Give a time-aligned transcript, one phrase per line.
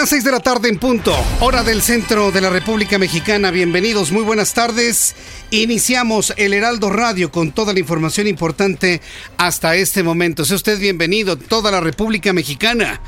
[0.00, 3.50] Las 6 de la tarde en punto, hora del centro de la República Mexicana.
[3.50, 5.14] Bienvenidos, muy buenas tardes.
[5.50, 9.02] Iniciamos el Heraldo Radio con toda la información importante
[9.36, 10.46] hasta este momento.
[10.46, 13.02] Sea usted bienvenido, toda la República Mexicana.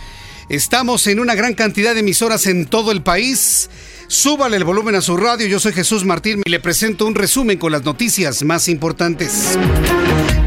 [0.50, 3.70] Estamos en una gran cantidad de emisoras en todo el país.
[4.06, 5.46] Súbale el volumen a su radio.
[5.46, 9.56] Yo soy Jesús Martín y le presento un resumen con las noticias más importantes.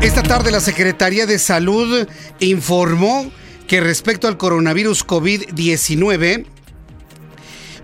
[0.03, 2.07] Esta tarde la Secretaría de Salud
[2.39, 3.31] informó
[3.67, 6.45] que respecto al coronavirus COVID-19,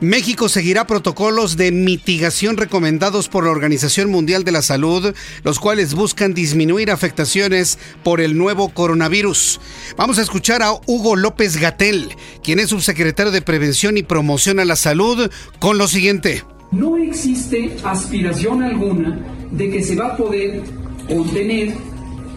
[0.01, 5.93] México seguirá protocolos de mitigación recomendados por la Organización Mundial de la Salud, los cuales
[5.93, 9.59] buscan disminuir afectaciones por el nuevo coronavirus.
[9.97, 12.09] Vamos a escuchar a Hugo López Gatel,
[12.43, 15.29] quien es subsecretario de Prevención y Promoción a la Salud,
[15.59, 16.43] con lo siguiente.
[16.71, 19.19] No existe aspiración alguna
[19.51, 20.63] de que se va a poder
[21.07, 21.75] contener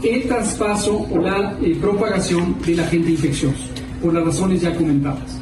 [0.02, 3.68] el traspaso o la eh, propagación del agente infeccioso,
[4.02, 5.40] por las razones ya comentadas.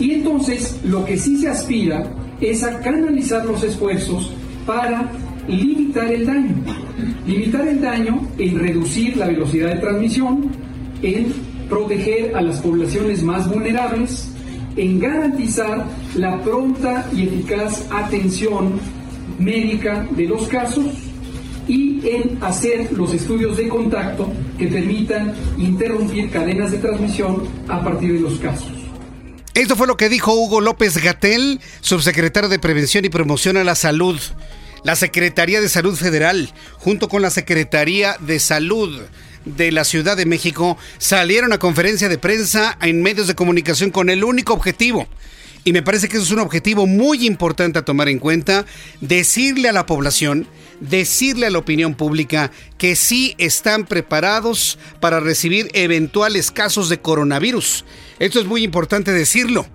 [0.00, 2.04] Y entonces lo que sí se aspira
[2.40, 4.32] es a canalizar los esfuerzos
[4.66, 5.10] para
[5.46, 6.54] limitar el daño.
[7.26, 10.50] Limitar el daño en reducir la velocidad de transmisión,
[11.02, 11.32] en
[11.68, 14.28] proteger a las poblaciones más vulnerables,
[14.76, 15.86] en garantizar
[16.16, 18.80] la pronta y eficaz atención
[19.38, 21.11] médica de los casos
[21.68, 28.14] y en hacer los estudios de contacto que permitan interrumpir cadenas de transmisión a partir
[28.14, 28.72] de los casos.
[29.54, 33.74] Esto fue lo que dijo Hugo López Gatel, subsecretario de Prevención y Promoción a la
[33.74, 34.18] Salud.
[34.82, 39.02] La Secretaría de Salud Federal, junto con la Secretaría de Salud
[39.44, 44.08] de la Ciudad de México, salieron a conferencia de prensa en medios de comunicación con
[44.08, 45.06] el único objetivo.
[45.64, 48.64] Y me parece que eso es un objetivo muy importante a tomar en cuenta,
[49.00, 50.48] decirle a la población
[50.80, 57.84] decirle a la opinión pública que sí están preparados para recibir eventuales casos de coronavirus.
[58.18, 59.66] Esto es muy importante decirlo.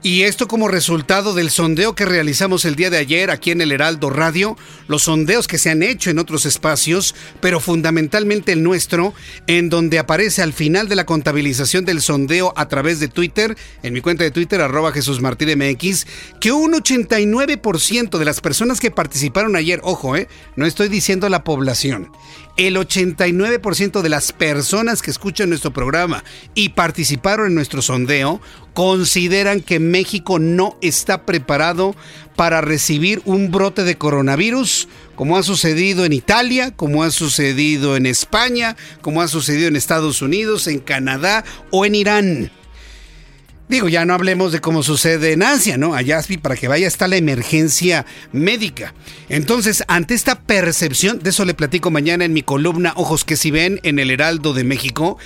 [0.00, 3.72] Y esto como resultado del sondeo que realizamos el día de ayer aquí en el
[3.72, 9.12] Heraldo Radio, los sondeos que se han hecho en otros espacios, pero fundamentalmente el nuestro,
[9.48, 13.92] en donde aparece al final de la contabilización del sondeo a través de Twitter, en
[13.92, 16.06] mi cuenta de Twitter, arroba Jesús MX,
[16.40, 21.42] que un 89% de las personas que participaron ayer, ojo, eh, no estoy diciendo la
[21.42, 22.12] población,
[22.58, 26.24] el 89% de las personas que escuchan nuestro programa
[26.54, 28.40] y participaron en nuestro sondeo
[28.74, 31.94] consideran que México no está preparado
[32.34, 38.06] para recibir un brote de coronavirus, como ha sucedido en Italia, como ha sucedido en
[38.06, 42.50] España, como ha sucedido en Estados Unidos, en Canadá o en Irán.
[43.68, 45.94] Digo, ya no hablemos de cómo sucede en Asia, ¿no?
[45.94, 48.94] Allá para que vaya está la emergencia médica.
[49.28, 53.50] Entonces, ante esta percepción, de eso le platico mañana en mi columna Ojos que si
[53.50, 55.18] ven en el Heraldo de México,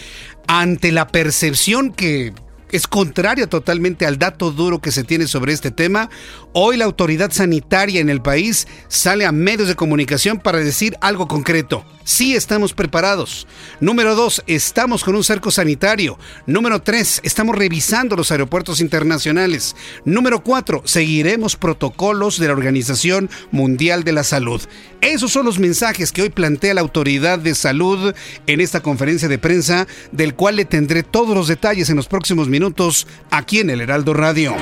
[0.49, 2.33] ante la percepción que
[2.73, 6.11] es contraria totalmente al dato duro que se tiene sobre este tema.
[6.53, 11.29] Hoy la autoridad sanitaria en el país sale a medios de comunicación para decir algo
[11.29, 11.85] concreto.
[12.05, 13.47] Sí estamos preparados.
[13.81, 16.19] Número dos, estamos con un cerco sanitario.
[16.47, 19.77] Número tres, estamos revisando los aeropuertos internacionales.
[20.05, 24.61] Número cuatro, seguiremos protocolos de la Organización Mundial de la Salud.
[25.01, 28.15] Esos son los mensajes que hoy plantea la autoridad de salud
[28.47, 32.49] en esta conferencia de prensa, del cual le tendré todos los detalles en los próximos
[32.49, 34.55] minutos aquí en el Heraldo Radio.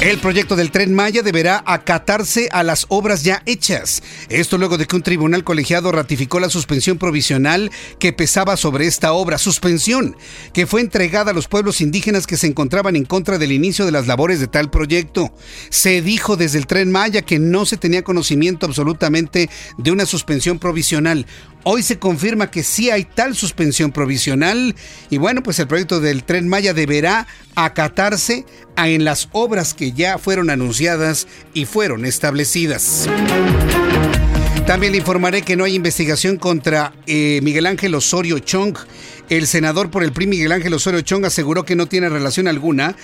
[0.00, 4.02] El proyecto del tren Maya deberá acatarse a las obras ya hechas.
[4.28, 9.12] Esto luego de que un tribunal colegiado ratificó la suspensión provisional que pesaba sobre esta
[9.12, 9.38] obra.
[9.38, 10.14] Suspensión
[10.52, 13.92] que fue entregada a los pueblos indígenas que se encontraban en contra del inicio de
[13.92, 15.32] las labores de tal proyecto.
[15.70, 19.48] Se dijo desde el tren Maya que no se tenía conocimiento absolutamente
[19.78, 21.24] de una suspensión provisional.
[21.66, 24.74] Hoy se confirma que sí hay tal suspensión provisional
[25.08, 28.44] y bueno, pues el proyecto del tren Maya deberá acatarse
[28.76, 33.08] en las obras que ya fueron anunciadas y fueron establecidas.
[34.66, 38.76] También le informaré que no hay investigación contra eh, Miguel Ángel Osorio Chong.
[39.30, 42.94] El senador por el PRI Miguel Ángel Osorio Chong aseguró que no tiene relación alguna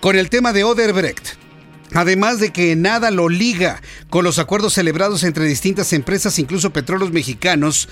[0.00, 1.49] con el tema de Oderbrecht.
[1.94, 7.12] Además de que nada lo liga con los acuerdos celebrados entre distintas empresas, incluso petróleos
[7.12, 7.88] mexicanos,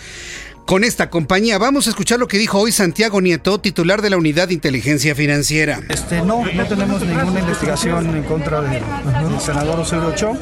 [0.68, 1.56] con esta compañía.
[1.56, 5.14] Vamos a escuchar lo que dijo hoy Santiago Nieto, titular de la Unidad de Inteligencia
[5.14, 5.80] Financiera.
[5.88, 8.82] Este, no, no tenemos ninguna investigación en contra del,
[9.40, 10.36] senador Osorio Ochoa.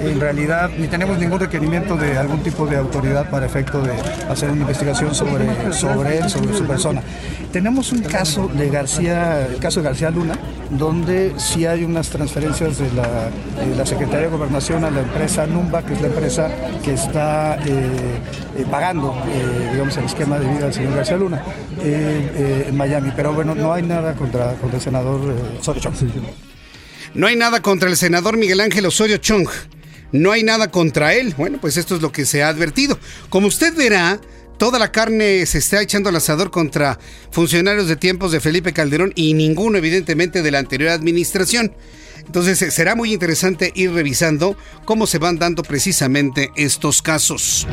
[0.00, 3.92] En realidad, ni tenemos ningún requerimiento de algún tipo de autoridad para efecto de
[4.28, 7.00] hacer una investigación sobre, sobre él, sobre su persona.
[7.52, 10.36] Tenemos un caso de García, el caso de García Luna,
[10.70, 15.94] donde sí hay unas transferencias de la, Secretaría de Gobernación a la empresa Numba, que
[15.94, 16.50] es la empresa
[16.84, 18.20] que está eh,
[18.56, 19.14] eh, pagando.
[19.28, 21.42] Eh, digamos, el esquema de vida del señor García Luna
[21.82, 23.12] eh, eh, en Miami.
[23.14, 25.94] Pero bueno, no hay nada contra, contra el senador eh, Osorio Chong.
[27.14, 29.48] No hay nada contra el senador Miguel Ángel Osorio Chong.
[30.12, 31.34] No hay nada contra él.
[31.36, 32.98] Bueno, pues esto es lo que se ha advertido.
[33.28, 34.20] Como usted verá,
[34.58, 36.98] toda la carne se está echando al asador contra
[37.30, 41.74] funcionarios de tiempos de Felipe Calderón y ninguno, evidentemente, de la anterior administración.
[42.26, 47.66] Entonces será muy interesante ir revisando cómo se van dando precisamente estos casos.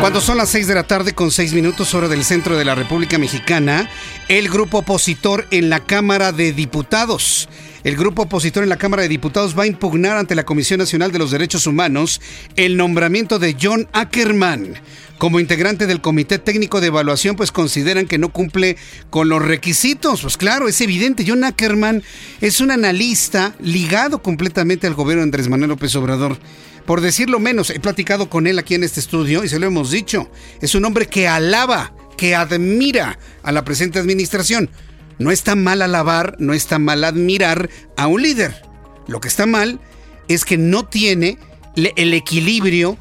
[0.00, 2.76] Cuando son las 6 de la tarde con 6 minutos hora del centro de la
[2.76, 3.90] República Mexicana,
[4.28, 7.48] el grupo opositor en la Cámara de Diputados.
[7.82, 11.10] El grupo opositor en la Cámara de Diputados va a impugnar ante la Comisión Nacional
[11.10, 12.20] de los Derechos Humanos
[12.54, 14.74] el nombramiento de John Ackerman
[15.18, 18.76] como integrante del Comité Técnico de Evaluación, pues consideran que no cumple
[19.10, 20.22] con los requisitos.
[20.22, 22.04] Pues claro, es evidente, John Ackerman
[22.40, 26.38] es un analista ligado completamente al gobierno de Andrés Manuel López Obrador
[26.88, 29.90] por decirlo menos, he platicado con él aquí en este estudio y se lo hemos
[29.90, 30.30] dicho.
[30.62, 34.70] Es un hombre que alaba, que admira a la presente administración.
[35.18, 37.68] No está mal alabar, no está mal admirar
[37.98, 38.62] a un líder.
[39.06, 39.80] Lo que está mal
[40.28, 41.36] es que no tiene
[41.76, 42.96] el equilibrio,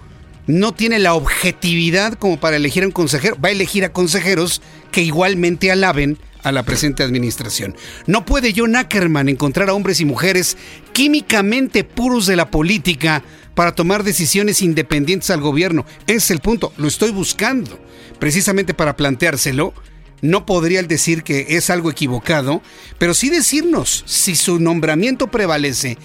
[0.47, 3.37] no tiene la objetividad como para elegir a un consejero.
[3.39, 4.61] Va a elegir a consejeros
[4.91, 7.77] que igualmente alaben a la presente administración.
[8.05, 10.57] No puede John Ackerman encontrar a hombres y mujeres
[10.91, 13.23] químicamente puros de la política
[13.57, 15.83] para tomar decisiones independientes al gobierno.
[16.05, 17.79] Es el punto, lo estoy buscando.
[18.19, 19.73] Precisamente para planteárselo,
[20.21, 22.61] no podría decir que es algo equivocado,
[22.99, 25.97] pero sí decirnos si su nombramiento prevalece,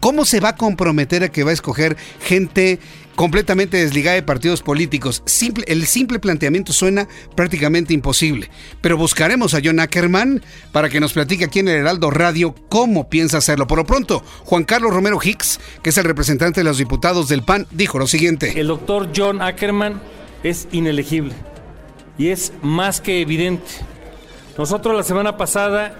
[0.00, 2.80] ¿cómo se va a comprometer a que va a escoger gente
[3.20, 5.22] completamente desligada de partidos políticos.
[5.66, 8.48] El simple planteamiento suena prácticamente imposible.
[8.80, 10.42] Pero buscaremos a John Ackerman
[10.72, 13.66] para que nos platique aquí en el Heraldo Radio cómo piensa hacerlo.
[13.66, 17.42] Por lo pronto, Juan Carlos Romero Hicks, que es el representante de los diputados del
[17.42, 18.58] PAN, dijo lo siguiente.
[18.58, 20.00] El doctor John Ackerman
[20.42, 21.34] es inelegible
[22.16, 23.70] y es más que evidente.
[24.56, 25.94] Nosotros la semana pasada,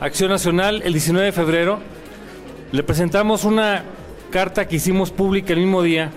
[0.00, 1.80] Acción Nacional, el 19 de febrero,
[2.72, 3.84] le presentamos una
[4.30, 6.10] carta que hicimos pública el mismo día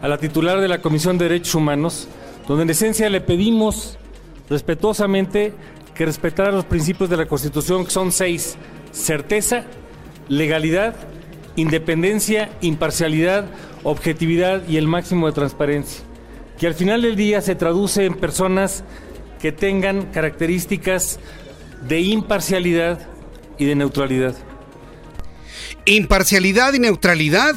[0.00, 2.08] a la titular de la Comisión de Derechos Humanos,
[2.48, 3.98] donde en esencia le pedimos
[4.48, 5.52] respetuosamente
[5.94, 8.56] que respetara los principios de la Constitución, que son seis,
[8.90, 9.64] certeza,
[10.28, 10.94] legalidad,
[11.56, 13.46] independencia, imparcialidad,
[13.82, 16.04] objetividad y el máximo de transparencia,
[16.58, 18.82] que al final del día se traduce en personas
[19.40, 21.18] que tengan características
[21.86, 23.00] de imparcialidad
[23.58, 24.34] y de neutralidad.
[25.86, 27.54] Imparcialidad y neutralidad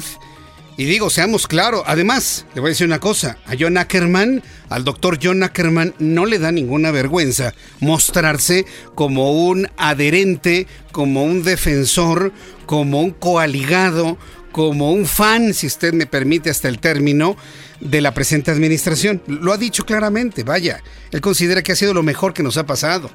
[0.79, 4.85] y digo, seamos claros, además, le voy a decir una cosa, a John Ackerman, al
[4.85, 12.31] doctor John Ackerman, no le da ninguna vergüenza mostrarse como un adherente, como un defensor,
[12.65, 14.17] como un coaligado,
[14.53, 17.35] como un fan, si usted me permite hasta el término,
[17.81, 19.21] de la presente administración.
[19.27, 20.81] Lo ha dicho claramente, vaya,
[21.11, 23.11] él considera que ha sido lo mejor que nos ha pasado.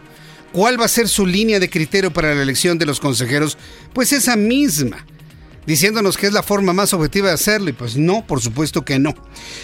[0.54, 3.58] ¿Cuál va a ser su línea de criterio para la elección de los consejeros?
[3.92, 5.04] Pues esa misma
[5.66, 8.99] diciéndonos que es la forma más objetiva de hacerlo y pues no, por supuesto que
[8.99, 9.14] no.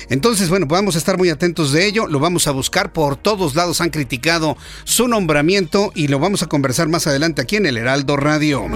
[0.08, 3.54] Entonces, bueno, vamos a estar muy atentos de ello, lo vamos a buscar por todos
[3.54, 7.76] lados, han criticado su nombramiento y lo vamos a conversar más adelante aquí en el
[7.76, 8.66] Heraldo Radio.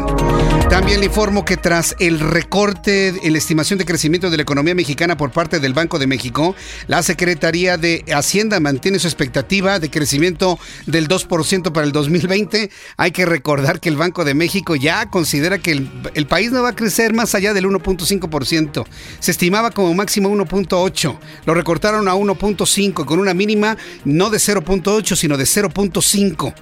[0.68, 4.74] También le informo que tras el recorte en la estimación de crecimiento de la economía
[4.74, 6.54] mexicana por parte del Banco de México,
[6.88, 12.70] la Secretaría de Hacienda mantiene su expectativa de crecimiento del 2% para el 2020.
[12.96, 16.70] Hay que recordar que el Banco de México ya considera que el país no va
[16.70, 18.84] a crecer más allá del 1.5%.
[19.18, 21.18] Se estimaba como máximo 1.8.
[21.46, 26.54] Lo recortaron a 1.5 con una mínima no de 0.8 sino de 0.5.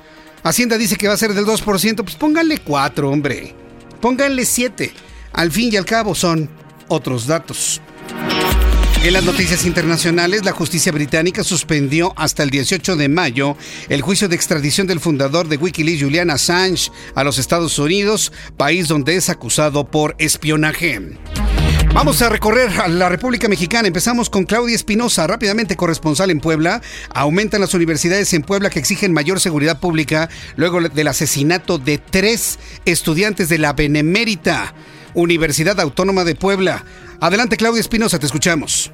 [0.44, 3.54] Hacienda dice que va a ser del 2%, pues pónganle 4, hombre.
[4.00, 4.92] Pónganle 7.
[5.32, 6.50] Al fin y al cabo son
[6.88, 7.80] otros datos.
[9.02, 13.56] En las noticias internacionales, la justicia británica suspendió hasta el 18 de mayo
[13.88, 18.87] el juicio de extradición del fundador de Wikileaks, Julian Assange, a los Estados Unidos, país
[18.87, 21.18] donde es acusado por espionaje.
[21.92, 23.88] Vamos a recorrer a la República Mexicana.
[23.88, 26.80] Empezamos con Claudia Espinosa, rápidamente corresponsal en Puebla.
[27.12, 32.61] Aumentan las universidades en Puebla que exigen mayor seguridad pública luego del asesinato de tres
[32.85, 34.75] estudiantes de la Benemérita
[35.14, 36.85] Universidad Autónoma de Puebla.
[37.21, 38.92] Adelante, Claudia Espinosa, te escuchamos.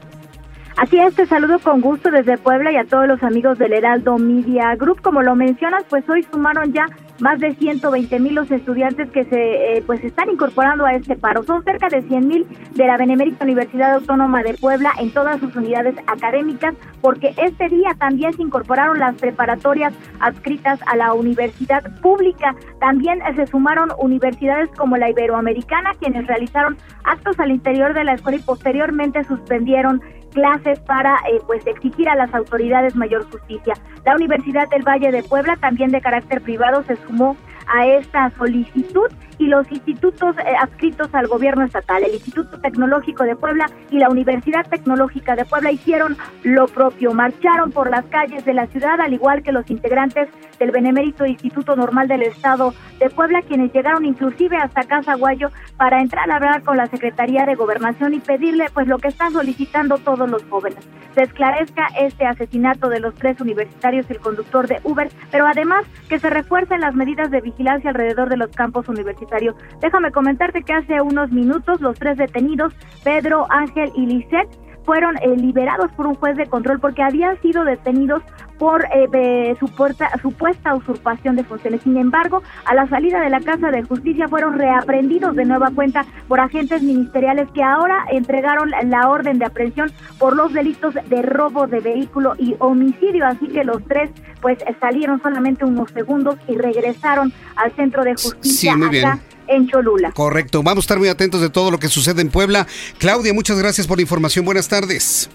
[0.76, 4.16] Así es, te saludo con gusto desde Puebla y a todos los amigos del Heraldo
[4.16, 5.02] Media Group.
[5.02, 6.86] Como lo mencionas, pues hoy sumaron ya
[7.20, 11.42] más de 120 mil los estudiantes que se eh, pues están incorporando a este paro.
[11.42, 15.54] Son cerca de 100 mil de la Benemérita Universidad Autónoma de Puebla en todas sus
[15.56, 22.54] unidades académicas, porque este día también se incorporaron las preparatorias adscritas a la universidad pública.
[22.80, 28.38] También se sumaron universidades como la Iberoamericana, quienes realizaron actos al interior de la escuela
[28.38, 33.74] y posteriormente suspendieron clases para eh, pues exigir a las autoridades mayor justicia.
[34.04, 37.36] La Universidad del Valle de Puebla, también de carácter privado, se sumó
[37.68, 39.08] a esta solicitud
[39.38, 44.08] y los institutos eh, adscritos al gobierno estatal, el Instituto Tecnológico de Puebla y la
[44.08, 49.12] Universidad Tecnológica de Puebla hicieron lo propio, marcharon por las calles de la ciudad, al
[49.12, 54.56] igual que los integrantes del Benemérito Instituto Normal del Estado de Puebla, quienes llegaron inclusive
[54.56, 58.88] hasta Casa Guayo para entrar a hablar con la Secretaría de Gobernación y pedirle pues
[58.88, 60.84] lo que están solicitando todos los jóvenes.
[61.14, 65.84] Se esclarezca este asesinato de los tres universitarios y el conductor de Uber, pero además
[66.08, 69.56] que se refuercen las medidas de vigilancia alrededor de los campos universitarios.
[69.80, 72.72] Déjame comentarte que hace unos minutos los tres detenidos,
[73.02, 74.48] Pedro, Ángel y Lisette,
[74.88, 78.22] fueron eh, liberados por un juez de control porque habían sido detenidos
[78.58, 81.82] por eh, supuesta, supuesta usurpación de funciones.
[81.82, 86.06] Sin embargo, a la salida de la Casa de Justicia fueron reaprendidos de nueva cuenta
[86.26, 91.66] por agentes ministeriales que ahora entregaron la orden de aprehensión por los delitos de robo
[91.66, 93.26] de vehículo y homicidio.
[93.26, 98.72] Así que los tres pues salieron solamente unos segundos y regresaron al centro de justicia.
[98.72, 100.12] Sí, muy bien en Cholula.
[100.12, 102.66] Correcto, vamos a estar muy atentos de todo lo que sucede en Puebla.
[102.98, 104.44] Claudia, muchas gracias por la información.
[104.44, 105.30] Buenas tardes.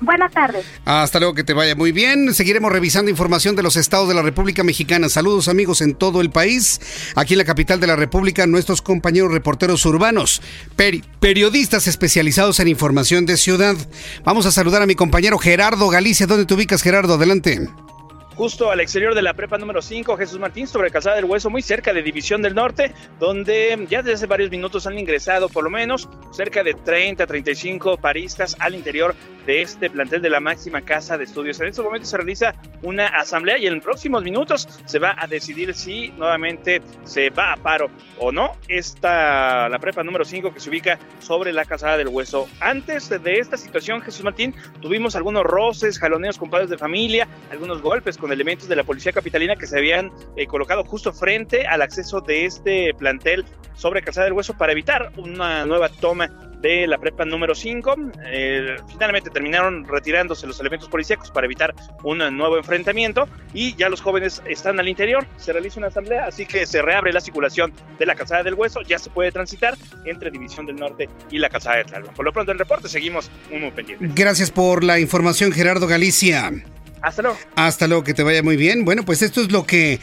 [0.00, 0.66] Buenas tardes.
[0.84, 2.34] Hasta luego, que te vaya muy bien.
[2.34, 5.08] Seguiremos revisando información de los estados de la República Mexicana.
[5.08, 6.80] Saludos amigos en todo el país.
[7.14, 10.42] Aquí en la capital de la República, nuestros compañeros reporteros urbanos,
[11.20, 13.76] periodistas especializados en información de ciudad.
[14.24, 16.26] Vamos a saludar a mi compañero Gerardo Galicia.
[16.26, 17.14] ¿Dónde te ubicas, Gerardo?
[17.14, 17.68] Adelante
[18.36, 21.62] justo al exterior de la prepa número 5, Jesús Martín, sobre Calzada del Hueso, muy
[21.62, 25.70] cerca de División del Norte, donde ya desde hace varios minutos han ingresado por lo
[25.70, 29.14] menos cerca de 30, 35 paristas al interior
[29.46, 31.60] de este plantel de la máxima casa de estudios.
[31.60, 35.74] En este momento se realiza una asamblea y en próximos minutos se va a decidir
[35.74, 38.56] si nuevamente se va a paro o no.
[38.68, 42.48] Esta, la prepa número 5 que se ubica sobre la Calzada del Hueso.
[42.60, 47.82] Antes de esta situación, Jesús Martín, tuvimos algunos roces, jaloneos con padres de familia, algunos
[47.82, 51.82] golpes con elementos de la policía capitalina que se habían eh, colocado justo frente al
[51.82, 56.30] acceso de este plantel sobre Calzada del Hueso para evitar una nueva toma
[56.62, 57.94] de la prepa número 5.
[58.24, 64.00] Eh, finalmente terminaron retirándose los elementos policíacos para evitar un nuevo enfrentamiento y ya los
[64.00, 65.26] jóvenes están al interior.
[65.36, 68.80] Se realiza una asamblea, así que se reabre la circulación de la calzada del hueso.
[68.80, 69.76] Ya se puede transitar
[70.06, 72.14] entre División del Norte y la calzada de Tlalpan.
[72.14, 74.14] Por lo pronto, el reporte seguimos muy pendientes.
[74.14, 76.50] Gracias por la información, Gerardo Galicia.
[77.04, 77.38] Hasta luego.
[77.54, 78.84] Hasta luego, que te vaya muy bien.
[78.84, 80.00] Bueno, pues esto es lo que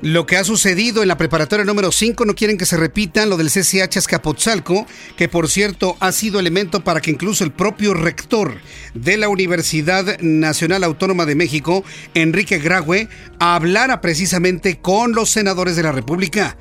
[0.00, 2.24] lo que ha sucedido en la preparatoria número 5.
[2.24, 4.86] No quieren que se repita lo del CCH Azcapotzalco,
[5.16, 8.58] que por cierto ha sido elemento para que incluso el propio rector
[8.94, 13.08] de la Universidad Nacional Autónoma de México, Enrique Graue,
[13.40, 16.56] hablara precisamente con los senadores de la República.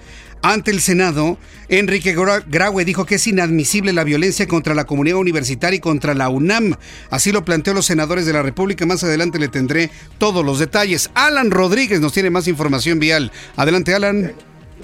[0.47, 1.37] Ante el Senado,
[1.67, 6.29] Enrique Graue dijo que es inadmisible la violencia contra la comunidad universitaria y contra la
[6.29, 6.73] UNAM.
[7.09, 8.85] Así lo planteó los senadores de la República.
[8.85, 11.09] Más adelante le tendré todos los detalles.
[11.15, 13.29] Alan Rodríguez nos tiene más información vial.
[13.57, 14.31] Adelante, Alan.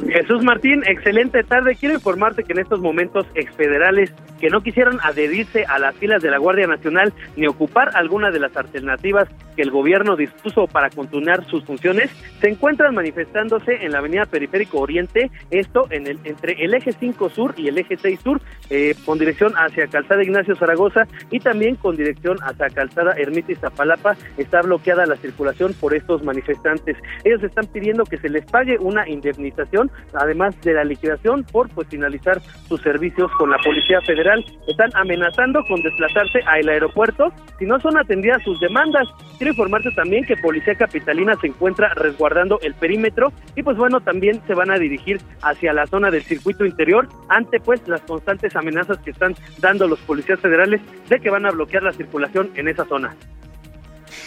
[0.07, 1.75] Jesús Martín, excelente tarde.
[1.75, 6.29] Quiero informarte que en estos momentos exfederales que no quisieron adherirse a las filas de
[6.29, 11.45] la Guardia Nacional ni ocupar alguna de las alternativas que el gobierno dispuso para continuar
[11.45, 12.09] sus funciones,
[12.41, 17.29] se encuentran manifestándose en la avenida Periférico Oriente, esto en el, entre el eje 5
[17.29, 21.75] Sur y el eje 6 Sur, eh, con dirección hacia Calzada Ignacio Zaragoza y también
[21.75, 26.97] con dirección hacia Calzada Ermita y Zapalapa, está bloqueada la circulación por estos manifestantes.
[27.23, 29.82] Ellos están pidiendo que se les pague una indemnización,
[30.13, 34.43] además de la liquidación por pues finalizar sus servicios con la Policía Federal.
[34.67, 39.07] Están amenazando con desplazarse al aeropuerto si no son atendidas sus demandas.
[39.37, 44.41] Quiero informarte también que Policía Capitalina se encuentra resguardando el perímetro y pues bueno, también
[44.47, 48.97] se van a dirigir hacia la zona del circuito interior ante pues las constantes amenazas
[48.99, 52.85] que están dando los policías federales de que van a bloquear la circulación en esa
[52.85, 53.15] zona.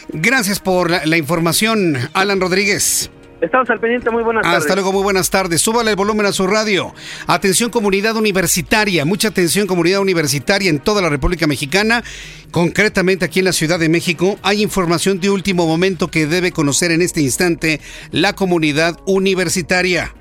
[0.09, 3.11] Gracias por la, la información, Alan Rodríguez.
[3.41, 4.61] Estamos al pendiente, muy buenas tardes.
[4.61, 5.61] Hasta luego, muy buenas tardes.
[5.61, 6.95] Súbale el volumen a su radio.
[7.27, 12.03] Atención comunidad universitaria, mucha atención comunidad universitaria en toda la República Mexicana,
[12.51, 14.39] concretamente aquí en la Ciudad de México.
[14.43, 20.15] Hay información de último momento que debe conocer en este instante la comunidad universitaria.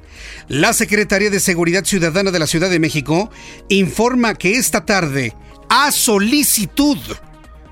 [0.49, 3.31] La Secretaría de Seguridad Ciudadana de la Ciudad de México
[3.69, 5.33] informa que esta tarde,
[5.69, 6.97] a solicitud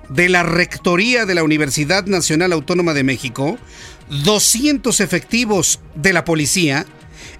[0.09, 3.57] de la Rectoría de la Universidad Nacional Autónoma de México,
[4.22, 6.86] 200 efectivos de la policía,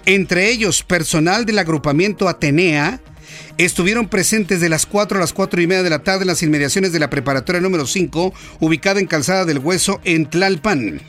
[0.06, 3.00] entre ellos personal del agrupamiento Atenea,
[3.58, 6.42] estuvieron presentes de las 4 a las 4 y media de la tarde en las
[6.42, 11.02] inmediaciones de la preparatoria número 5, ubicada en Calzada del Hueso, en Tlalpan.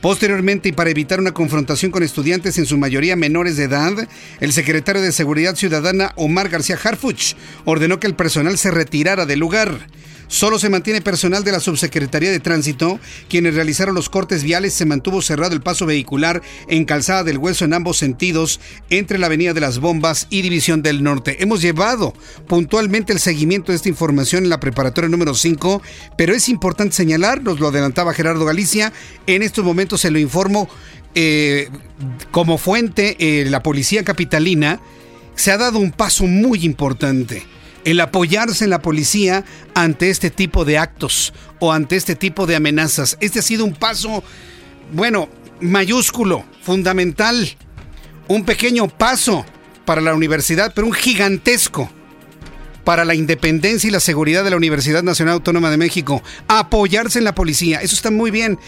[0.00, 3.92] Posteriormente, y para evitar una confrontación con estudiantes en su mayoría menores de edad,
[4.38, 7.34] el secretario de Seguridad Ciudadana, Omar García Harfuch,
[7.64, 9.88] ordenó que el personal se retirara del lugar.
[10.28, 14.74] Solo se mantiene personal de la Subsecretaría de Tránsito, quienes realizaron los cortes viales.
[14.74, 19.26] Se mantuvo cerrado el paso vehicular en Calzada del Hueso en ambos sentidos, entre la
[19.26, 21.42] Avenida de las Bombas y División del Norte.
[21.42, 22.12] Hemos llevado
[22.46, 25.80] puntualmente el seguimiento de esta información en la preparatoria número 5,
[26.18, 28.92] pero es importante señalar, nos lo adelantaba Gerardo Galicia,
[29.26, 30.68] en estos momentos se lo informo
[31.14, 31.70] eh,
[32.30, 34.78] como fuente, eh, la Policía Capitalina,
[35.34, 37.46] se ha dado un paso muy importante
[37.90, 42.54] el apoyarse en la policía ante este tipo de actos o ante este tipo de
[42.54, 43.16] amenazas.
[43.20, 44.22] Este ha sido un paso,
[44.92, 45.30] bueno,
[45.60, 47.56] mayúsculo, fundamental,
[48.28, 49.46] un pequeño paso
[49.86, 51.90] para la universidad, pero un gigantesco
[52.84, 56.22] para la independencia y la seguridad de la Universidad Nacional Autónoma de México.
[56.46, 58.58] Apoyarse en la policía, eso está muy bien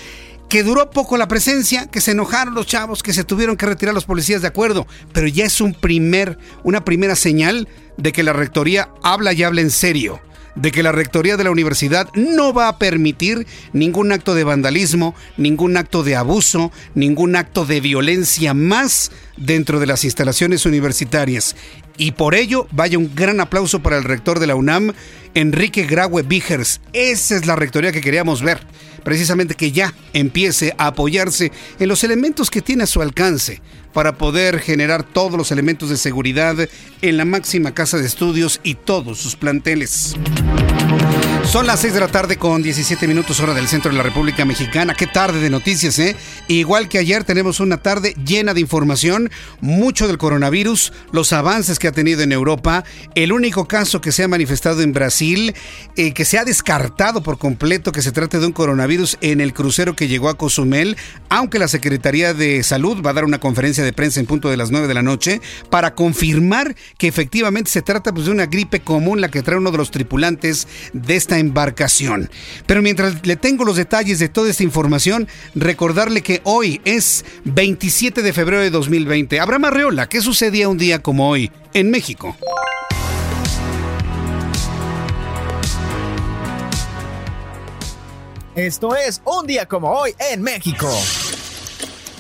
[0.51, 3.95] que duró poco la presencia, que se enojaron los chavos, que se tuvieron que retirar
[3.95, 7.69] los policías de acuerdo, pero ya es un primer, una primera señal
[8.01, 10.21] de que la rectoría habla y habla en serio
[10.55, 15.15] de que la rectoría de la universidad no va a permitir ningún acto de vandalismo,
[15.37, 21.57] ningún acto de abuso, ningún acto de violencia más dentro de las instalaciones universitarias.
[21.97, 24.93] Y por ello, vaya un gran aplauso para el rector de la UNAM,
[25.35, 26.81] Enrique Graue Vigers.
[26.93, 28.61] Esa es la rectoría que queríamos ver
[29.01, 33.61] precisamente que ya empiece a apoyarse en los elementos que tiene a su alcance
[33.93, 36.57] para poder generar todos los elementos de seguridad
[37.03, 40.17] en la máxima casa de estudios y todos sus planteles.
[41.51, 44.45] Son las 6 de la tarde con 17 minutos hora del centro de la República
[44.45, 44.95] Mexicana.
[44.95, 46.15] Qué tarde de noticias, ¿eh?
[46.47, 51.89] Igual que ayer tenemos una tarde llena de información, mucho del coronavirus, los avances que
[51.89, 52.85] ha tenido en Europa,
[53.17, 55.57] el único caso que se ha manifestado en Brasil,
[55.97, 59.53] eh, que se ha descartado por completo que se trate de un coronavirus en el
[59.53, 60.97] crucero que llegó a Cozumel,
[61.31, 64.57] aunque la Secretaría de Salud va a dar una conferencia de prensa en punto de
[64.57, 68.79] las 9 de la noche para confirmar que efectivamente se trata pues, de una gripe
[68.79, 72.31] común la que trae uno de los tripulantes de esta embarcación.
[72.67, 78.23] Pero mientras le tengo los detalles de toda esta información, recordarle que hoy es 27
[78.23, 79.41] de febrero de 2020.
[79.41, 82.37] Abraham Arreola, ¿qué sucedía un día como hoy en México?
[88.55, 90.89] Esto es un día como hoy en México.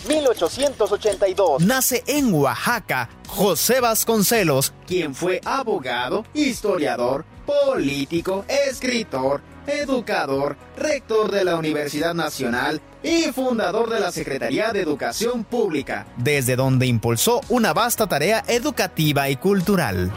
[0.08, 1.62] 1882.
[1.62, 11.56] Nace en Oaxaca José Vasconcelos, quien fue abogado, historiador, político, escritor, educador, rector de la
[11.56, 18.06] Universidad Nacional y fundador de la Secretaría de Educación Pública, desde donde impulsó una vasta
[18.06, 20.12] tarea educativa y cultural.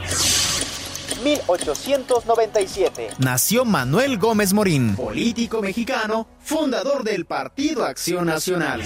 [1.24, 3.10] 1897.
[3.20, 8.82] Nació Manuel Gómez Morín, político mexicano, fundador del Partido Acción Nacional.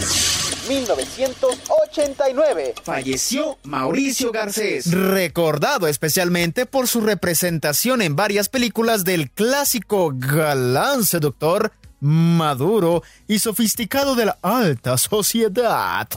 [0.68, 2.74] 1989.
[2.84, 11.72] Falleció Mauricio Garcés, recordado especialmente por su representación en varias películas del clásico galán seductor
[12.00, 16.08] maduro y sofisticado de la alta sociedad.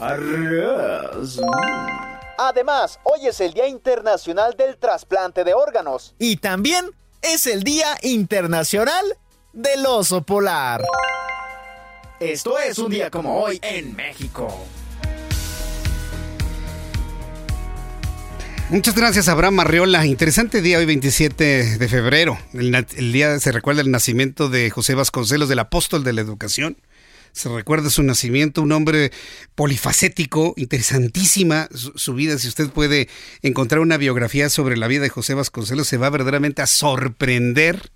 [2.43, 6.15] Además, hoy es el Día Internacional del Trasplante de Órganos.
[6.17, 6.89] Y también
[7.21, 9.05] es el Día Internacional
[9.53, 10.83] del Oso Polar.
[12.19, 14.65] Esto es un día como hoy en México.
[18.71, 20.07] Muchas gracias, Abraham Marriola.
[20.07, 22.39] Interesante día hoy, 27 de febrero.
[22.53, 26.77] El, día se recuerda el nacimiento de José Vasconcelos, del apóstol de la educación.
[27.33, 29.11] Se recuerda su nacimiento, un hombre
[29.55, 32.37] polifacético, interesantísima su, vida.
[32.37, 33.07] Si usted puede
[33.41, 37.91] encontrar una biografía sobre la vida de José Vasconcelos, se va verdaderamente a sorprender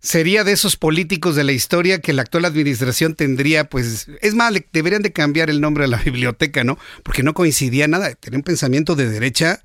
[0.00, 4.54] sería de esos políticos de la historia que la actual administración tendría, pues, es más,
[4.72, 6.78] deberían de cambiar el nombre de la biblioteca, ¿no?
[7.02, 9.62] Porque no coincidía nada, tenía un pensamiento de derecha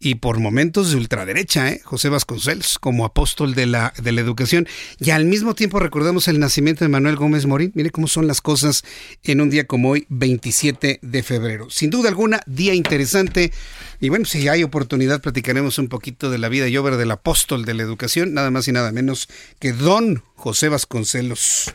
[0.00, 1.80] y por momentos de ultraderecha, ¿eh?
[1.84, 4.68] José Vasconcelos, como apóstol de la, de la educación.
[5.00, 7.72] Y al mismo tiempo recordamos el nacimiento de Manuel Gómez Morín.
[7.74, 8.84] Mire cómo son las cosas
[9.24, 11.68] en un día como hoy, 27 de febrero.
[11.70, 13.52] Sin duda alguna, día interesante.
[14.00, 17.64] Y bueno, si hay oportunidad, platicaremos un poquito de la vida y obra del apóstol
[17.64, 21.72] de la educación, nada más y nada menos que don José Vasconcelos.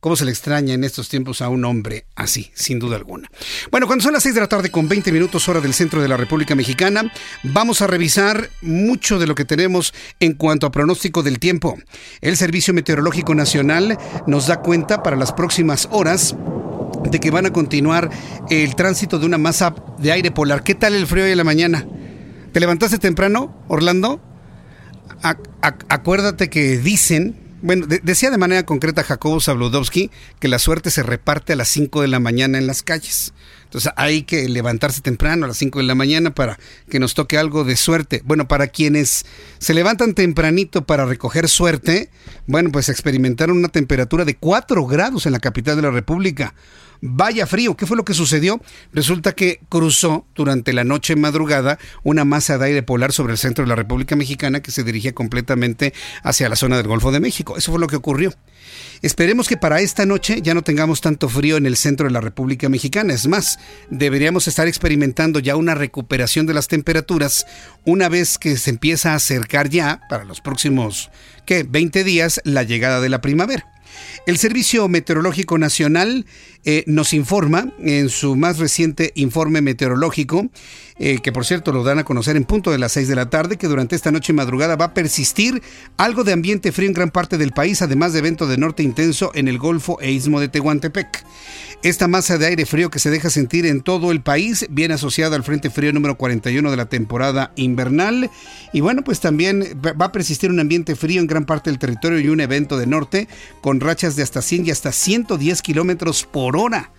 [0.00, 3.30] ¿Cómo se le extraña en estos tiempos a un hombre así, sin duda alguna?
[3.70, 6.08] Bueno, cuando son las 6 de la tarde con 20 minutos hora del centro de
[6.08, 11.22] la República Mexicana, vamos a revisar mucho de lo que tenemos en cuanto a pronóstico
[11.22, 11.76] del tiempo.
[12.22, 16.34] El Servicio Meteorológico Nacional nos da cuenta para las próximas horas
[17.04, 18.08] de que van a continuar
[18.48, 20.64] el tránsito de una masa de aire polar.
[20.64, 21.86] ¿Qué tal el frío hoy en la mañana?
[22.52, 24.18] ¿Te levantaste temprano, Orlando?
[25.90, 31.52] acuérdate que dicen bueno, decía de manera concreta Jacobo Zabludowski que la suerte se reparte
[31.52, 33.32] a las 5 de la mañana en las calles.
[33.64, 37.38] Entonces hay que levantarse temprano a las 5 de la mañana para que nos toque
[37.38, 38.22] algo de suerte.
[38.24, 39.24] Bueno, para quienes
[39.58, 42.10] se levantan tempranito para recoger suerte,
[42.46, 46.54] bueno, pues experimentaron una temperatura de 4 grados en la capital de la República.
[47.02, 48.60] Vaya frío, ¿qué fue lo que sucedió?
[48.92, 53.64] Resulta que cruzó durante la noche madrugada una masa de aire polar sobre el centro
[53.64, 57.56] de la República Mexicana que se dirigía completamente hacia la zona del Golfo de México.
[57.56, 58.34] Eso fue lo que ocurrió.
[59.00, 62.20] Esperemos que para esta noche ya no tengamos tanto frío en el centro de la
[62.20, 63.14] República Mexicana.
[63.14, 63.58] Es más,
[63.88, 67.46] deberíamos estar experimentando ya una recuperación de las temperaturas
[67.86, 71.10] una vez que se empieza a acercar ya, para los próximos,
[71.46, 71.62] ¿qué?
[71.62, 73.66] 20 días, la llegada de la primavera.
[74.26, 76.26] El Servicio Meteorológico Nacional
[76.64, 80.50] eh, nos informa en su más reciente informe meteorológico,
[81.02, 83.30] eh, que por cierto lo dan a conocer en punto de las 6 de la
[83.30, 85.62] tarde, que durante esta noche y madrugada va a persistir
[85.96, 89.32] algo de ambiente frío en gran parte del país, además de evento de norte intenso
[89.34, 91.24] en el Golfo e Istmo de Tehuantepec.
[91.82, 95.36] Esta masa de aire frío que se deja sentir en todo el país viene asociada
[95.36, 98.30] al Frente Frío número 41 de la temporada invernal.
[98.74, 102.20] Y bueno, pues también va a persistir un ambiente frío en gran parte del territorio
[102.20, 103.28] y un evento de norte
[103.62, 106.90] con rachas de hasta 100 y hasta 110 kilómetros por hora.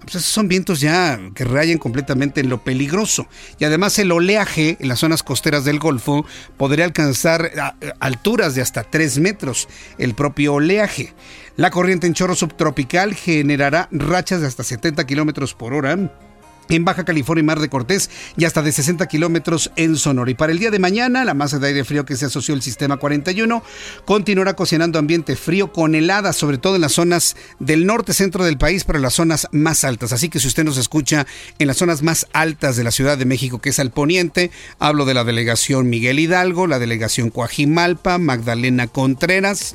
[0.00, 3.26] Pues son vientos ya que rayan completamente en lo peligroso.
[3.58, 6.24] Y además el oleaje en las zonas costeras del Golfo
[6.56, 9.68] podría alcanzar alturas de hasta 3 metros.
[9.98, 11.14] El propio oleaje.
[11.56, 15.96] La corriente en chorro subtropical generará rachas de hasta 70 kilómetros por hora
[16.76, 20.30] en Baja California y Mar de Cortés y hasta de 60 kilómetros en Sonora.
[20.30, 22.62] Y para el día de mañana, la masa de aire frío que se asoció al
[22.62, 23.62] sistema 41
[24.04, 28.58] continuará cocinando ambiente frío con heladas, sobre todo en las zonas del norte centro del
[28.58, 30.12] país, pero en las zonas más altas.
[30.12, 31.26] Así que si usted nos escucha
[31.58, 35.04] en las zonas más altas de la Ciudad de México, que es al poniente, hablo
[35.04, 39.74] de la delegación Miguel Hidalgo, la delegación Coajimalpa, Magdalena Contreras.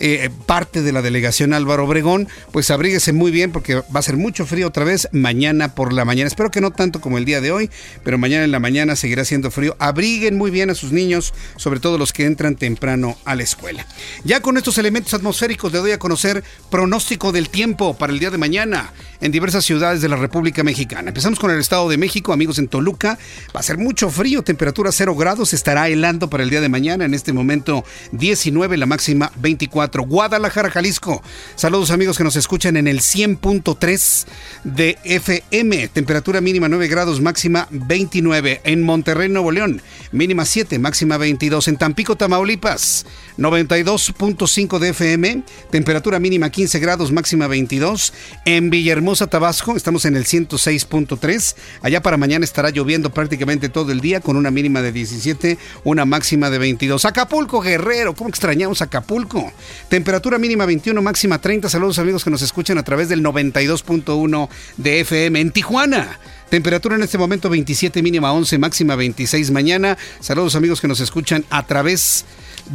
[0.00, 4.16] Eh, parte de la delegación Álvaro Obregón, pues abríguese muy bien porque va a ser
[4.16, 6.28] mucho frío otra vez mañana por la mañana.
[6.28, 7.70] Espero que no tanto como el día de hoy,
[8.04, 9.76] pero mañana en la mañana seguirá siendo frío.
[9.80, 13.86] Abriguen muy bien a sus niños, sobre todo los que entran temprano a la escuela.
[14.24, 18.30] Ya con estos elementos atmosféricos le doy a conocer pronóstico del tiempo para el día
[18.30, 21.08] de mañana en diversas ciudades de la República Mexicana.
[21.08, 23.18] Empezamos con el Estado de México, amigos en Toluca.
[23.54, 27.04] Va a ser mucho frío, temperatura 0 grados, estará helando para el día de mañana.
[27.04, 31.22] En este momento 19, la máxima 24 Guadalajara, Jalisco.
[31.56, 34.26] Saludos amigos que nos escuchan en el 100.3
[34.64, 35.88] de FM.
[35.88, 38.60] Temperatura mínima 9 grados, máxima 29.
[38.64, 41.68] En Monterrey, Nuevo León, mínima 7, máxima 22.
[41.68, 43.06] En Tampico, Tamaulipas,
[43.38, 45.42] 92.5 de FM.
[45.70, 48.12] Temperatura mínima 15 grados, máxima 22.
[48.44, 51.56] En Villahermosa, Tabasco, estamos en el 106.3.
[51.80, 56.04] Allá para mañana estará lloviendo prácticamente todo el día con una mínima de 17, una
[56.04, 57.06] máxima de 22.
[57.06, 59.50] Acapulco, Guerrero, ¿cómo extrañamos Acapulco?
[59.88, 61.70] Temperatura mínima 21, máxima 30.
[61.70, 66.18] Saludos amigos que nos escuchan a través del 92.1 de FM en Tijuana.
[66.50, 69.96] Temperatura en este momento 27, mínima 11, máxima 26 mañana.
[70.20, 72.26] Saludos amigos que nos escuchan a través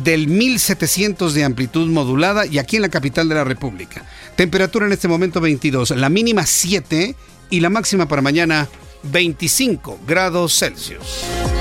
[0.04, 4.04] del 1700 de amplitud modulada y aquí en la capital de la República.
[4.36, 7.16] Temperatura en este momento 22, la mínima 7
[7.50, 8.68] y la máxima para mañana
[9.04, 11.53] 25 grados Celsius.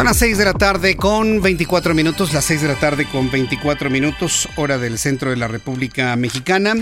[0.00, 3.30] Son las 6 de la tarde con 24 minutos, las 6 de la tarde con
[3.30, 6.72] 24 minutos, hora del centro de la República Mexicana.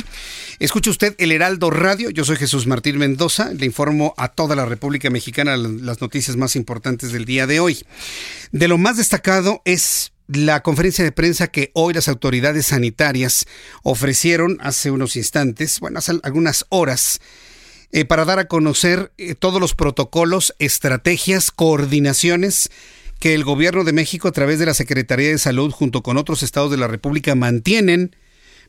[0.60, 4.66] Escucha usted el Heraldo Radio, yo soy Jesús Martín Mendoza, le informo a toda la
[4.66, 7.84] República Mexicana las noticias más importantes del día de hoy.
[8.52, 13.46] De lo más destacado es la conferencia de prensa que hoy las autoridades sanitarias
[13.82, 17.20] ofrecieron hace unos instantes, bueno, hace algunas horas,
[17.90, 22.70] eh, para dar a conocer eh, todos los protocolos, estrategias, coordinaciones
[23.18, 26.42] que el gobierno de México a través de la Secretaría de Salud junto con otros
[26.42, 28.14] estados de la República mantienen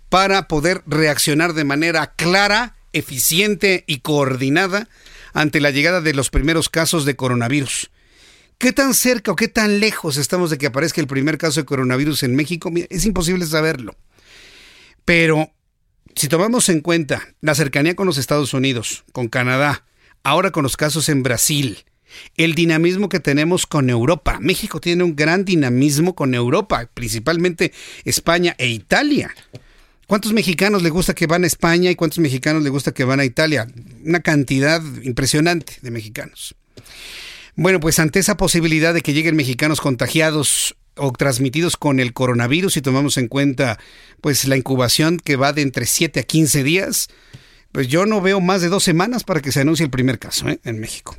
[0.10, 4.90] para poder reaccionar de manera clara, eficiente y coordinada
[5.34, 7.92] ante la llegada de los primeros casos de coronavirus.
[8.58, 11.66] ¿Qué tan cerca o qué tan lejos estamos de que aparezca el primer caso de
[11.66, 12.72] coronavirus en México?
[12.90, 13.96] Es imposible saberlo.
[15.06, 15.54] Pero
[16.16, 19.86] si tomamos en cuenta la cercanía con los Estados Unidos, con Canadá,
[20.24, 21.86] ahora con los casos en Brasil,
[22.38, 24.40] el dinamismo que tenemos con Europa.
[24.42, 27.74] México tiene un gran dinamismo con Europa, principalmente
[28.06, 29.34] España e Italia.
[30.10, 33.20] ¿Cuántos mexicanos le gusta que van a España y cuántos mexicanos le gusta que van
[33.20, 33.68] a Italia?
[34.04, 36.56] Una cantidad impresionante de mexicanos.
[37.56, 42.78] Bueno, pues ante esa posibilidad de que lleguen mexicanos contagiados o transmitidos con el coronavirus
[42.78, 43.78] y tomamos en cuenta
[44.20, 47.10] pues la incubación que va de entre 7 a 15 días,
[47.72, 50.50] pues yo no veo más de dos semanas para que se anuncie el primer caso
[50.50, 50.60] ¿eh?
[50.64, 51.16] en México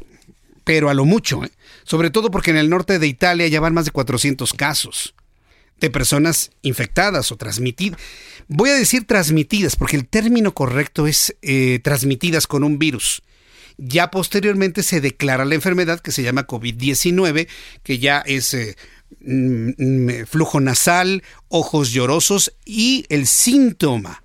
[0.64, 1.50] pero a lo mucho, ¿eh?
[1.84, 5.14] sobre todo porque en el norte de Italia ya van más de 400 casos
[5.80, 7.98] de personas infectadas o transmitidas.
[8.48, 13.22] Voy a decir transmitidas porque el término correcto es eh, transmitidas con un virus.
[13.78, 17.48] Ya posteriormente se declara la enfermedad que se llama COVID-19,
[17.82, 18.76] que ya es eh,
[19.24, 24.22] mm, mm, flujo nasal, ojos llorosos y el síntoma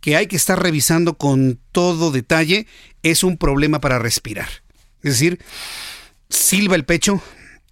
[0.00, 2.66] que hay que estar revisando con todo detalle
[3.02, 4.63] es un problema para respirar.
[5.04, 5.38] Es decir,
[6.30, 7.22] silba el pecho,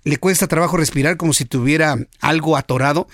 [0.04, 3.08] le cuesta trabajo respirar como si tuviera algo atorado.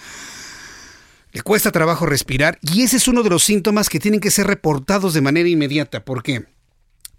[1.33, 4.47] Le cuesta trabajo respirar y ese es uno de los síntomas que tienen que ser
[4.47, 6.05] reportados de manera inmediata.
[6.05, 6.47] porque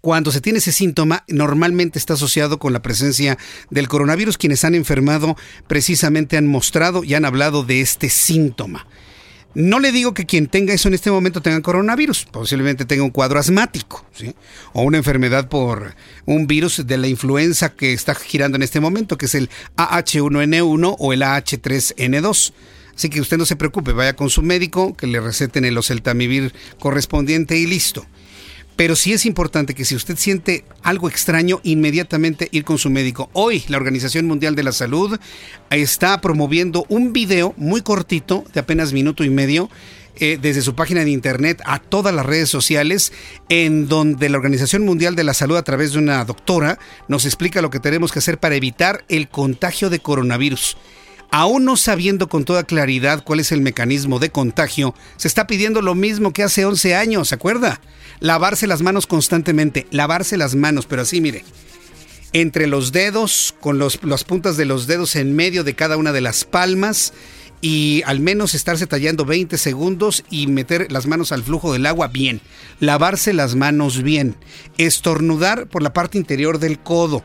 [0.02, 3.38] Cuando se tiene ese síntoma, normalmente está asociado con la presencia
[3.70, 4.36] del coronavirus.
[4.36, 5.36] Quienes han enfermado
[5.68, 8.86] precisamente han mostrado y han hablado de este síntoma.
[9.54, 13.10] No le digo que quien tenga eso en este momento tenga coronavirus, posiblemente tenga un
[13.10, 14.34] cuadro asmático, ¿sí?
[14.72, 19.18] o una enfermedad por un virus de la influenza que está girando en este momento,
[19.18, 22.52] que es el AH1N1 o el AH3N2.
[22.94, 26.52] Así que usted no se preocupe, vaya con su médico, que le receten el oseltamivir
[26.78, 28.06] correspondiente y listo.
[28.80, 33.28] Pero sí es importante que si usted siente algo extraño, inmediatamente ir con su médico.
[33.34, 35.20] Hoy la Organización Mundial de la Salud
[35.68, 39.68] está promoviendo un video muy cortito, de apenas minuto y medio,
[40.16, 43.12] eh, desde su página de internet a todas las redes sociales,
[43.50, 47.60] en donde la Organización Mundial de la Salud, a través de una doctora, nos explica
[47.60, 50.78] lo que tenemos que hacer para evitar el contagio de coronavirus.
[51.32, 55.80] Aún no sabiendo con toda claridad cuál es el mecanismo de contagio, se está pidiendo
[55.80, 57.80] lo mismo que hace 11 años, ¿se acuerda?
[58.20, 61.44] lavarse las manos constantemente, lavarse las manos, pero así, mire,
[62.32, 66.12] entre los dedos, con los, las puntas de los dedos en medio de cada una
[66.12, 67.12] de las palmas
[67.62, 72.08] y al menos estarse tallando 20 segundos y meter las manos al flujo del agua
[72.08, 72.40] bien,
[72.78, 74.36] lavarse las manos bien,
[74.78, 77.24] estornudar por la parte interior del codo.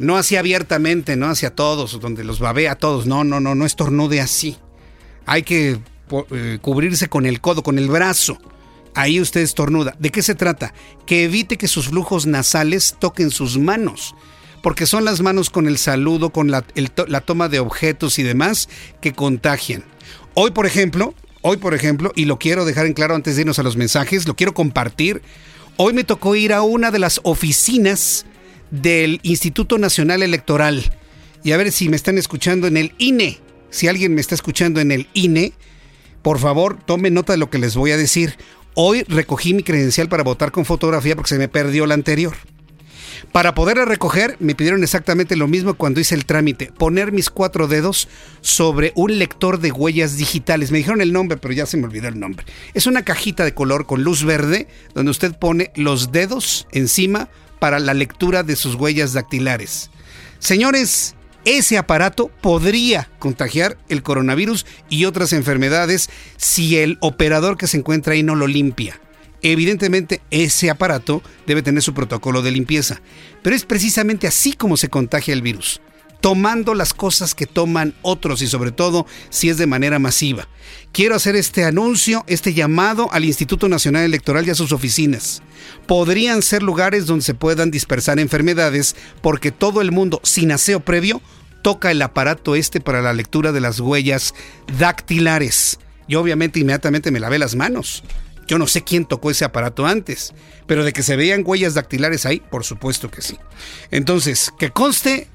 [0.00, 3.04] No así abiertamente, no hacia todos, donde los babé a todos.
[3.04, 4.56] No, no, no, no estornude así.
[5.26, 5.78] Hay que
[6.30, 8.38] eh, cubrirse con el codo, con el brazo
[8.94, 9.94] ahí usted estornuda.
[9.98, 10.72] ¿De qué se trata?
[11.04, 14.14] Que evite que sus flujos nasales toquen sus manos.
[14.62, 16.64] Porque son las manos con el saludo, con la,
[17.06, 18.70] la toma de objetos y demás
[19.02, 19.84] que contagian.
[20.32, 23.58] Hoy, por ejemplo, hoy, por ejemplo, y lo quiero dejar en claro antes de irnos
[23.58, 25.20] a los mensajes, lo quiero compartir.
[25.76, 28.24] Hoy me tocó ir a una de las oficinas
[28.70, 30.90] del Instituto Nacional Electoral.
[31.42, 33.38] Y a ver si me están escuchando en el INE.
[33.70, 35.52] Si alguien me está escuchando en el INE,
[36.22, 38.36] por favor, tome nota de lo que les voy a decir.
[38.74, 42.34] Hoy recogí mi credencial para votar con fotografía porque se me perdió la anterior.
[43.32, 47.68] Para poderla recoger, me pidieron exactamente lo mismo cuando hice el trámite, poner mis cuatro
[47.68, 48.08] dedos
[48.40, 50.70] sobre un lector de huellas digitales.
[50.70, 52.44] Me dijeron el nombre, pero ya se me olvidó el nombre.
[52.74, 57.28] Es una cajita de color con luz verde donde usted pone los dedos encima
[57.60, 59.90] para la lectura de sus huellas dactilares.
[60.40, 67.76] Señores, ese aparato podría contagiar el coronavirus y otras enfermedades si el operador que se
[67.76, 69.00] encuentra ahí no lo limpia.
[69.42, 73.00] Evidentemente ese aparato debe tener su protocolo de limpieza,
[73.42, 75.80] pero es precisamente así como se contagia el virus
[76.20, 80.48] tomando las cosas que toman otros y sobre todo si es de manera masiva.
[80.92, 85.42] Quiero hacer este anuncio, este llamado al Instituto Nacional Electoral y a sus oficinas.
[85.86, 91.22] Podrían ser lugares donde se puedan dispersar enfermedades porque todo el mundo sin aseo previo
[91.62, 94.34] toca el aparato este para la lectura de las huellas
[94.78, 95.78] dactilares.
[96.08, 98.02] Yo obviamente inmediatamente me lavé las manos.
[98.46, 100.34] Yo no sé quién tocó ese aparato antes,
[100.66, 103.38] pero de que se veían huellas dactilares ahí, por supuesto que sí.
[103.92, 105.28] Entonces, que conste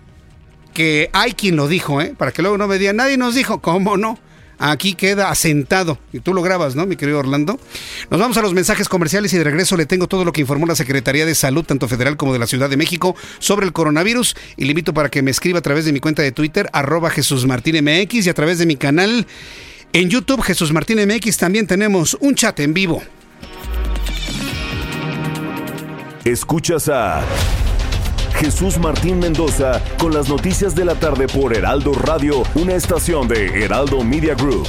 [0.75, 2.13] que hay quien lo dijo, ¿eh?
[2.15, 4.19] Para que luego no me digan, nadie nos dijo, ¿cómo no?
[4.59, 5.97] Aquí queda asentado.
[6.13, 7.59] Y tú lo grabas, ¿no, mi querido Orlando?
[8.11, 10.65] Nos vamos a los mensajes comerciales y de regreso le tengo todo lo que informó
[10.65, 14.35] la Secretaría de Salud, tanto federal como de la Ciudad de México, sobre el coronavirus.
[14.57, 17.09] Y le invito para que me escriba a través de mi cuenta de Twitter, arroba
[17.09, 19.25] Jesús MX, y a través de mi canal
[19.93, 21.37] en YouTube, Jesús Martín MX.
[21.37, 23.01] También tenemos un chat en vivo.
[26.25, 27.23] Escuchas a
[28.39, 33.63] Jesús Martín Mendoza con las noticias de la tarde por Heraldo Radio, una estación de
[33.63, 34.67] Heraldo Media Group.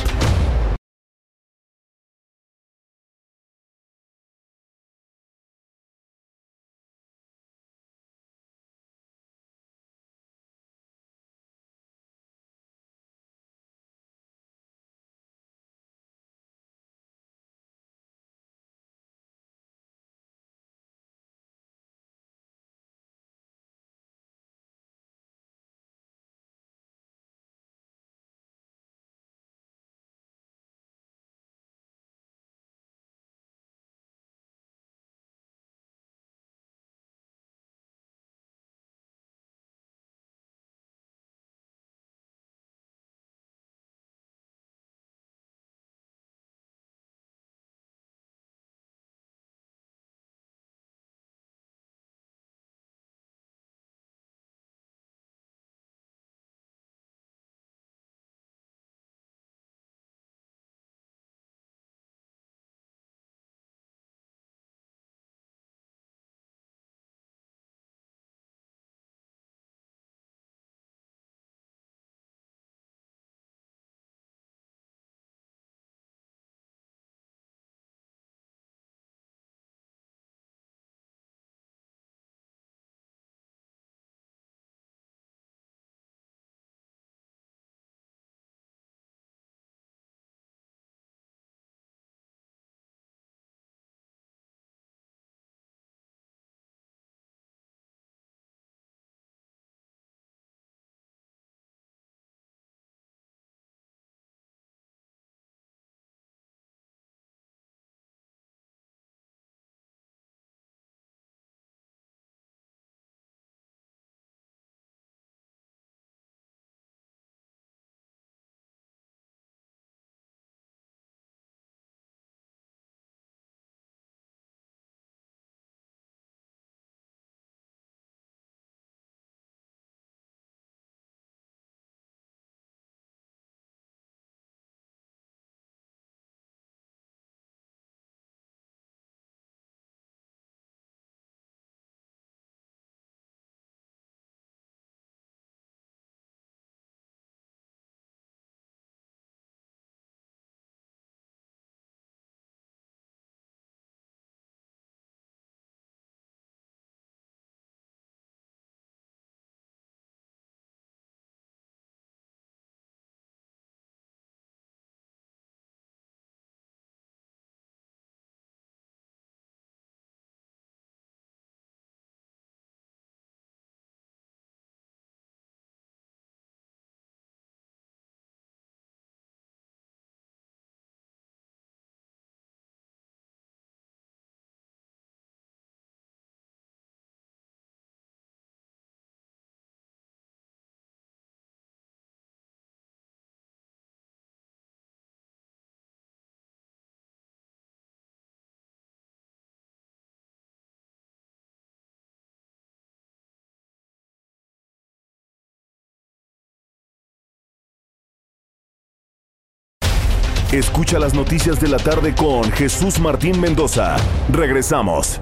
[210.57, 213.97] Escucha las noticias de la tarde con Jesús Martín Mendoza.
[214.33, 215.21] Regresamos.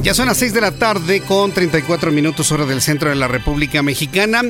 [0.00, 3.26] Ya son las 6 de la tarde con 34 minutos hora del centro de la
[3.26, 4.42] República Mexicana.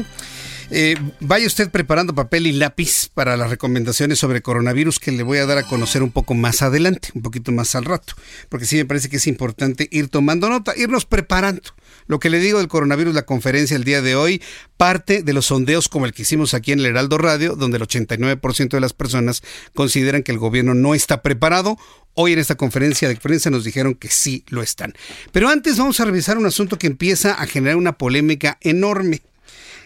[0.71, 5.39] Eh, vaya usted preparando papel y lápiz para las recomendaciones sobre coronavirus que le voy
[5.39, 8.13] a dar a conocer un poco más adelante, un poquito más al rato,
[8.51, 11.63] porque sí me parece que es importante ir tomando nota, irnos preparando.
[12.07, 14.43] Lo que le digo del coronavirus, la conferencia el día de hoy,
[14.77, 17.83] parte de los sondeos como el que hicimos aquí en el Heraldo Radio, donde el
[17.83, 19.43] 89% de las personas
[19.75, 21.79] consideran que el gobierno no está preparado.
[22.15, 24.95] Hoy en esta conferencia de prensa nos dijeron que sí lo están.
[25.33, 29.23] Pero antes vamos a revisar un asunto que empieza a generar una polémica enorme.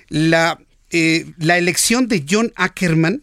[0.09, 0.59] La,
[0.91, 3.23] eh, la elección de John Ackerman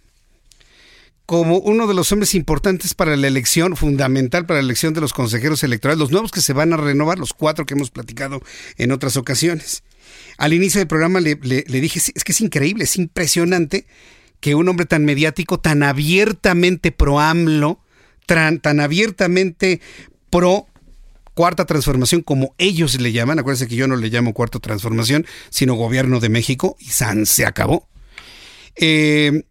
[1.26, 5.14] como uno de los hombres importantes para la elección, fundamental para la elección de los
[5.14, 8.42] consejeros electorales, los nuevos que se van a renovar, los cuatro que hemos platicado
[8.78, 9.84] en otras ocasiones.
[10.38, 13.88] Al inicio del programa le, dije, es que es increíble, es impresionante
[14.40, 17.80] que un hombre tan mediático, tan abiertamente pro AMLO,
[18.28, 19.82] tan, tan abiertamente
[20.30, 20.68] pro
[21.34, 25.74] cuarta transformación, como ellos le llaman, acuérdense que yo no le llamo cuarta transformación, sino
[25.74, 27.88] gobierno de México, y San se acabó.
[28.76, 29.44] Eh,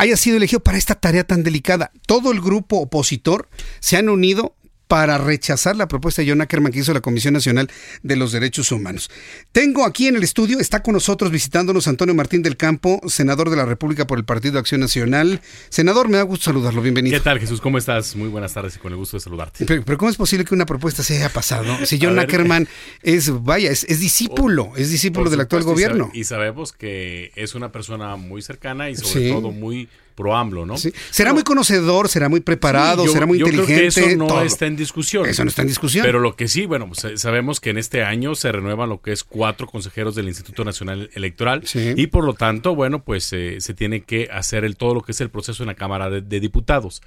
[0.00, 1.92] haya sido elegido para esta tarea tan delicada.
[2.06, 4.56] Todo el grupo opositor se han unido
[4.90, 7.70] para rechazar la propuesta de John Ackerman que hizo la Comisión Nacional
[8.02, 9.08] de los Derechos Humanos.
[9.52, 13.56] Tengo aquí en el estudio, está con nosotros visitándonos Antonio Martín del Campo, senador de
[13.56, 15.42] la República por el Partido Acción Nacional.
[15.68, 17.16] Senador, me da gusto saludarlo, bienvenido.
[17.16, 17.60] ¿Qué tal Jesús?
[17.60, 18.16] ¿Cómo estás?
[18.16, 19.64] Muy buenas tardes y con el gusto de saludarte.
[19.64, 21.86] Pero, ¿cómo es posible que una propuesta se haya pasado?
[21.86, 22.66] Si John Ackerman
[23.04, 26.10] es, vaya, es, discípulo, es discípulo del actual gobierno.
[26.12, 29.88] Y, sabemos que es una persona muy cercana y sobre todo muy
[30.20, 30.76] pro AMLO, ¿no?
[30.76, 33.86] Será muy conocedor, será muy preparado, será muy inteligente.
[33.86, 35.26] eso no está en discusión.
[35.26, 36.04] Eso no está en discusión.
[36.04, 39.00] Pero lo que sí, bueno, pues, eh, sabemos que en este año se renuevan lo
[39.00, 43.62] que es cuatro consejeros del Instituto Nacional Electoral y por lo tanto, bueno, pues eh,
[43.62, 46.20] se tiene que hacer el todo lo que es el proceso en la Cámara de,
[46.20, 47.00] de Diputados.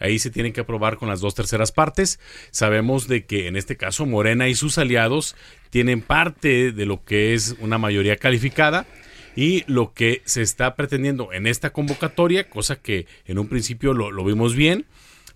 [0.00, 2.18] Ahí se tienen que aprobar con las dos terceras partes.
[2.50, 5.36] Sabemos de que en este caso Morena y sus aliados
[5.70, 8.86] tienen parte de lo que es una mayoría calificada
[9.36, 14.24] y lo que se está pretendiendo en esta convocatoria, cosa que en un principio lo,
[14.24, 14.86] vimos bien,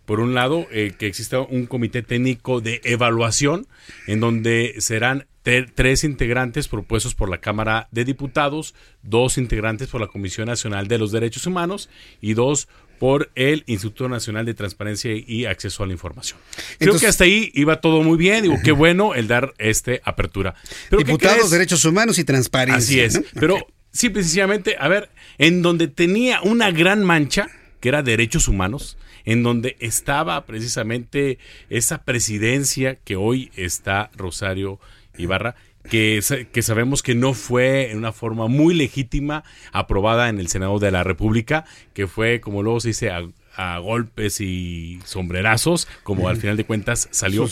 [0.06, 3.68] por un lado, eh, que exista un comité técnico de evaluación
[4.08, 5.26] en donde serán
[5.74, 10.98] tres integrantes propuestos por la Cámara de Diputados, dos integrantes por la Comisión Nacional de
[10.98, 11.88] los Derechos Humanos
[12.20, 16.38] y dos por el Instituto Nacional de Transparencia y Acceso a la Información.
[16.78, 18.42] Creo que hasta ahí iba todo muy bien.
[18.42, 20.54] Digo, qué bueno el dar este apertura.
[20.90, 23.06] Diputados, Derechos Humanos y Transparencia.
[23.06, 23.24] Así es.
[23.34, 27.48] Pero Sí, precisamente, a ver, en donde tenía una gran mancha,
[27.80, 31.38] que era derechos humanos, en donde estaba precisamente
[31.68, 34.78] esa presidencia que hoy está Rosario
[35.16, 35.56] Ibarra,
[35.88, 36.20] que,
[36.52, 40.90] que, sabemos que no fue en una forma muy legítima aprobada en el Senado de
[40.90, 41.64] la República,
[41.94, 47.08] que fue, como luego se dice, a, golpes y sombrerazos, como al final de cuentas
[47.10, 47.46] salió.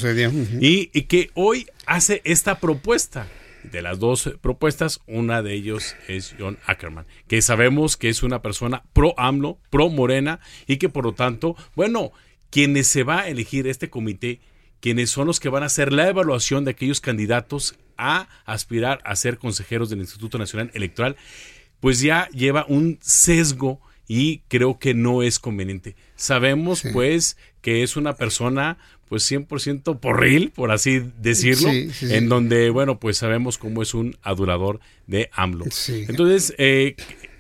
[0.59, 3.26] y, y que hoy hace esta propuesta
[3.71, 8.43] de las dos propuestas, una de ellos es John Ackerman, que sabemos que es una
[8.43, 12.12] persona pro AMLO, pro Morena y que por lo tanto, bueno,
[12.51, 14.41] quienes se va a elegir este comité,
[14.81, 19.16] quienes son los que van a hacer la evaluación de aquellos candidatos a aspirar a
[19.16, 21.16] ser consejeros del Instituto Nacional Electoral,
[21.81, 25.95] pues ya lleva un sesgo y creo que no es conveniente.
[26.16, 32.98] Sabemos pues que es una persona pues 100% porril, por así decirlo, en donde, bueno,
[32.98, 35.64] pues sabemos cómo es un adulador de AMLO.
[35.88, 36.94] Entonces, eh,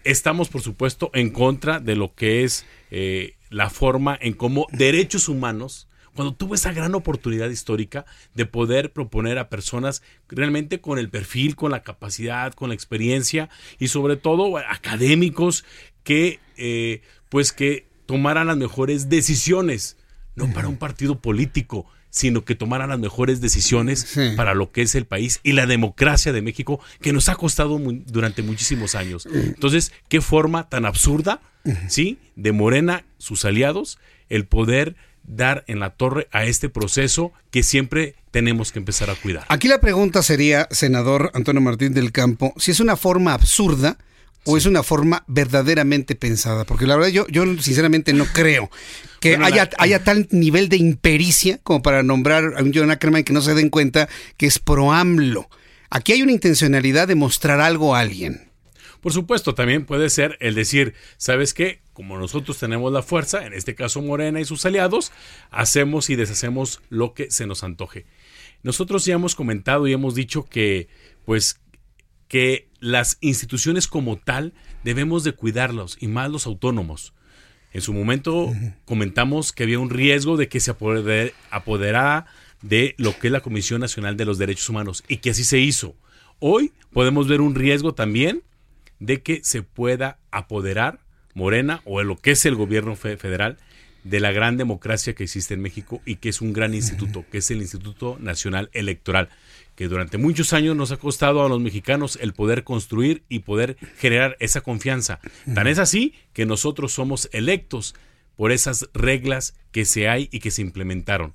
[0.04, 5.28] estamos, por supuesto, en contra de lo que es eh, la forma en cómo derechos
[5.28, 8.04] humanos, cuando tuvo esa gran oportunidad histórica
[8.34, 13.50] de poder proponer a personas realmente con el perfil, con la capacidad, con la experiencia
[13.78, 15.64] y sobre todo académicos
[16.02, 19.97] que, eh, pues que tomaran las mejores decisiones
[20.38, 24.94] no para un partido político, sino que tomara las mejores decisiones para lo que es
[24.94, 29.28] el país y la democracia de México, que nos ha costado durante muchísimos años.
[29.32, 31.40] Entonces, qué forma tan absurda,
[31.88, 32.18] ¿sí?
[32.36, 38.14] De Morena, sus aliados, el poder dar en la torre a este proceso que siempre
[38.30, 39.44] tenemos que empezar a cuidar.
[39.48, 43.98] Aquí la pregunta sería, senador Antonio Martín del Campo, si es una forma absurda
[44.50, 46.64] o es una forma verdaderamente pensada?
[46.64, 48.70] Porque la verdad yo, yo sinceramente no creo
[49.20, 53.34] que haya, haya tal nivel de impericia como para nombrar a un John Ackerman que
[53.34, 55.50] no se den cuenta que es pro AMLO.
[55.90, 58.50] Aquí hay una intencionalidad de mostrar algo a alguien.
[59.02, 61.80] Por supuesto, también puede ser el decir, ¿sabes qué?
[61.92, 65.12] Como nosotros tenemos la fuerza, en este caso Morena y sus aliados,
[65.50, 68.06] hacemos y deshacemos lo que se nos antoje.
[68.62, 70.88] Nosotros ya hemos comentado y hemos dicho que,
[71.26, 71.60] pues,
[72.28, 74.52] que las instituciones como tal
[74.84, 77.14] debemos de cuidarlos y más los autónomos.
[77.72, 78.52] En su momento
[78.84, 80.70] comentamos que había un riesgo de que se
[81.50, 82.26] apoderara
[82.62, 85.58] de lo que es la Comisión Nacional de los Derechos Humanos y que así se
[85.58, 85.94] hizo.
[86.38, 88.42] Hoy podemos ver un riesgo también
[89.00, 91.00] de que se pueda apoderar
[91.34, 93.58] Morena o lo que es el gobierno federal
[94.04, 97.38] de la gran democracia que existe en México y que es un gran instituto, que
[97.38, 99.28] es el Instituto Nacional Electoral,
[99.78, 103.76] que durante muchos años nos ha costado a los mexicanos el poder construir y poder
[103.96, 105.20] generar esa confianza.
[105.54, 107.94] Tan es así que nosotros somos electos
[108.34, 111.32] por esas reglas que se hay y que se implementaron.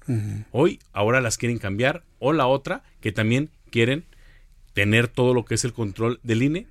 [0.51, 4.03] Hoy, ahora las quieren cambiar, o la otra, que también quieren
[4.73, 6.67] tener todo lo que es el control del INE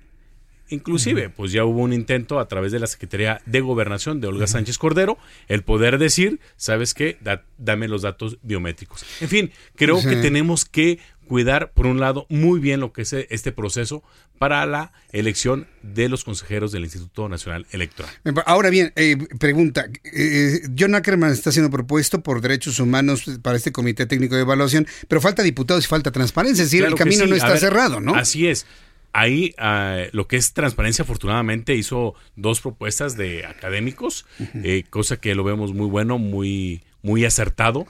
[0.69, 4.47] Inclusive, pues ya hubo un intento a través de la Secretaría de Gobernación de Olga
[4.47, 5.17] Sánchez Cordero,
[5.47, 7.17] el poder decir, ¿sabes qué?
[7.57, 9.05] dame los datos biométricos.
[9.21, 13.13] En fin, creo que tenemos que cuidar, por un lado, muy bien lo que es
[13.13, 14.03] este proceso
[14.37, 18.11] para la elección de los consejeros del Instituto Nacional Electoral.
[18.45, 23.71] Ahora bien, eh, pregunta, eh, John Ackerman está siendo propuesto por Derechos Humanos para este
[23.71, 27.35] Comité Técnico de Evaluación, pero falta diputados y falta transparencia, es decir, el camino no
[27.35, 28.15] está cerrado, ¿no?
[28.15, 28.65] Así es
[29.13, 35.35] ahí ah, lo que es transparencia afortunadamente hizo dos propuestas de académicos, eh, cosa que
[35.35, 37.85] lo vemos muy bueno, muy muy acertado,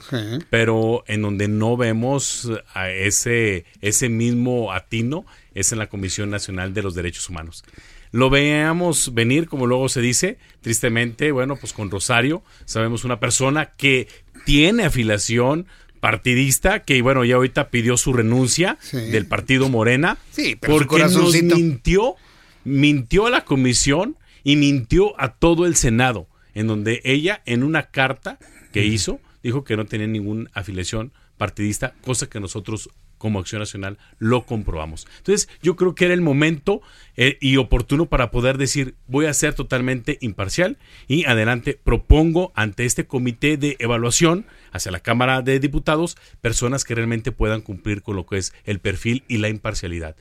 [0.49, 6.73] pero en donde no vemos a ese ese mismo atino es en la Comisión Nacional
[6.73, 7.63] de los Derechos Humanos.
[8.11, 13.71] Lo veamos venir, como luego se dice, tristemente, bueno, pues con Rosario, sabemos una persona
[13.77, 14.07] que
[14.45, 15.67] tiene afiliación
[15.99, 22.17] partidista que bueno ya ahorita pidió su renuncia del partido Morena sí, porque nos mintió
[22.65, 27.83] mintió a la comisión y mintió a todo el senado en donde ella en una
[27.83, 28.37] carta
[28.73, 32.89] que hizo dijo que no tenía ninguna afiliación partidista cosa que nosotros
[33.23, 35.07] como Acción Nacional lo comprobamos.
[35.19, 36.81] Entonces, yo creo que era el momento
[37.15, 42.83] eh, y oportuno para poder decir, voy a ser totalmente imparcial y adelante propongo ante
[42.83, 48.17] este comité de evaluación hacia la Cámara de Diputados personas que realmente puedan cumplir con
[48.17, 50.17] lo que es el perfil y la imparcialidad.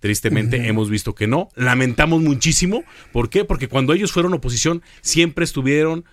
[0.00, 1.50] Tristemente hemos visto que no.
[1.54, 2.82] Lamentamos muchísimo.
[3.12, 3.44] ¿Por qué?
[3.44, 6.06] Porque cuando ellos fueron oposición siempre estuvieron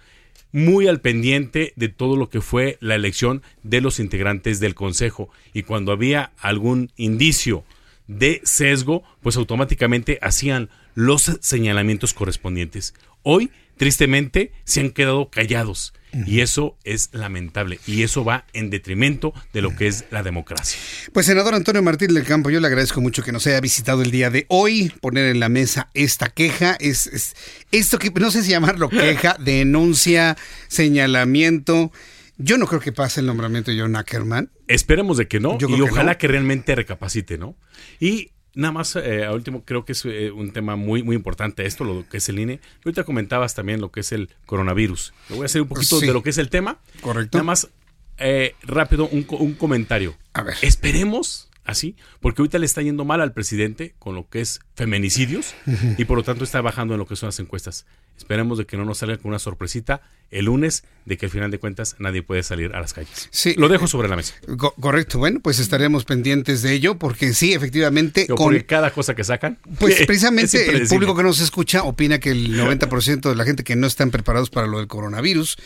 [0.51, 5.29] muy al pendiente de todo lo que fue la elección de los integrantes del Consejo
[5.53, 7.63] y cuando había algún indicio
[8.07, 12.95] de sesgo, pues automáticamente hacían los señalamientos correspondientes.
[13.21, 15.93] Hoy, tristemente, se han quedado callados
[16.25, 20.77] y eso es lamentable y eso va en detrimento de lo que es la democracia.
[21.13, 24.11] Pues senador Antonio Martín del Campo, yo le agradezco mucho que nos haya visitado el
[24.11, 27.35] día de hoy, poner en la mesa esta queja, es,
[27.71, 30.35] esto que no sé si llamarlo queja, denuncia,
[30.67, 31.93] señalamiento.
[32.37, 34.51] Yo no creo que pase el nombramiento de John Ackerman.
[34.67, 37.55] Esperemos de que no y ojalá que realmente recapacite, ¿no?
[37.99, 41.65] Y Nada más, eh, a último, creo que es eh, un tema muy, muy importante
[41.65, 42.59] esto, lo que es el INE.
[42.83, 45.13] Ahorita comentabas también lo que es el coronavirus.
[45.29, 46.79] Le voy a hacer un poquito de lo que es el tema.
[47.01, 47.37] Correcto.
[47.37, 47.69] Nada más,
[48.17, 50.15] eh, rápido, un, un comentario.
[50.33, 50.55] A ver.
[50.61, 55.55] Esperemos así, porque ahorita le está yendo mal al presidente con lo que es feminicidios
[55.97, 57.85] y por lo tanto está bajando en lo que son las encuestas.
[58.17, 61.51] Esperemos de que no nos salga con una sorpresita el lunes de que al final
[61.51, 63.29] de cuentas nadie puede salir a las calles.
[63.31, 64.35] Sí, lo dejo sobre la mesa.
[64.79, 69.57] correcto, bueno, pues estaremos pendientes de ello porque sí, efectivamente con cada cosa que sacan.
[69.79, 73.75] Pues precisamente el público que nos escucha opina que el 90% de la gente que
[73.75, 75.57] no están preparados para lo del coronavirus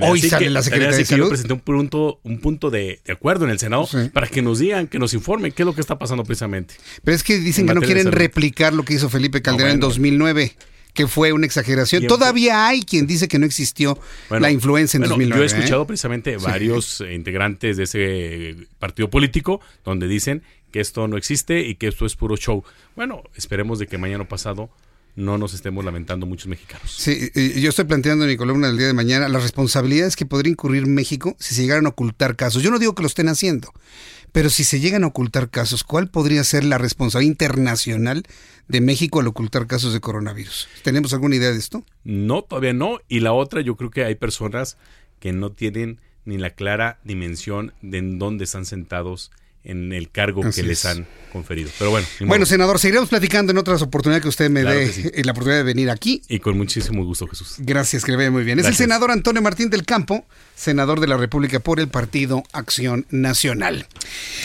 [0.00, 1.24] Hoy sale la Secretaría de Salud.
[1.24, 4.86] Yo presenté un punto, un punto de, acuerdo en el Senado para que nos digan,
[4.86, 6.74] que nos informen qué es lo que está pasando precisamente.
[7.04, 10.56] Pero es que dicen que no quieren replicar lo que hizo Felipe Calderón en 2009
[10.94, 12.06] que fue una exageración.
[12.06, 15.36] Todavía hay quien dice que no existió la influencia en 2009.
[15.36, 15.86] Yo he escuchado ¿eh?
[15.86, 21.88] precisamente varios integrantes de ese partido político donde dicen que esto no existe y que
[21.88, 22.64] esto es puro show.
[22.96, 24.70] Bueno, esperemos de que mañana pasado
[25.14, 26.94] no nos estemos lamentando muchos mexicanos.
[26.96, 30.52] Sí, yo estoy planteando en mi columna del día de mañana las responsabilidades que podría
[30.52, 32.62] incurrir México si se llegaran a ocultar casos.
[32.62, 33.72] Yo no digo que lo estén haciendo,
[34.32, 38.22] pero si se llegan a ocultar casos, ¿cuál podría ser la responsabilidad internacional
[38.68, 40.68] de México al ocultar casos de coronavirus?
[40.82, 41.84] ¿Tenemos alguna idea de esto?
[42.04, 43.00] No, todavía no.
[43.08, 44.78] Y la otra, yo creo que hay personas
[45.20, 49.30] que no tienen ni la clara dimensión de en dónde están sentados
[49.64, 51.70] en el cargo que les han conferido.
[51.78, 52.06] Pero bueno.
[52.20, 55.64] Bueno, senador, seguiremos platicando en otras oportunidades que usted me dé eh, la oportunidad de
[55.64, 56.22] venir aquí.
[56.28, 57.56] Y con muchísimo gusto, Jesús.
[57.58, 58.58] Gracias, que le vaya muy bien.
[58.58, 60.26] Es el senador Antonio Martín del Campo,
[60.62, 63.86] senador de la República por el Partido Acción Nacional.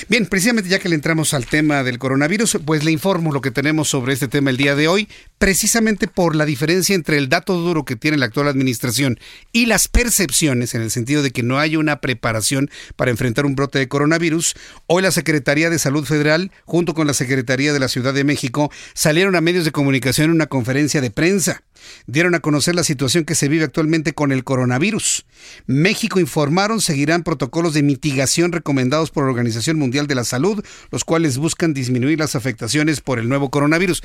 [0.09, 3.51] Bien, precisamente ya que le entramos al tema del coronavirus, pues le informo lo que
[3.51, 5.07] tenemos sobre este tema el día de hoy.
[5.37, 9.19] precisamente por la diferencia entre el dato duro que tiene la actual administración
[9.51, 13.55] y las percepciones, en el sentido de que no hay una preparación para enfrentar un
[13.55, 14.55] brote de coronavirus,
[14.87, 18.71] hoy la Secretaría de Salud Federal, junto con la Secretaría de la Ciudad de México,
[18.93, 21.61] salieron a medios de comunicación en una conferencia de prensa.
[22.05, 25.25] Dieron a conocer la situación que se vive actualmente con el coronavirus.
[25.65, 31.03] México informaron seguirán protocolos de mitigación recomendados por la Organización Mundial de la Salud, los
[31.03, 34.03] cuales buscan disminuir las afectaciones por el nuevo coronavirus.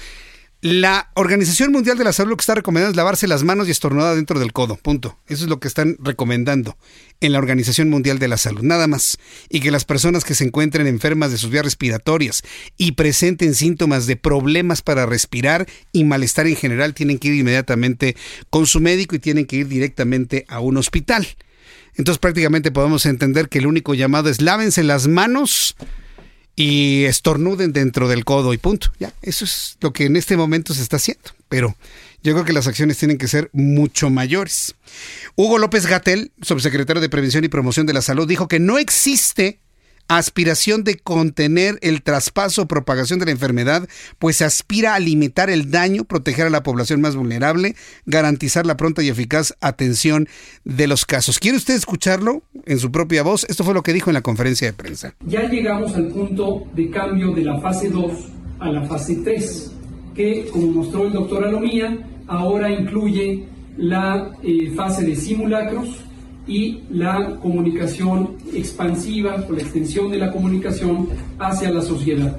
[0.65, 3.73] La Organización Mundial de la Salud lo que está recomendando es lavarse las manos y
[3.73, 4.77] estornudar dentro del codo.
[4.77, 5.19] Punto.
[5.27, 6.79] Eso es lo que están recomendando
[7.21, 8.63] en la Organización Mundial de la Salud.
[8.63, 9.19] Nada más.
[9.49, 12.45] Y que las personas que se encuentren enfermas de sus vías respiratorias
[12.77, 18.15] y presenten síntomas de problemas para respirar y malestar en general tienen que ir inmediatamente
[18.49, 21.27] con su médico y tienen que ir directamente a un hospital.
[21.97, 25.75] Entonces prácticamente podemos entender que el único llamado es lávense las manos
[26.55, 28.93] y estornuden dentro del codo y punto.
[28.99, 31.31] Ya, eso es lo que en este momento se está haciendo.
[31.49, 31.77] Pero
[32.23, 34.75] yo creo que las acciones tienen que ser mucho mayores.
[35.35, 39.61] Hugo López Gatel, subsecretario de Prevención y Promoción de la Salud, dijo que no existe
[40.09, 43.89] aspiración de contener el traspaso o propagación de la enfermedad,
[44.19, 47.77] pues aspira a limitar el daño, proteger a la población más vulnerable,
[48.07, 50.29] garantizar la pronta y eficaz atención
[50.65, 51.39] de los casos.
[51.39, 53.45] ¿Quiere usted escucharlo en su propia voz?
[53.49, 55.15] Esto fue lo que dijo en la conferencia de prensa.
[55.27, 58.13] Ya llegamos al punto de cambio de la fase 2
[58.61, 59.73] a la fase 3,
[60.15, 61.99] que, como mostró el doctor Alomía,
[62.29, 66.05] ahora incluye la eh, fase de simulacros,
[66.47, 72.39] y la comunicación expansiva o la extensión de la comunicación hacia la sociedad.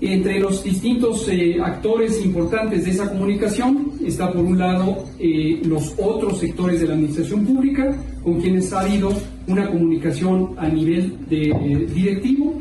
[0.00, 5.94] Entre los distintos eh, actores importantes de esa comunicación está por un lado eh, los
[5.96, 9.12] otros sectores de la administración pública con quienes ha habido
[9.46, 12.60] una comunicación a nivel de, eh, directivo.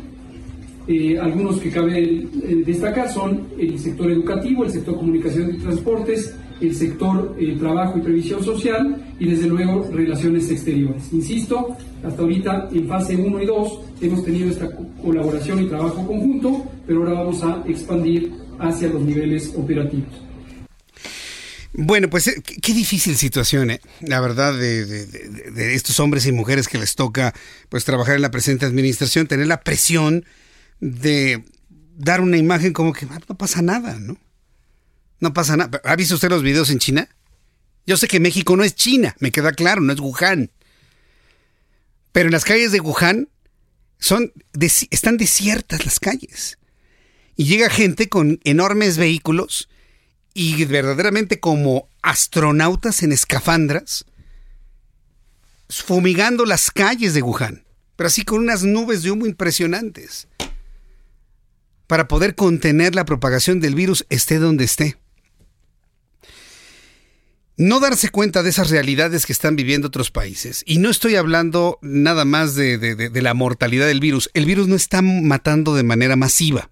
[1.20, 2.28] algunos que cabe
[2.66, 8.02] destacar son el sector educativo, el sector comunicación y transportes, el sector eh, trabajo y
[8.02, 11.12] previsión social y desde luego relaciones exteriores.
[11.12, 14.70] Insisto, hasta ahorita en fase 1 y 2 hemos tenido esta
[15.02, 20.10] colaboración y trabajo conjunto, pero ahora vamos a expandir hacia los niveles operativos.
[21.74, 23.82] Bueno, pues eh, qué, difícil situación, ¿eh?
[24.02, 27.34] la verdad, de, de, estos hombres y mujeres que les toca
[27.70, 30.26] pues trabajar en la presente administración, tener la presión
[30.82, 31.44] de
[31.96, 34.18] dar una imagen como que ah, no pasa nada, ¿no?
[35.22, 35.80] No pasa nada.
[35.86, 37.08] ¿Ha visto usted los videos en China?
[37.86, 40.52] Yo sé que México no es China, me queda claro, no es Wuhan.
[42.12, 43.30] Pero en las calles de Wuhan
[44.00, 44.34] son,
[44.90, 46.58] están desiertas las calles.
[47.36, 49.70] Y llega gente con enormes vehículos
[50.34, 54.06] y verdaderamente como astronautas en escafandras,
[55.70, 57.64] fumigando las calles de Wuhan,
[57.96, 60.28] pero así con unas nubes de humo impresionantes,
[61.88, 65.01] para poder contener la propagación del virus esté donde esté
[67.58, 70.64] no darse cuenta de esas realidades que están viviendo otros países.
[70.66, 74.30] Y no estoy hablando nada más de, la mortalidad del virus.
[74.34, 76.70] El virus no está matando de manera masiva.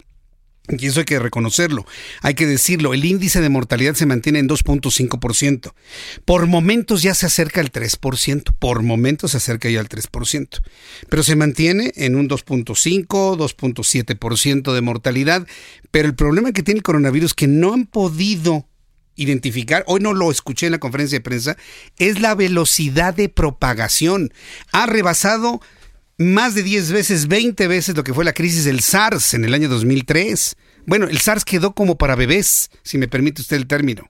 [0.78, 1.86] Y eso hay que reconocerlo,
[2.22, 5.74] hay que decirlo, el índice de mortalidad se mantiene en 2.5%.
[6.26, 10.62] Por momentos ya se acerca al 3%, por momentos se acerca ya al 3%,
[11.10, 15.48] pero se mantiene en un 2.5, 2.7% de mortalidad.
[15.90, 18.69] Pero el problema que tiene el coronavirus es que no han podido
[19.22, 21.58] identificar, hoy no lo escuché en la conferencia de prensa,
[21.98, 24.34] es la velocidad de propagación.
[24.72, 25.62] Ha rebasado
[26.18, 29.54] más de 10 veces, 20 veces lo que fue la crisis del SARS en el
[29.54, 30.56] año 2003.
[30.86, 34.10] Bueno, el SARS quedó como para bebés, si me permite usted el término.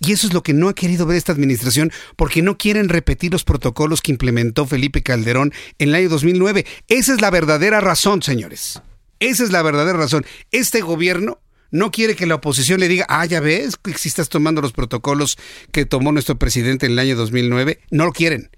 [0.00, 3.32] Y eso es lo que no ha querido ver esta administración porque no quieren repetir
[3.32, 6.66] los protocolos que implementó Felipe Calderón en el año 2009.
[6.88, 8.80] Esa es la verdadera razón, señores.
[9.18, 10.26] Esa es la verdadera razón.
[10.50, 11.40] Este gobierno
[11.70, 14.72] no quiere que la oposición le diga, ah, ya ves que si estás tomando los
[14.72, 15.36] protocolos
[15.72, 17.80] que tomó nuestro presidente en el año 2009.
[17.90, 18.50] No lo quieren.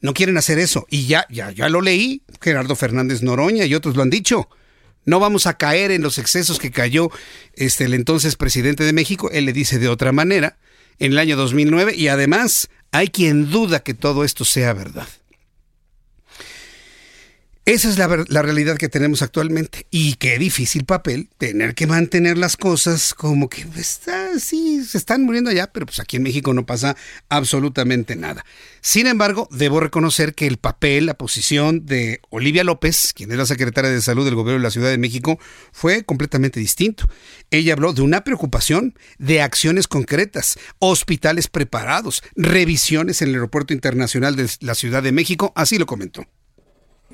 [0.00, 0.86] No quieren hacer eso.
[0.88, 2.22] Y ya, ya, ya lo leí.
[2.40, 4.48] Gerardo Fernández Noroña y otros lo han dicho.
[5.04, 7.10] No vamos a caer en los excesos que cayó
[7.54, 9.30] este, el entonces presidente de México.
[9.30, 10.58] Él le dice de otra manera
[10.98, 15.06] en el año 2009 y además hay quien duda que todo esto sea verdad.
[17.66, 18.06] Esa es la,
[18.42, 19.88] realidad que tenemos actualmente.
[19.90, 25.24] Y qué difícil papel tener que mantener las cosas como que está, sí, se están
[25.24, 26.96] muriendo allá, pero pues aquí en México no pasa
[27.28, 28.44] absolutamente nada.
[28.82, 33.46] Sin embargo, debo reconocer que el papel, la posición de Olivia López, quien es la
[33.46, 35.40] secretaria de Salud del Gobierno de la Ciudad de México,
[35.72, 37.08] fue completamente distinto.
[37.50, 44.36] Ella habló de una preocupación, de acciones concretas, hospitales preparados, revisiones en el Aeropuerto Internacional
[44.36, 46.28] de la Ciudad de México, así lo comentó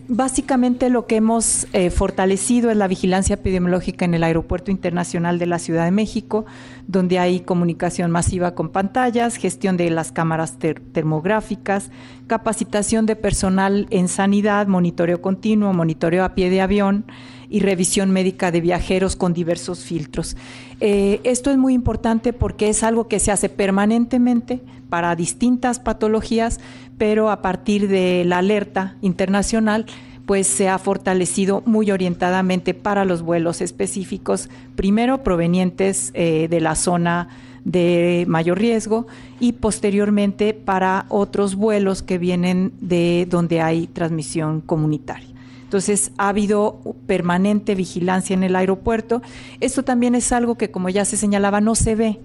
[0.09, 5.45] Básicamente lo que hemos eh, fortalecido es la vigilancia epidemiológica en el Aeropuerto Internacional de
[5.45, 6.47] la Ciudad de México,
[6.87, 11.91] donde hay comunicación masiva con pantallas, gestión de las cámaras termográficas,
[12.27, 17.05] capacitación de personal en sanidad, monitoreo continuo, monitoreo a pie de avión
[17.51, 20.39] y revisión médica de viajeros con diversos filtros.
[20.81, 24.63] Eh, esto es muy importante porque es algo que se hace permanentemente
[24.93, 26.61] para distintas patologías,
[26.99, 29.87] pero a partir de la alerta internacional,
[30.27, 36.75] pues se ha fortalecido muy orientadamente para los vuelos específicos, primero provenientes eh, de la
[36.75, 37.29] zona
[37.65, 39.07] de mayor riesgo
[39.41, 45.29] y posteriormente para otros vuelos que vienen de donde hay transmisión comunitaria.
[45.65, 49.23] Entonces ha habido permanente vigilancia en el aeropuerto.
[49.61, 52.21] Esto también es algo que, como ya se señalaba, no se ve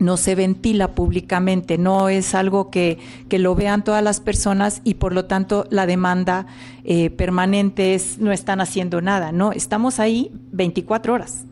[0.00, 2.98] no se ventila públicamente, no es algo que,
[3.28, 6.46] que, lo vean todas las personas y por lo tanto la demanda
[6.84, 11.44] eh, permanente es no están haciendo nada, no, estamos ahí 24 horas,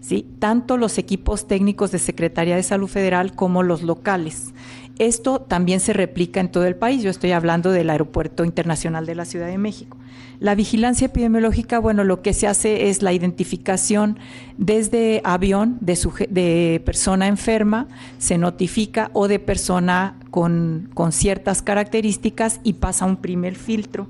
[0.00, 0.26] ¿sí?
[0.40, 4.52] tanto los equipos técnicos de Secretaría de Salud Federal como los locales.
[4.98, 7.02] Esto también se replica en todo el país.
[7.02, 9.96] Yo estoy hablando del Aeropuerto Internacional de la Ciudad de México.
[10.38, 14.18] La vigilancia epidemiológica, bueno, lo que se hace es la identificación
[14.56, 17.88] desde avión de, de persona enferma,
[18.18, 24.08] se notifica o de persona con, con ciertas características y pasa un primer filtro.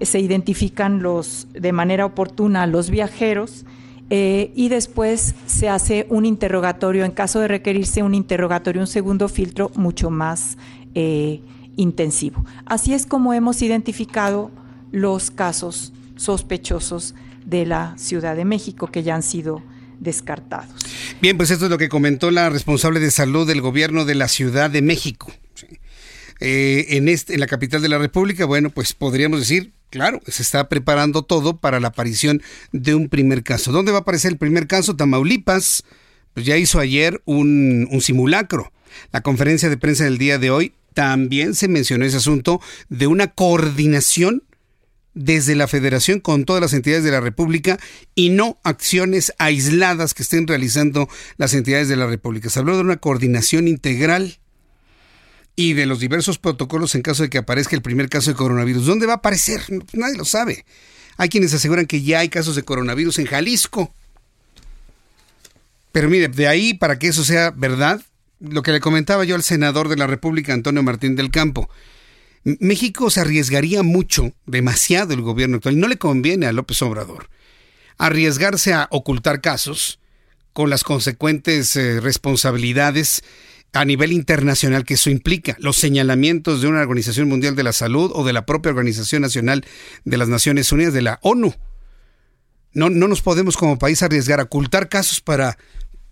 [0.00, 3.64] Se identifican los, de manera oportuna los viajeros
[4.14, 9.26] eh, y después se hace un interrogatorio, en caso de requerirse un interrogatorio, un segundo
[9.26, 10.58] filtro mucho más
[10.94, 11.40] eh,
[11.76, 12.44] intensivo.
[12.66, 14.50] Así es como hemos identificado
[14.90, 17.14] los casos sospechosos
[17.46, 19.62] de la Ciudad de México que ya han sido
[19.98, 20.74] descartados.
[21.22, 24.28] Bien, pues esto es lo que comentó la responsable de salud del gobierno de la
[24.28, 25.32] Ciudad de México.
[26.38, 30.40] Eh, en, este, en la capital de la República, bueno, pues podríamos decir Claro, se
[30.40, 32.40] está preparando todo para la aparición
[32.72, 33.72] de un primer caso.
[33.72, 34.96] ¿Dónde va a aparecer el primer caso?
[34.96, 35.84] Tamaulipas,
[36.32, 38.72] pues ya hizo ayer un, simulacro.
[39.12, 43.26] La conferencia de prensa del día de hoy también se mencionó ese asunto de una
[43.26, 44.44] coordinación
[45.12, 47.78] desde la federación con todas las entidades de la República
[48.14, 52.48] y no acciones aisladas que estén realizando las entidades de la República.
[52.48, 54.38] Se habló de una coordinación integral
[55.54, 58.86] y de los diversos protocolos en caso de que aparezca el primer caso de coronavirus.
[58.86, 59.62] ¿Dónde va a aparecer?
[59.92, 60.64] Nadie lo sabe.
[61.16, 63.94] Hay quienes aseguran que ya hay casos de coronavirus en Jalisco.
[65.92, 68.02] Pero mire, de ahí para que eso sea verdad,
[68.40, 71.68] lo que le comentaba yo al senador de la República, Antonio Martín del Campo,
[72.44, 77.28] México se arriesgaría mucho, demasiado el gobierno actual, no le conviene a López Obrador
[77.98, 80.00] arriesgarse a ocultar casos
[80.52, 83.22] con las consecuentes eh, responsabilidades
[83.72, 88.10] a nivel internacional que eso implica, los señalamientos de una Organización Mundial de la Salud
[88.14, 89.64] o de la propia Organización Nacional
[90.04, 91.54] de las Naciones Unidas, de la ONU.
[92.74, 95.56] No, no nos podemos como país arriesgar a ocultar casos para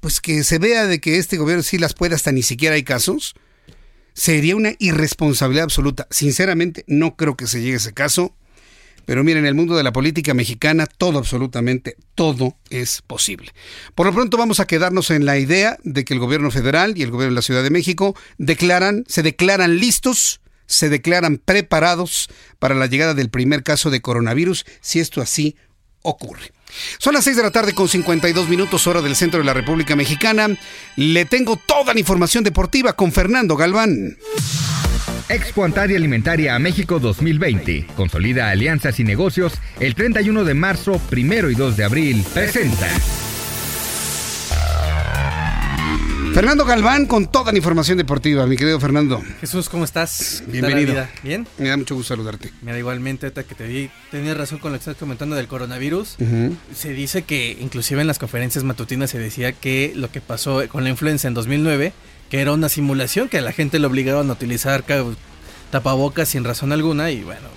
[0.00, 2.82] pues que se vea de que este gobierno sí las puede hasta ni siquiera hay
[2.82, 3.34] casos.
[4.14, 6.06] Sería una irresponsabilidad absoluta.
[6.10, 8.34] Sinceramente, no creo que se llegue a ese caso.
[9.10, 13.50] Pero miren, en el mundo de la política mexicana todo, absolutamente todo es posible.
[13.96, 17.02] Por lo pronto vamos a quedarnos en la idea de que el gobierno federal y
[17.02, 22.28] el gobierno de la Ciudad de México declaran, se declaran listos, se declaran preparados
[22.60, 25.56] para la llegada del primer caso de coronavirus, si esto así
[26.02, 26.52] ocurre.
[26.98, 29.96] Son las 6 de la tarde con 52 minutos hora del centro de la República
[29.96, 30.56] Mexicana.
[30.94, 34.16] Le tengo toda la información deportiva con Fernando Galván.
[35.30, 37.86] Expo Antaria Alimentaria a México 2020.
[37.94, 42.24] Consolida alianzas y negocios el 31 de marzo, 1 y 2 de abril.
[42.34, 42.88] Presenta.
[46.34, 49.22] Fernando Galván con toda la información deportiva, mi querido Fernando.
[49.40, 50.42] Jesús, ¿cómo estás?
[50.48, 51.06] Bienvenido.
[51.22, 51.46] ¿Bien?
[51.58, 52.50] Me da mucho gusto saludarte.
[52.62, 56.16] Mira, igualmente, ahorita que te vi, tenías razón con lo que estás comentando del coronavirus.
[56.74, 60.82] Se dice que, inclusive en las conferencias matutinas se decía que lo que pasó con
[60.82, 61.92] la influenza en 2009
[62.30, 64.84] que era una simulación que a la gente le obligaban a utilizar
[65.70, 67.48] tapabocas sin razón alguna y bueno,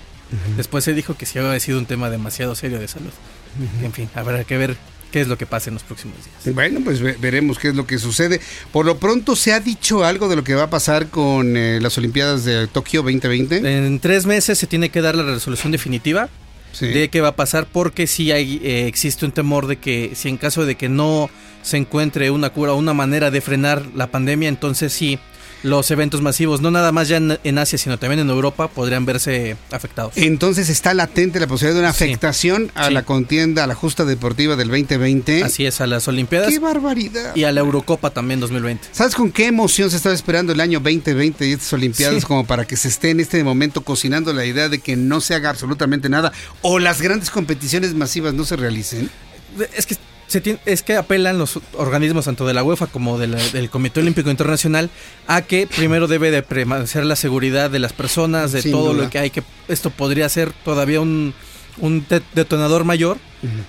[0.56, 3.12] después se dijo que sí había sido un tema demasiado serio de salud.
[3.82, 4.76] En fin, habrá que ver
[5.12, 6.54] qué es lo que pasa en los próximos días.
[6.54, 8.40] Bueno, pues veremos qué es lo que sucede.
[8.72, 11.78] Por lo pronto, ¿se ha dicho algo de lo que va a pasar con eh,
[11.80, 13.58] las Olimpiadas de Tokio 2020?
[13.58, 16.28] En tres meses se tiene que dar la resolución definitiva
[16.80, 20.28] de qué va a pasar porque sí hay, eh, existe un temor de que si
[20.28, 21.30] en caso de que no
[21.62, 25.18] se encuentre una cura o una manera de frenar la pandemia, entonces sí
[25.64, 29.04] los eventos masivos, no nada más ya en, en Asia, sino también en Europa, podrían
[29.06, 30.12] verse afectados.
[30.16, 32.04] Entonces está latente la posibilidad de una Sí.
[32.04, 32.92] afectación a Sí.
[32.94, 35.42] la contienda, a la justa deportiva del 2020.
[35.42, 36.50] Así es, a las Olimpiadas.
[36.50, 37.34] ¡Qué barbaridad!
[37.34, 38.88] Y a la Eurocopa también 2020.
[38.92, 42.26] ¿Sabes con qué emoción se estaba esperando el año 2020 y estas Olimpiadas Sí.
[42.26, 45.34] como para que se esté en este momento cocinando la idea de que no se
[45.34, 49.10] haga absolutamente nada o las grandes competiciones masivas no se realicen?
[49.76, 49.96] Es que
[50.26, 53.70] se tiene- es que apelan los organismos tanto de la UEFA como de la- del
[53.70, 54.90] Comité Olímpico Internacional
[55.26, 59.04] a que primero debe de prevalecer la seguridad de las personas, de Sin todo duda.
[59.04, 61.34] lo que hay que esto podría ser todavía un
[61.78, 63.18] un de- detonador mayor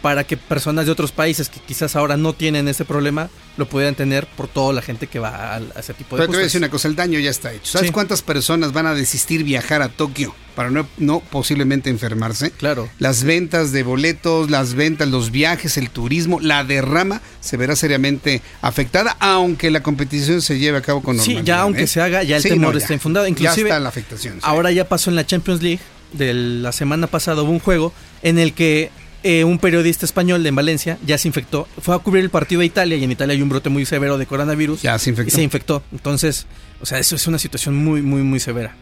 [0.02, 3.94] para que personas de otros países que quizás ahora no tienen ese problema lo pudieran
[3.96, 6.42] tener por toda la gente que va a, a ese tipo de Pero te voy
[6.42, 7.74] a decir una cosa, el daño ya está hecho.
[7.74, 7.94] ¿Sabes Sí.
[7.94, 12.52] cuántas personas van a desistir viajar a Tokio para no, no posiblemente enfermarse?
[12.52, 12.90] Claro.
[13.00, 18.42] Las ventas de boletos, las ventas, los viajes, el turismo, la derrama se verá seriamente
[18.62, 21.44] afectada, aunque la competición se lleve a cabo con Sí, normalidad.
[21.58, 21.88] ya aunque ¿eh?
[21.88, 23.28] se haga, ya el Sí, temor no, está infundado.
[23.28, 24.36] Inclusive, ya está la afectación.
[24.36, 24.40] sí.
[24.44, 25.82] Ahora ya pasó en la Champions League.
[26.14, 28.90] De la semana pasada hubo un juego en el que
[29.24, 31.68] eh, un periodista español de Valencia ya se infectó.
[31.82, 34.18] Fue a cubrir el partido de Italia y en Italia hay un brote muy severo
[34.18, 34.82] de coronavirus.
[34.82, 35.28] Ya se infectó.
[35.30, 35.84] Y se infectó.
[35.92, 36.46] Entonces,
[36.82, 38.76] o sea, eso es una situación muy, muy, muy severa.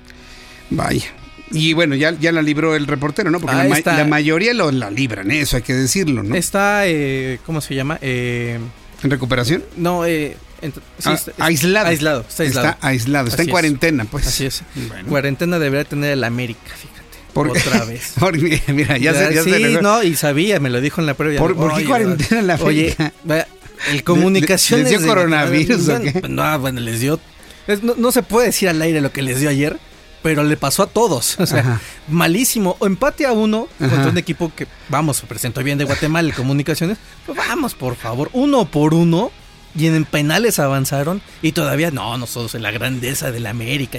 [0.69, 1.05] Vaya.
[1.51, 3.39] Y bueno, ya, ya la libró el reportero, ¿no?
[3.39, 3.97] Porque Ahí la, ma- está.
[3.97, 5.41] la mayoría lo, la libran, ¿eh?
[5.41, 6.35] eso hay que decirlo, ¿no?
[6.35, 7.99] Está, eh, ¿cómo se llama?
[8.01, 8.57] Eh,
[9.03, 9.63] ¿En recuperación?
[9.77, 10.71] no, eh, sí,
[11.05, 11.87] Ah, está- está- aislado.
[11.89, 12.69] Aislado, está aislado.
[12.69, 13.51] Está aislado, está en es.
[13.51, 14.25] cuarentena, pues.
[14.27, 14.63] Así es.
[14.87, 15.07] Bueno.
[15.09, 16.92] Cuarentena debería tener el América, fíjate.
[17.33, 18.13] Por- Otra vez.
[18.19, 21.13] Porque, mira, ya, se, ya sí, se no, y sabía, me lo dijo en la
[21.15, 21.39] previa.
[21.39, 23.47] ¿Por- por qué cuarentena en la Oye, vaya,
[23.91, 24.83] el comunicaciones...
[24.91, 26.21] ¿Les dio de- coronavirus o qué?
[26.29, 27.19] No, bueno, les dio...
[27.81, 29.77] no, no se puede decir al aire lo que les dio ayer,
[30.21, 31.39] pero le pasó a todos.
[31.39, 31.81] O sea, Ajá.
[32.07, 32.77] malísimo.
[32.79, 34.09] O empate a uno contra Ajá.
[34.09, 36.97] un equipo que, vamos, se presentó bien de Guatemala, el comunicaciones.
[37.25, 39.31] Pues vamos, por favor, uno por uno.
[39.75, 41.19] Y en penales avanzaron.
[41.41, 43.97] Y todavía, no, nosotros en la grandeza de la América.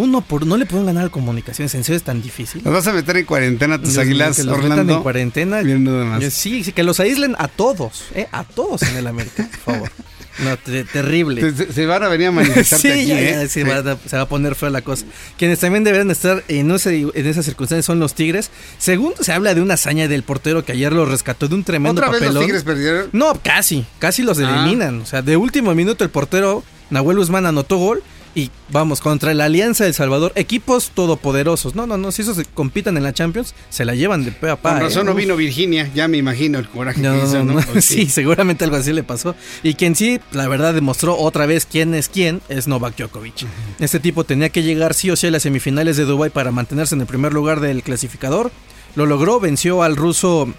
[0.00, 1.74] Uno por no le pueden ganar al comunicaciones.
[1.74, 2.62] ¿En serio es tan difícil?
[2.64, 4.94] ¿Los vas a meter en cuarentena a tus mío, águilas, que los Orlando?
[4.96, 5.62] en cuarentena.
[5.62, 6.24] Más.
[6.32, 8.26] Sí, sí, que los aíslen a todos, ¿eh?
[8.32, 9.90] A todos en el América, por favor.
[10.38, 11.52] No, te- terrible.
[11.52, 13.30] Se, se van a venir a manifestarte sí, aquí, ya, ¿eh?
[13.32, 13.62] ya, se, Sí.
[13.64, 15.04] va a, se va a poner fea la cosa.
[15.36, 18.50] Quienes también deberían estar en, ese- en esas circunstancias son los Tigres.
[18.78, 22.00] Según se habla de una hazaña del portero que ayer lo rescató de un tremendo
[22.00, 22.44] ¿Otra vez los papelón.
[22.46, 23.10] Tigres perdieron?
[23.12, 24.62] No, casi, casi los Ah.
[24.64, 25.00] eliminan.
[25.02, 28.02] O sea, de último minuto el portero Nahuel Guzmán anotó gol
[28.34, 31.74] y vamos, contra la Alianza del Salvador, equipos todopoderosos.
[31.74, 34.56] No, no, no, si esos compitan en la Champions, se la llevan de pe a
[34.56, 34.70] pa.
[34.70, 34.84] Con ¿eh?
[34.84, 37.54] razón no vino Virginia, ya me imagino el coraje No, que hizo, ¿no?
[37.54, 39.34] no, sí, seguramente algo así le pasó.
[39.62, 43.46] Y quien sí, la verdad, demostró otra vez quién es quién, es Novak Djokovic.
[43.78, 46.94] Este tipo tenía que llegar sí o sí a las semifinales de Dubai para mantenerse
[46.94, 48.50] en el primer lugar del clasificador.
[48.96, 50.52] Lo logró, venció al ruso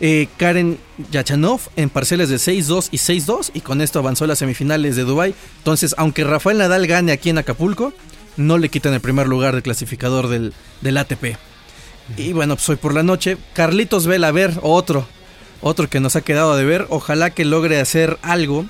[0.00, 0.78] eh, Karen
[1.10, 5.04] Yachanov en parciales de 6-2 y 6-2 y con esto avanzó a las semifinales de
[5.04, 5.34] Dubai.
[5.58, 7.92] Entonces, aunque Rafael Nadal gane aquí en Acapulco,
[8.36, 11.36] no le quitan el primer lugar del clasificador del, del ATP.
[12.16, 15.06] Y bueno, pues hoy por la noche, Carlitos Vela, a ver, otro,
[15.60, 16.86] otro que nos ha quedado de ver.
[16.90, 18.66] Ojalá que logre hacer algo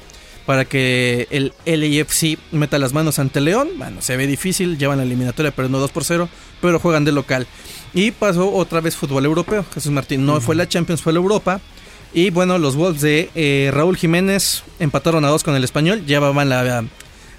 [0.46, 3.70] para que el LAFC meta las manos ante León.
[3.76, 6.28] Bueno, se ve difícil, llevan la eliminatoria perdiendo 2 por 0,
[6.60, 7.46] pero juegan de local.
[7.94, 9.64] Y pasó otra vez fútbol europeo.
[9.72, 11.60] Jesús Martín no fue la Champions, fue la Europa.
[12.12, 16.04] Y bueno, los Wolves de eh, Raúl Jiménez empataron a 2 con el español.
[16.04, 16.78] Llevaban la,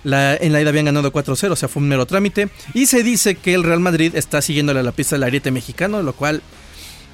[0.04, 2.50] en la ida habían ganado 4-0, o sea, fue un mero trámite.
[2.74, 6.02] Y se dice que el Real Madrid está siguiéndole a la pista del ariete mexicano,
[6.02, 6.42] lo cual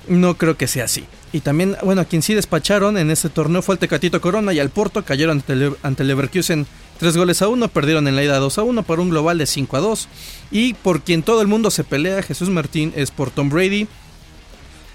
[0.08, 1.06] no creo que sea así.
[1.34, 4.60] Y también, bueno, a quien sí despacharon en este torneo fue el Tecatito Corona y
[4.60, 6.68] al Porto cayeron ante ante Leverkusen
[7.02, 9.48] 3 goles a 1, perdieron en la ida 2 a 1 por un global de
[9.48, 10.08] 5 a 2.
[10.52, 13.88] Y por quien todo el mundo se pelea, Jesús Martín, es por Tom Brady.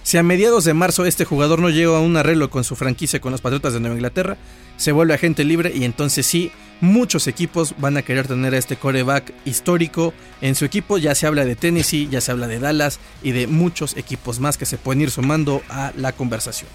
[0.04, 3.20] Si a mediados de marzo este jugador no llega a un arreglo con su franquicia
[3.20, 4.36] con los Patriotas de Nueva Inglaterra,
[4.76, 8.76] se vuelve agente libre y entonces sí, muchos equipos van a querer tener a este
[8.76, 10.98] coreback histórico en su equipo.
[10.98, 14.56] Ya se habla de Tennessee, ya se habla de Dallas y de muchos equipos más
[14.56, 16.70] que se pueden ir sumando a la conversación.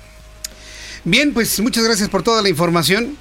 [1.05, 3.15] Bien, pues muchas gracias por toda la información.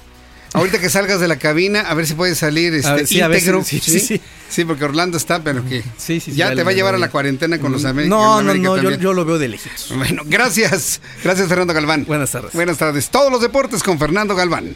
[0.53, 3.63] Ahorita que salgas de la cabina, a ver si puedes salir este, ver, sí, íntegro.
[3.63, 4.21] sí, sí, sí.
[4.49, 6.97] Sí, porque Orlando está, pero que sí, sí, ya te va a le- llevar a
[6.97, 7.83] la cuarentena con los.
[7.83, 9.93] No, con no, América no, yo, yo lo veo de lejitos.
[9.95, 10.99] Bueno, gracias.
[11.23, 12.03] Gracias, Fernando Galván.
[12.05, 12.51] Buenas tardes.
[12.53, 13.09] Buenas tardes.
[13.09, 14.75] Todos los deportes con Fernando Galván.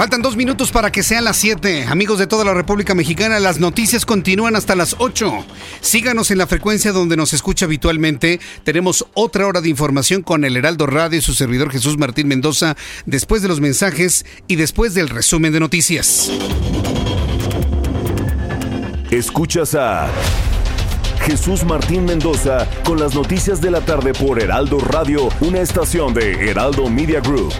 [0.00, 1.84] Faltan dos minutos para que sean las 7.
[1.84, 5.44] Amigos de toda la República Mexicana, las noticias continúan hasta las 8.
[5.82, 8.40] Síganos en la frecuencia donde nos escucha habitualmente.
[8.64, 12.78] Tenemos otra hora de información con el Heraldo Radio y su servidor Jesús Martín Mendoza
[13.04, 16.30] después de los mensajes y después del resumen de noticias.
[19.10, 20.08] Escuchas a
[21.26, 26.48] Jesús Martín Mendoza con las noticias de la tarde por Heraldo Radio, una estación de
[26.48, 27.52] Heraldo Media Group.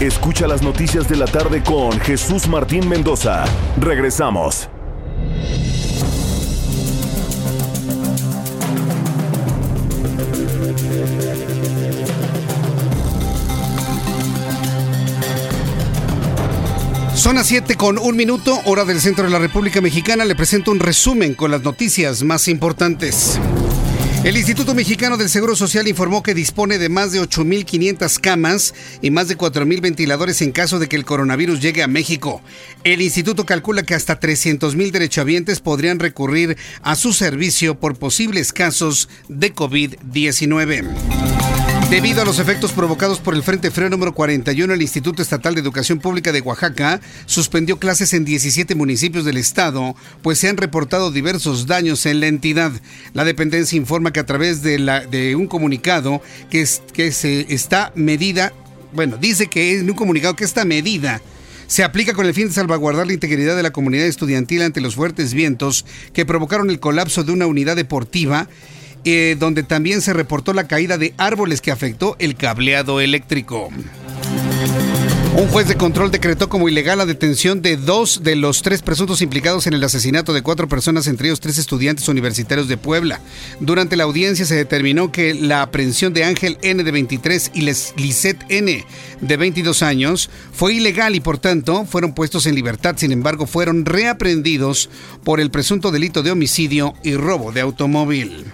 [0.00, 3.44] Escucha las noticias de la tarde con Jesús Martín Mendoza.
[3.78, 4.66] Regresamos.
[17.14, 20.24] Zona 7 con un minuto, hora del centro de la República Mexicana.
[20.24, 23.38] Le presento un resumen con las noticias más importantes.
[24.22, 29.10] El Instituto Mexicano del Seguro Social informó que dispone de más de 8.500 camas y
[29.10, 32.42] más de 4.000 ventiladores en caso de que el coronavirus llegue a México.
[32.84, 39.08] El instituto calcula que hasta 300.000 derechohabientes podrían recurrir a su servicio por posibles casos
[39.28, 41.29] de COVID-19.
[41.90, 45.60] Debido a los efectos provocados por el Frente Frío número 41, el Instituto Estatal de
[45.60, 51.10] Educación Pública de Oaxaca suspendió clases en 17 municipios del estado, pues se han reportado
[51.10, 52.70] diversos daños en la entidad.
[53.12, 58.52] La dependencia informa que a través de, la, de un comunicado que, se está medida,
[58.92, 61.20] bueno, dice que es un comunicado que esta medida
[61.66, 64.94] se aplica con el fin de salvaguardar la integridad de la comunidad estudiantil ante los
[64.94, 68.48] fuertes vientos que provocaron el colapso de una unidad deportiva
[69.04, 73.70] eh, donde también se reportó la caída de árboles que afectó el cableado eléctrico.
[75.36, 79.22] Un juez de control decretó como ilegal la detención de dos de los tres presuntos
[79.22, 83.20] implicados en el asesinato de cuatro personas, entre ellos tres estudiantes universitarios de Puebla.
[83.60, 88.44] Durante la audiencia se determinó que la aprehensión de Ángel N de 23 y Lisette
[88.48, 88.84] N
[89.20, 92.96] de 22 años fue ilegal y por tanto fueron puestos en libertad.
[92.98, 94.90] Sin embargo, fueron reaprendidos
[95.22, 98.46] por el presunto delito de homicidio y robo de automóvil.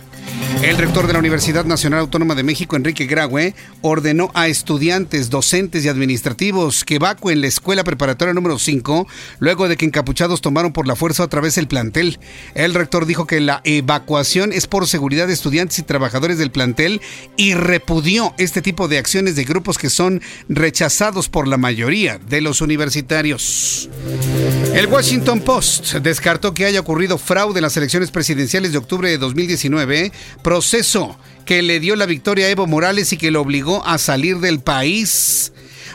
[0.63, 5.85] El rector de la Universidad Nacional Autónoma de México, Enrique Graue, ordenó a estudiantes, docentes
[5.85, 9.07] y administrativos que evacuen la escuela preparatoria número 5
[9.39, 12.19] luego de que encapuchados tomaron por la fuerza otra vez el plantel.
[12.55, 17.01] El rector dijo que la evacuación es por seguridad de estudiantes y trabajadores del plantel
[17.37, 22.41] y repudió este tipo de acciones de grupos que son rechazados por la mayoría de
[22.41, 23.89] los universitarios.
[24.75, 29.19] El Washington Post descartó que haya ocurrido fraude en las elecciones presidenciales de octubre de
[29.19, 33.99] 2019 proceso que le dio la victoria a Evo Morales y que lo obligó a
[33.99, 35.53] salir del país.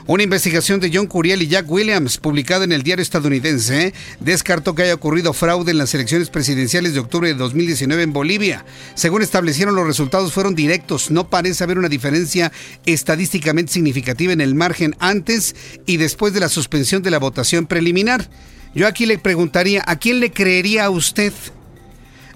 [0.08, 4.84] Una investigación de John Curiel y Jack Williams, publicada en el diario estadounidense, descartó que
[4.84, 8.66] haya ocurrido fraude en las elecciones presidenciales de octubre de 2019 en Bolivia.
[8.96, 11.12] Según establecieron, los resultados fueron directos.
[11.12, 12.52] No parece haber una diferencia
[12.86, 15.56] estadísticamente significativa en el margen antes
[15.86, 18.28] y después de la suspensión de la votación preliminar.
[18.74, 21.34] Yo aquí le preguntaría, ¿a quién le creería a usted?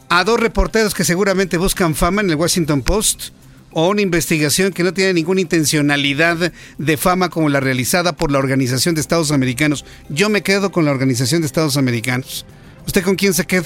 [0.10, 3.30] A dos reporteros que seguramente buscan fama en el Washington Post
[3.72, 8.40] o una investigación que no tiene ninguna intencionalidad de fama como la realizada por la
[8.40, 9.84] Organización de Estados Americanos.
[10.08, 12.46] Yo me quedo con la Organización de Estados Americanos.
[12.88, 13.66] ¿Usted con quién se queda?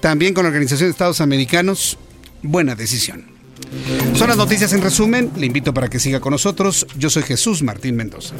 [0.00, 1.98] También con la Organización de Estados Americanos.
[2.42, 3.26] Buena decisión.
[4.14, 5.30] Son las noticias en resumen.
[5.36, 6.86] Le invito para que siga con nosotros.
[6.98, 8.34] Yo soy Jesús Martín Mendoza.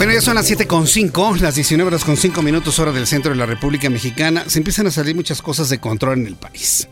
[0.00, 3.36] Bueno, ya son las 7.5, las 19 horas con 5 minutos hora del centro de
[3.36, 4.44] la República Mexicana.
[4.46, 6.88] Se empiezan a salir muchas cosas de control en el país.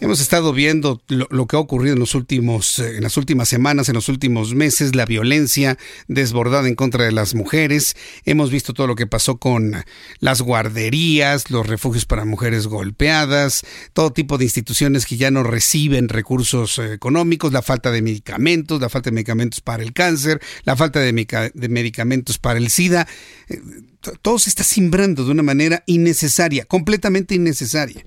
[0.00, 3.88] Hemos estado viendo lo, que ha ocurrido en, los últimos, eh, en las últimas semanas,
[3.88, 5.78] en los últimos meses, la violencia
[6.08, 7.96] desbordada en contra de las mujeres.
[8.24, 9.84] Hemos visto todo lo que pasó con
[10.18, 16.08] las guarderías, los refugios para mujeres golpeadas, todo tipo de instituciones que ya no reciben
[16.08, 20.76] recursos eh, económicos, la falta de medicamentos, la falta de medicamentos para el cáncer, la
[20.76, 21.12] falta de,
[21.68, 23.06] medicamentos para el SIDA.
[23.48, 23.60] Eh,
[24.20, 28.04] todo se está simbrando de una manera innecesaria, completamente innecesaria.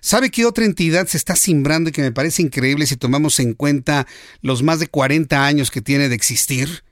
[0.00, 3.54] ¿Sabe qué otra entidad se está simbrando y que me parece increíble si tomamos en
[3.54, 4.06] cuenta
[4.40, 6.84] los más de 40 años que tiene de existir?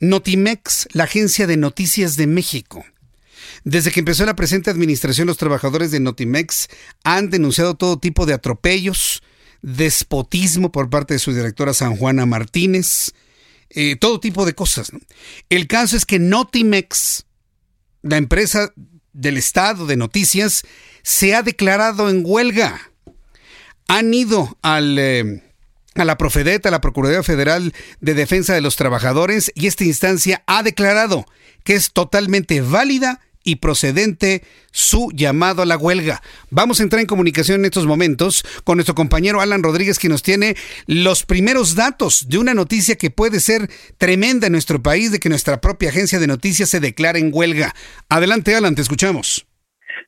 [0.00, 2.84] Notimex, la agencia de noticias de México.
[3.64, 6.68] Desde que empezó la presente administración, los trabajadores de Notimex
[7.04, 9.22] han denunciado todo tipo de atropellos,
[9.62, 13.12] despotismo por parte de su directora San Juana Martínez,
[13.70, 14.92] eh, todo tipo de cosas.
[15.48, 17.26] El caso es que Notimex,
[18.02, 18.72] la empresa
[19.12, 20.62] del Estado de Noticias,
[21.08, 22.92] se ha declarado en huelga.
[23.88, 24.98] Han ido al...
[24.98, 25.42] Eh,
[25.94, 30.44] a la Profedet, a la Procuraduría Federal de Defensa de los Trabajadores, y esta instancia
[30.46, 31.26] ha declarado
[31.64, 36.22] que es totalmente válida y procedente su llamado a la huelga.
[36.50, 40.22] Vamos a entrar en comunicación en estos momentos con nuestro compañero Alan Rodríguez, que nos
[40.22, 40.56] tiene
[40.86, 45.30] los primeros datos de una noticia que puede ser tremenda en nuestro país, de que
[45.30, 47.74] nuestra propia agencia de noticias se declara en huelga.
[48.08, 49.47] Adelante, Alan, te escuchamos.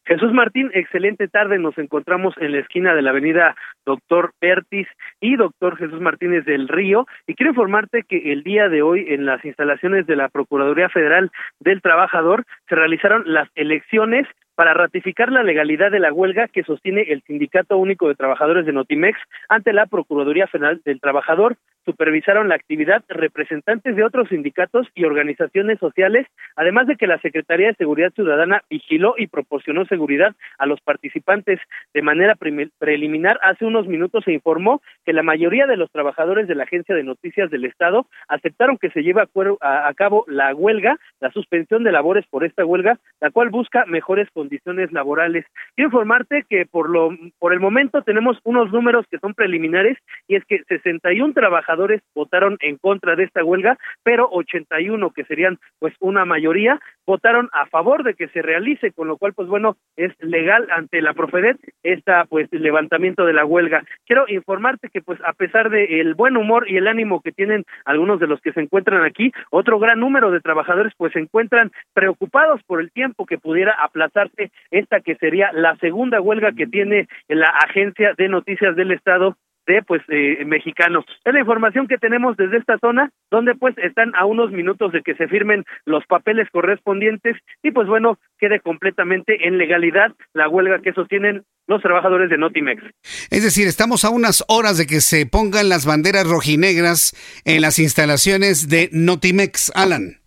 [0.04, 1.58] Jesús Martín, excelente tarde.
[1.58, 4.86] Nos encontramos en la esquina de la avenida Doctor Pertis
[5.20, 7.06] y Doctor Jesús Martínez del Río.
[7.26, 11.30] Y quiero informarte que el día de hoy, en las instalaciones de la Procuraduría Federal
[11.60, 14.26] del Trabajador, se realizaron las elecciones
[14.60, 18.74] para ratificar la legalidad de la huelga que sostiene el Sindicato Único de Trabajadores de
[18.74, 21.56] Notimex ante la Procuraduría Federal del Trabajador.
[21.86, 27.68] Supervisaron la actividad representantes de otros sindicatos y organizaciones sociales, además de que la Secretaría
[27.68, 31.58] de Seguridad Ciudadana vigiló y proporcionó seguridad a los participantes.
[31.94, 32.36] De manera
[32.78, 36.94] preliminar, hace unos minutos se informó que la mayoría de los trabajadores de la Agencia
[36.94, 41.82] de Noticias del Estado aceptaron que se lleve a, a cabo la huelga, la suspensión
[41.82, 44.49] de labores por esta huelga, la cual busca mejores condiciones
[44.90, 45.44] laborales.
[45.74, 49.98] Quiero informarte que por lo por el momento tenemos unos números que son preliminares
[50.28, 55.58] y es que 61 trabajadores votaron en contra de esta huelga, pero 81 que serían
[55.78, 59.76] pues una mayoría votaron a favor de que se realice, con lo cual pues bueno,
[59.96, 63.82] es legal ante la Profedet esta pues levantamiento de la huelga.
[64.06, 67.64] Quiero informarte que pues a pesar de el buen humor y el ánimo que tienen
[67.84, 71.72] algunos de los que se encuentran aquí, otro gran número de trabajadores pues se encuentran
[71.92, 74.39] preocupados por el tiempo que pudiera aplazarse
[74.70, 79.36] esta que sería la segunda huelga que tiene la agencia de noticias del Estado
[79.66, 81.04] de pues eh, mexicanos.
[81.24, 85.02] Es la información que tenemos desde esta zona, donde pues están a unos minutos de
[85.02, 90.80] que se firmen los papeles correspondientes y pues bueno, quede completamente en legalidad la huelga
[90.80, 92.82] que sostienen los trabajadores de Notimex.
[93.30, 97.14] Es decir, estamos a unas horas de que se pongan las banderas rojinegras
[97.44, 100.19] en las instalaciones de Notimex, Alan.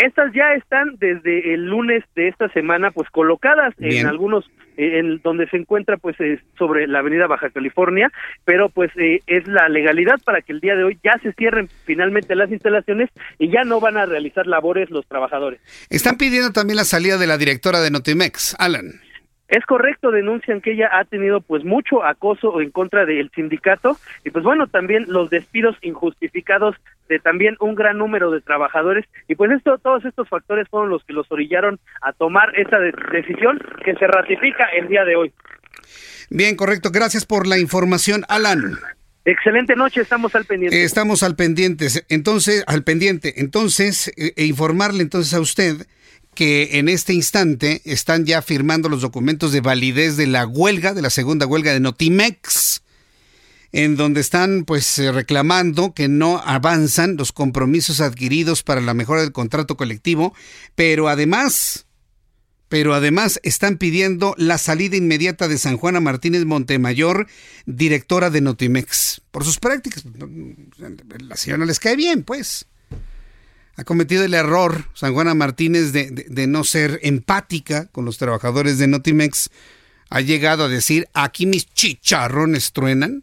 [0.00, 5.20] Estas ya están desde el lunes de esta semana, pues colocadas en algunos, eh, en
[5.22, 6.16] donde se encuentra, pues
[6.58, 8.10] sobre la Avenida Baja California,
[8.46, 11.68] pero pues eh, es la legalidad para que el día de hoy ya se cierren
[11.84, 15.60] finalmente las instalaciones y ya no van a realizar labores los trabajadores.
[15.90, 19.00] Están pidiendo también la salida de la directora de Notimex, Alan.
[19.50, 24.30] Es correcto, denuncian que ella ha tenido pues mucho acoso en contra del sindicato y
[24.30, 26.76] pues bueno, también los despidos injustificados
[27.08, 31.02] de también un gran número de trabajadores y pues esto todos estos factores fueron los
[31.04, 35.32] que los orillaron a tomar esa decisión que se ratifica el día de hoy.
[36.30, 36.90] Bien, correcto.
[36.92, 38.76] Gracias por la información, Alan.
[39.24, 40.84] Excelente noche, estamos al pendiente.
[40.84, 43.34] estamos al pendiente, entonces, al pendiente.
[43.40, 45.86] Entonces, eh, e informarle entonces a usted
[46.34, 51.02] que en este instante están ya firmando los documentos de validez de la huelga, de
[51.02, 52.82] la segunda huelga de Notimex,
[53.72, 59.22] en donde están pues eh, reclamando que no avanzan los compromisos adquiridos para la mejora
[59.22, 60.34] del contrato colectivo,
[60.74, 61.86] pero además
[62.70, 67.26] pero además están pidiendo la salida inmediata de San Juana Martínez Montemayor,
[67.66, 70.04] directora de Notimex, por sus prácticas.
[71.18, 72.69] La señora les cae bien, pues
[73.76, 78.86] ha cometido el error, San Juana Martínez, de, no ser empática con los trabajadores de
[78.86, 79.50] Notimex.
[80.10, 83.22] Ha llegado a decir, aquí mis chicharrones truenan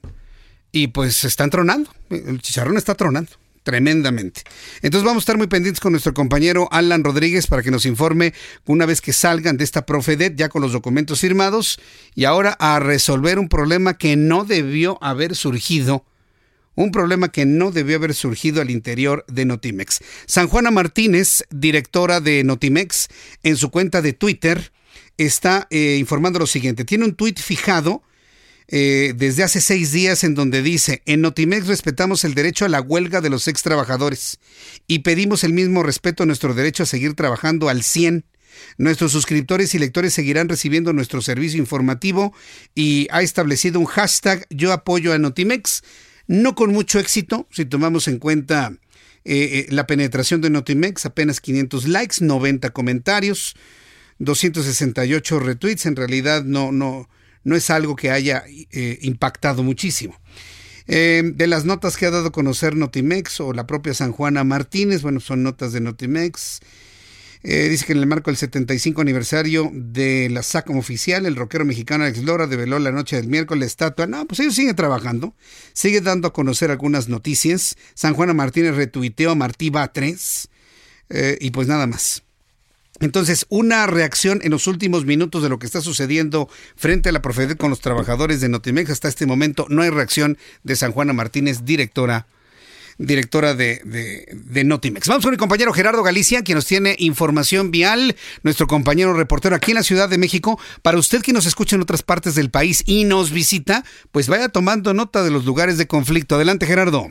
[0.71, 1.91] y pues están tronando.
[2.09, 3.31] El chicharrón está tronando
[3.67, 4.43] tremendamente.
[4.81, 8.33] Entonces vamos a estar muy pendientes con nuestro compañero Alan Rodríguez para que nos informe
[8.65, 11.77] una vez que salgan de esta Profedet ya con los documentos firmados
[12.15, 16.05] y ahora a resolver un problema que no debió haber surgido
[16.77, 19.99] un problema que no debió haber surgido al interior de Notimex.
[20.27, 23.09] San Juana Martínez, directora de Notimex,
[23.43, 24.71] en su cuenta de Twitter,
[25.17, 26.85] está eh, informando lo siguiente.
[26.85, 28.03] Tiene un tuit fijado
[28.67, 32.81] eh, desde hace seis días en donde dice, en Notimex respetamos el derecho a la
[32.81, 34.39] huelga de los ex trabajadores
[34.87, 38.25] y pedimos el mismo respeto a nuestro derecho a seguir trabajando al 100.
[38.77, 42.33] Nuestros suscriptores y lectores seguirán recibiendo nuestro servicio informativo
[42.75, 45.83] y ha establecido un hashtag yo apoyo a Notimex
[46.27, 48.73] no con mucho éxito, si tomamos en cuenta
[49.23, 53.55] eh, eh, la penetración de Notimex, apenas 500 likes, 90 comentarios,
[54.19, 57.09] 268 retweets, en realidad no, no,
[57.43, 60.19] no es algo que haya eh, impactado muchísimo.
[60.87, 65.01] de las notas que ha dado a conocer Notimex o la propia San Juana Martínez,
[65.01, 66.61] bueno, son notas de Notimex,
[67.43, 71.65] eh, dice que en el marco del 75 aniversario de la SACOM oficial, el rockero
[71.65, 74.07] mexicano Alex Lora develó la noche del miércoles la estatua.
[74.07, 75.35] No, pues ellos siguen trabajando,
[75.73, 77.75] sigue dando a conocer algunas noticias.
[77.93, 80.49] San Juana Martínez retuiteó a Martí Batres
[81.09, 82.23] eh, y pues nada más.
[82.99, 87.21] Entonces, una reacción en los últimos minutos de lo que está sucediendo frente a la
[87.21, 88.89] Profedet con los trabajadores de Notimex.
[88.89, 92.25] Hasta este momento no hay reacción de San Juana Martínez, directora
[92.97, 95.07] directora de, de, Notimex.
[95.07, 99.71] Vamos con mi compañero Gerardo Galicia, quien nos tiene información vial, nuestro compañero reportero aquí
[99.71, 100.59] en la Ciudad de México.
[100.81, 104.49] Para usted que nos escucha en otras partes del país y nos visita, pues vaya
[104.49, 106.35] tomando nota de los lugares de conflicto.
[106.35, 107.09] Adelante, Gerardo.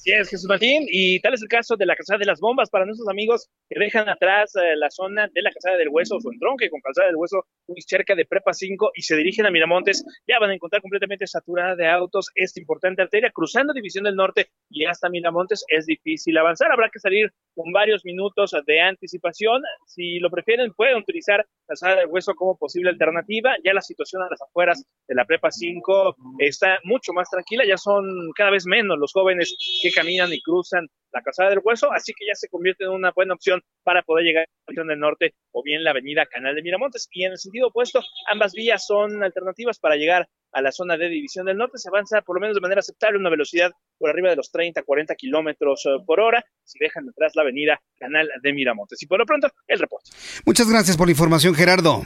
[0.00, 2.70] Así es, Jesús Martín, y tal es el caso de la Calzada de las Bombas
[2.70, 6.30] para nuestros amigos que dejan atrás eh, la zona de la Calzada del Hueso, su
[6.32, 10.02] entronque con Calzada del Hueso, muy cerca de Prepa 5, y se dirigen a Miramontes,
[10.26, 14.48] ya van a encontrar completamente saturada de autos esta importante arteria, cruzando División del Norte
[14.70, 20.18] y hasta Miramontes es difícil avanzar, habrá que salir con varios minutos de anticipación, si
[20.18, 24.42] lo prefieren pueden utilizar Calzada del Hueso como posible alternativa, ya la situación a las
[24.42, 29.12] afueras de la Prepa 5 está mucho más tranquila, ya son cada vez menos los
[29.12, 32.90] jóvenes que caminan y cruzan la calzada del hueso, así que ya se convierte en
[32.90, 36.56] una buena opción para poder llegar a la del norte o bien la avenida Canal
[36.56, 37.08] de Miramontes.
[37.12, 41.08] Y en el sentido opuesto, ambas vías son alternativas para llegar a la zona de
[41.08, 41.78] División del Norte.
[41.78, 44.82] Se avanza por lo menos de manera aceptable, una velocidad por arriba de los 30,
[44.82, 49.02] 40 kilómetros eh, por hora, si dejan detrás la avenida Canal de Miramontes.
[49.02, 50.10] Y por lo pronto, el reporte.
[50.44, 52.04] Muchas gracias por la información, Gerardo.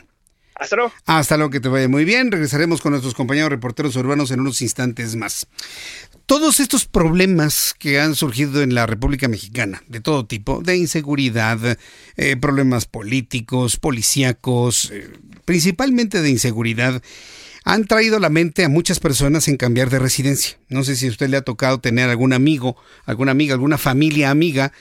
[0.56, 0.92] Hasta luego.
[1.06, 2.30] Hasta luego, que te vaya muy bien.
[2.30, 5.48] Regresaremos con nuestros compañeros reporteros urbanos en unos instantes más.
[6.26, 11.58] Todos estos problemas que han surgido en la República Mexicana, de todo tipo, de inseguridad,
[12.16, 15.10] eh, problemas políticos, policíacos, eh,
[15.44, 17.02] principalmente de inseguridad,
[17.64, 20.58] han traído la mente a muchas personas en cambiar de residencia.
[20.68, 22.76] No sé si a usted le ha tocado tener algún amigo,
[23.06, 24.72] alguna amiga, alguna familia amiga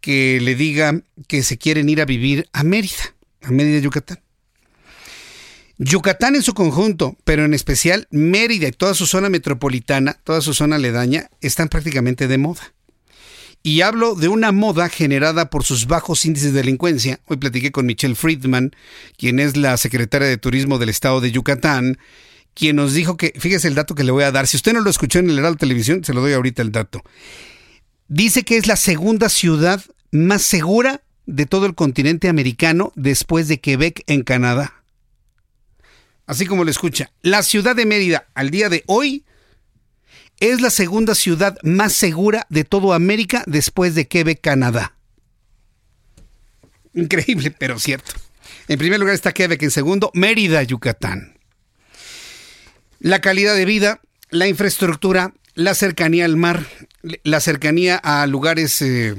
[0.00, 4.20] que le diga que se quieren ir a vivir a Mérida, a Mérida, Yucatán.
[5.78, 10.54] Yucatán en su conjunto, pero en especial Mérida y toda su zona metropolitana, toda su
[10.54, 12.75] zona aledaña, están prácticamente de moda.
[13.66, 17.18] Y hablo de una moda generada por sus bajos índices de delincuencia.
[17.26, 18.70] Hoy platiqué con Michelle Friedman,
[19.18, 21.98] quien es la secretaria de Turismo del estado de Yucatán,
[22.54, 24.82] quien nos dijo que, fíjese el dato que le voy a dar, si usted no
[24.82, 27.02] lo escuchó en el Heraldo Televisión, se lo doy ahorita el dato.
[28.06, 29.82] Dice que es la segunda ciudad
[30.12, 34.74] más segura de todo el continente americano después de Quebec en Canadá
[36.26, 39.24] así como lo escucha, la ciudad de Mérida al día de hoy
[40.40, 44.94] es la segunda ciudad más segura de toda América después de Quebec, Canadá.
[46.94, 48.12] Increíble, pero cierto.
[48.68, 51.38] En primer lugar está Quebec, en segundo Mérida, Yucatán.
[52.98, 54.00] La calidad de vida,
[54.30, 56.66] la infraestructura, la cercanía al mar,
[57.22, 59.14] la cercanía a lugares eh,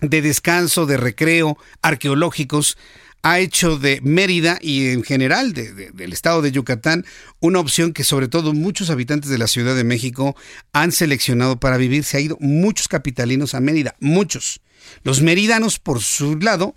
[0.00, 2.78] de descanso, de recreo, arqueológicos,
[3.22, 7.04] ha hecho de Mérida y en general del estado de Yucatán
[7.40, 10.36] una opción que sobre todo muchos habitantes de la Ciudad de México
[10.72, 12.04] han seleccionado para vivir.
[12.04, 14.60] Se ha ido muchos capitalinos a Mérida, muchos.
[15.02, 16.74] Los meridanos, por su lado,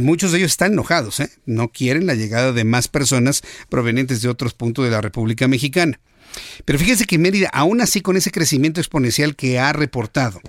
[0.00, 1.30] muchos de ellos están enojados, ¿eh?
[1.46, 6.00] no quieren la llegada de más personas provenientes de otros puntos de la República Mexicana.
[6.64, 10.40] Pero fíjense que Mérida, aún así con ese crecimiento exponencial que ha reportado,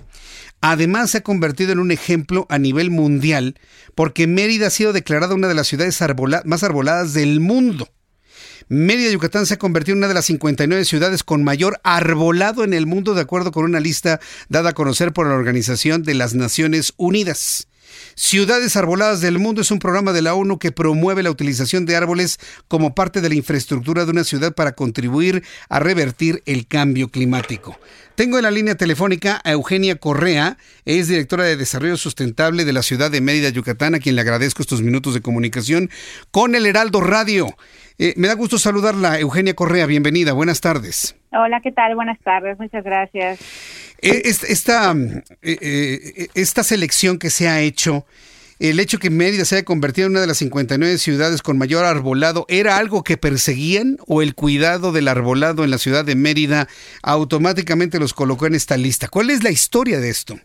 [0.62, 3.58] además se ha convertido en un ejemplo a nivel mundial
[3.94, 6.00] porque Mérida ha sido declarada una de las ciudades
[6.44, 7.90] más arboladas del mundo.
[8.68, 12.72] Mérida, Yucatán se ha convertido en una de las 59 ciudades con mayor arbolado en
[12.72, 16.34] el mundo, de acuerdo con una lista dada a conocer por la Organización de las
[16.34, 17.68] Naciones Unidas.
[18.14, 21.96] Ciudades Arboladas del Mundo es un programa de la ONU que promueve la utilización de
[21.96, 27.08] árboles como parte de la infraestructura de una ciudad para contribuir a revertir el cambio
[27.08, 27.78] climático.
[28.14, 32.82] Tengo en la línea telefónica a Eugenia Correa, es directora de Desarrollo Sustentable de la
[32.82, 35.90] ciudad de Mérida, Yucatán, a quien le agradezco estos minutos de comunicación
[36.30, 37.56] con el Heraldo Radio.
[37.98, 41.16] Eh, me da gusto saludarla, Eugenia Correa, bienvenida, buenas tardes.
[41.32, 41.94] Hola, ¿qué tal?
[41.94, 43.40] Buenas tardes, muchas gracias.
[44.02, 44.94] Eh, esta,
[45.42, 48.04] eh, esta selección que se ha hecho,
[48.58, 51.84] el hecho que Mérida se haya convertido en una de las 59 ciudades con mayor
[51.84, 56.66] arbolado, ¿era algo que perseguían o el cuidado del arbolado en la ciudad de Mérida
[57.02, 59.08] automáticamente los colocó en esta lista?
[59.08, 60.36] ¿Cuál es la historia de esto?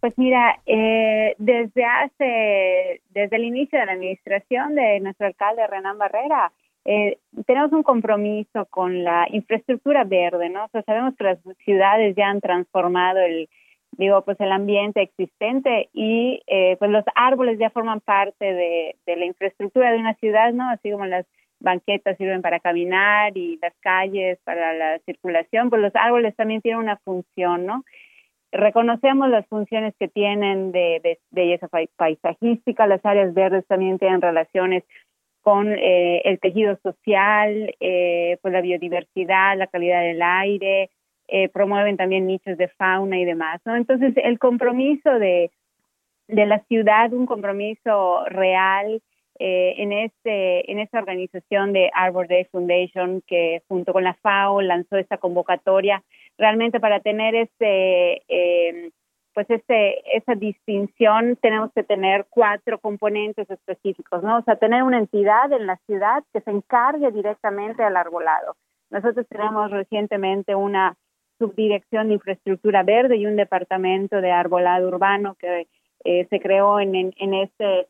[0.00, 5.98] Pues mira, eh, desde hace, desde el inicio de la administración de nuestro alcalde Renan
[5.98, 6.52] Barrera,
[6.86, 10.66] eh, tenemos un compromiso con la infraestructura verde, ¿no?
[10.66, 13.48] O sea, sabemos que las ciudades ya han transformado el,
[13.92, 19.16] digo, pues el ambiente existente y eh, pues los árboles ya forman parte de, de
[19.16, 20.70] la infraestructura de una ciudad, ¿no?
[20.70, 21.26] Así como las
[21.58, 26.80] banquetas sirven para caminar y las calles para la circulación, pues los árboles también tienen
[26.80, 27.84] una función, ¿no?
[28.52, 34.84] reconocemos las funciones que tienen de, belleza paisajística, las áreas verdes también tienen relaciones
[35.46, 40.90] con eh, el tejido social, eh, pues la biodiversidad, la calidad del aire,
[41.28, 43.76] eh, promueven también nichos de fauna y demás, ¿no?
[43.76, 45.52] Entonces, el compromiso de,
[46.26, 49.00] de la ciudad, un compromiso real
[49.38, 54.96] en este en esta organización de Arbor Day Foundation que junto con la FAO lanzó
[54.96, 56.02] esta convocatoria
[56.38, 58.90] realmente para tener este eh,
[59.36, 64.38] pues este, esa distinción tenemos que tener cuatro componentes específicos, ¿no?
[64.38, 68.56] O sea, tener una entidad en la ciudad que se encargue directamente al arbolado.
[68.88, 70.96] Nosotros tenemos recientemente una
[71.38, 75.66] subdirección de infraestructura verde y un departamento de arbolado urbano que
[76.04, 77.88] eh, se creó en, en, este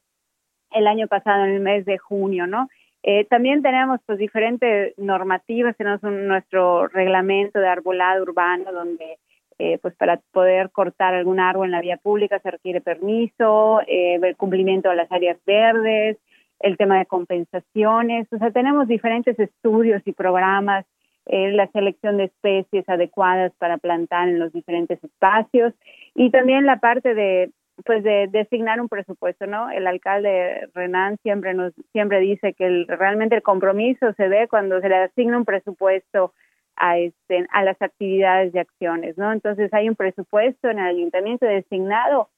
[0.72, 2.68] el año pasado en el mes de junio, ¿no?
[3.04, 9.20] Eh, también tenemos pues diferentes normativas, tenemos nuestro reglamento de arbolado urbano donde
[9.58, 14.18] eh, pues para poder cortar algún árbol en la vía pública se requiere permiso, eh,
[14.22, 16.18] el cumplimiento de las áreas verdes,
[16.60, 20.84] el tema de compensaciones, o sea, tenemos diferentes estudios y programas,
[21.26, 25.74] eh, la selección de especies adecuadas para plantar en los diferentes espacios
[26.14, 27.50] y también la parte de
[27.84, 29.70] pues de designar un presupuesto, ¿no?
[29.70, 34.88] El alcalde Renan siempre nos siempre dice que realmente el compromiso se ve cuando se
[34.88, 36.32] le asigna un presupuesto
[36.76, 39.32] a, este, a las actividades y acciones, ¿no?
[39.32, 42.28] Entonces hay un presupuesto en el ayuntamiento designado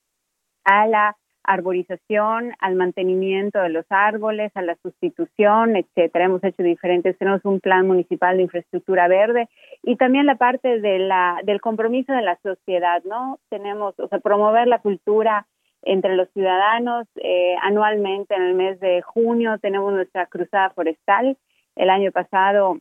[0.65, 1.16] a la
[1.48, 6.27] arborización, al mantenimiento de los árboles, a la sustitución, etcétera.
[6.27, 9.48] Hemos hecho diferentes, tenemos un plan municipal de infraestructura verde
[9.82, 13.39] y también la parte de la del compromiso de la sociedad, ¿no?
[13.48, 15.47] Tenemos, o sea, promover la cultura
[15.82, 17.06] entre los ciudadanos.
[17.16, 21.39] Eh, anualmente, en el mes de junio, tenemos nuestra cruzada forestal.
[21.77, 22.78] El año pasado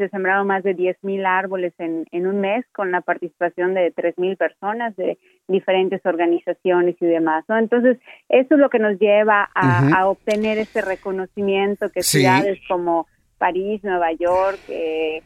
[0.00, 4.36] se sembraron más de 10.000 árboles en, en un mes con la participación de 3.000
[4.36, 7.44] personas de diferentes organizaciones y demás.
[7.48, 7.58] ¿no?
[7.58, 7.98] Entonces,
[8.28, 13.06] eso es lo que nos lleva a, obtener ese reconocimiento que ciudades como
[13.38, 15.22] París, Nueva York, eh,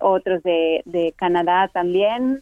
[0.00, 2.40] otros de, de Canadá también.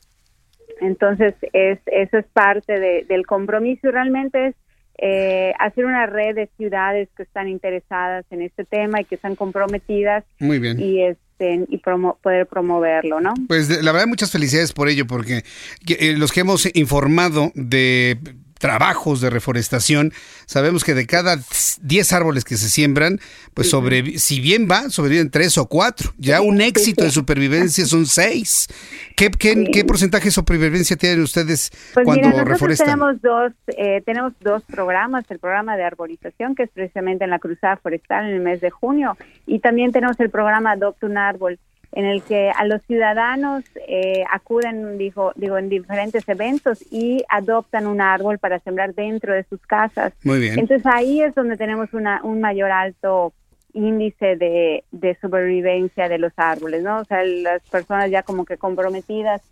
[0.81, 4.55] Entonces, es, eso es parte de, del compromiso y realmente es
[5.03, 9.35] eh, hacer una red de ciudades que están interesadas en este tema y que están
[9.35, 10.25] comprometidas.
[10.39, 10.79] Muy bien.
[10.79, 11.03] Y
[11.41, 13.35] y poder promoverlo, ¿no?
[13.49, 15.45] Pues la verdad muchas felicidades por ello porque
[15.87, 18.19] eh, los que hemos informado de
[18.61, 20.13] trabajos de reforestación,
[20.47, 21.39] sabemos que de cada
[21.81, 23.19] 10 árboles que se siembran,
[23.55, 26.13] pues sobre, si bien va, sobreviven 3 o 4.
[26.19, 28.69] Ya un éxito de supervivencia son 6.
[29.17, 32.87] ¿Qué, qué, porcentaje de supervivencia tienen ustedes pues cuando mira, reforestan?
[32.87, 37.39] Tenemos dos, eh, tenemos dos programas, el programa de arborización, que es precisamente en la
[37.39, 39.17] Cruzada Forestal en el mes de junio,
[39.47, 41.59] y también tenemos el programa Adopta un Árbol
[41.93, 47.87] en el que a los ciudadanos eh, acuden, digo, digo, en diferentes eventos y adoptan
[47.87, 50.13] un árbol para sembrar dentro de sus casas.
[50.25, 50.59] Muy bien.
[50.59, 53.33] Entonces ahí es donde tenemos una, un mayor alto
[53.73, 57.01] índice de, de supervivencia de los árboles, ¿no?
[57.01, 59.43] O sea, las personas ya como que comprometidas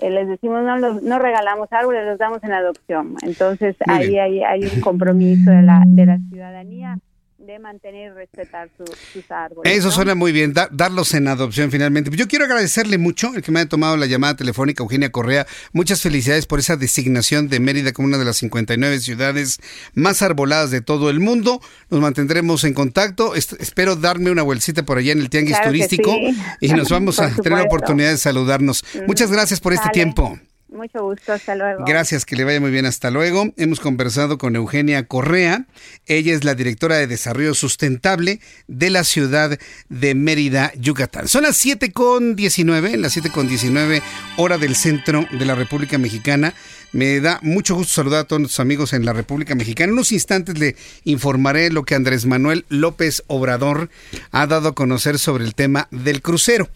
[0.00, 3.16] eh, les decimos no no regalamos árboles, los damos en adopción.
[3.22, 6.98] Entonces ahí hay, hay, un compromiso de la, de la ciudadanía
[7.46, 9.72] de mantener y respetar sus árboles.
[9.72, 12.10] Eso suena muy bien, darlos en adopción finalmente.
[12.16, 15.46] Yo quiero agradecerle mucho el que me haya tomado la llamada telefónica, Eugenia Correa.
[15.72, 19.58] Muchas felicidades por esa designación de Mérida como una de las 59 ciudades
[19.94, 21.60] más arboladas de todo el mundo.
[21.90, 23.34] Nos mantendremos en contacto.
[23.34, 26.14] espero darme una vuelcita por allá en el Tianguis Turístico
[26.60, 28.84] y nos vamos a tener la oportunidad de saludarnos.
[29.06, 30.38] Muchas gracias por este tiempo.
[30.68, 31.84] Mucho gusto, hasta luego.
[31.86, 33.52] Gracias, que le vaya muy bien, hasta luego.
[33.56, 35.66] Hemos conversado con Eugenia Correa,
[36.06, 41.28] ella es la directora de Desarrollo Sustentable de la ciudad de Mérida, Yucatán.
[41.28, 44.02] Son las 7 con 19, las 7 con 19
[44.38, 46.52] hora del centro de la República Mexicana.
[46.92, 49.90] Me da mucho gusto saludar a todos nuestros amigos en la República Mexicana.
[49.90, 50.74] En unos instantes le
[51.04, 53.88] informaré lo que Andrés Manuel López Obrador
[54.32, 56.68] ha dado a conocer sobre el tema del crucero.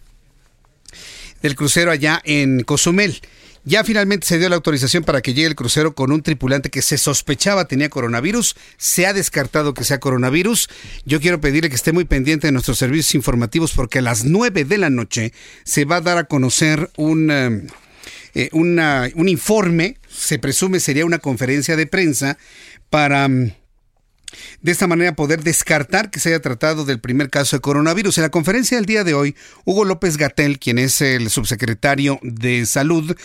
[1.41, 3.19] Del crucero allá en Cozumel.
[3.63, 6.81] Ya finalmente se dio la autorización para que llegue el crucero con un tripulante que
[6.81, 8.55] se sospechaba tenía coronavirus.
[8.77, 10.67] Se ha descartado que sea coronavirus.
[11.05, 14.65] Yo quiero pedirle que esté muy pendiente de nuestros servicios informativos porque a las 9
[14.65, 15.31] de la noche
[15.63, 17.67] se va a dar a conocer un, eh,
[18.33, 22.37] eh, un informe, se presume sería una conferencia de prensa
[22.89, 23.27] para...
[23.27, 23.60] Mm,
[24.61, 28.17] de esta manera poder descartar que se haya tratado del primer caso de coronavirus.
[28.17, 29.35] En la conferencia del día de hoy,
[29.65, 33.15] Hugo López Gatel, quien es el subsecretario de Salud,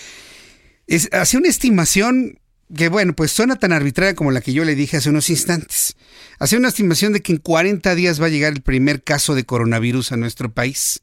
[1.12, 2.38] hace una estimación
[2.74, 5.96] que, bueno, pues suena tan arbitraria como la que yo le dije hace unos instantes.
[6.38, 9.44] Hace una estimación de que en 40 días va a llegar el primer caso de
[9.44, 11.02] coronavirus a nuestro país.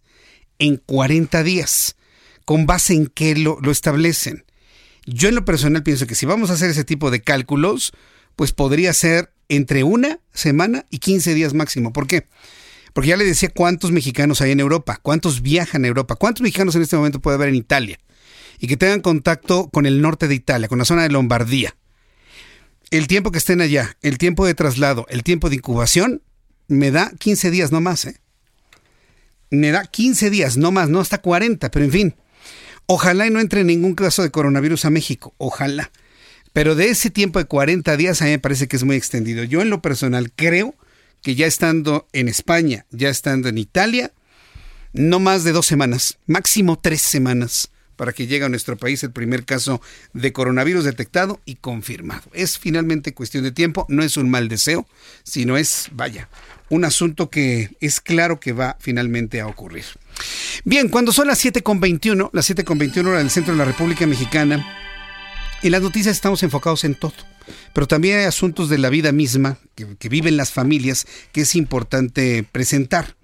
[0.60, 1.96] En 40 días.
[2.46, 4.44] ¿Con base en qué lo, lo establecen?
[5.06, 7.94] Yo en lo personal pienso que si vamos a hacer ese tipo de cálculos,
[8.36, 11.94] pues podría ser entre una semana y 15 días máximo.
[11.94, 12.28] ¿Por qué?
[12.94, 16.76] Porque ya le decía cuántos mexicanos hay en Europa, cuántos viajan a Europa, cuántos mexicanos
[16.76, 18.00] en este momento puede haber en Italia
[18.60, 21.76] y que tengan contacto con el norte de Italia, con la zona de Lombardía.
[22.92, 26.22] El tiempo que estén allá, el tiempo de traslado, el tiempo de incubación,
[26.68, 28.20] me da 15 días no más, ¿eh?
[29.50, 32.16] Me da 15 días, no más, no hasta 40, pero en fin.
[32.86, 35.92] Ojalá y no entre ningún caso de coronavirus a México, ojalá.
[36.54, 39.44] Pero de ese tiempo de 40 días a mí me parece que es muy extendido.
[39.44, 40.76] Yo en lo personal creo
[41.22, 44.12] que ya estando en España, ya estando en Italia,
[44.94, 49.12] no más de dos semanas, máximo tres semanas para que llegue a nuestro país el
[49.12, 49.82] primer caso
[50.14, 52.24] de coronavirus detectado y confirmado.
[52.34, 54.88] Es finalmente cuestión de tiempo, no es un mal deseo,
[55.24, 56.30] sino es, vaya,
[56.70, 59.86] un asunto que es claro que va finalmente a ocurrir.
[60.64, 64.93] Bien, cuando son las 7.21, las 7.21 hora del centro de la República Mexicana,
[65.64, 67.14] en las noticias estamos enfocados en todo,
[67.74, 72.46] pero también hay asuntos de la vida misma que, viven las familias que es importante
[72.52, 73.16] presentar.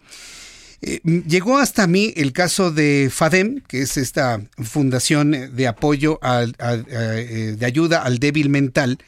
[0.82, 7.56] Eh, llegó hasta mí el caso de FADEM, que es esta fundación de apoyo eh,
[7.58, 9.00] de ayuda al débil mental,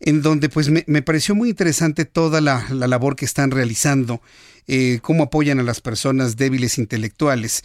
[0.00, 4.20] en donde pues me, pareció muy interesante toda la, labor que están realizando,
[4.66, 7.64] eh, cómo apoyan a las personas débiles intelectuales.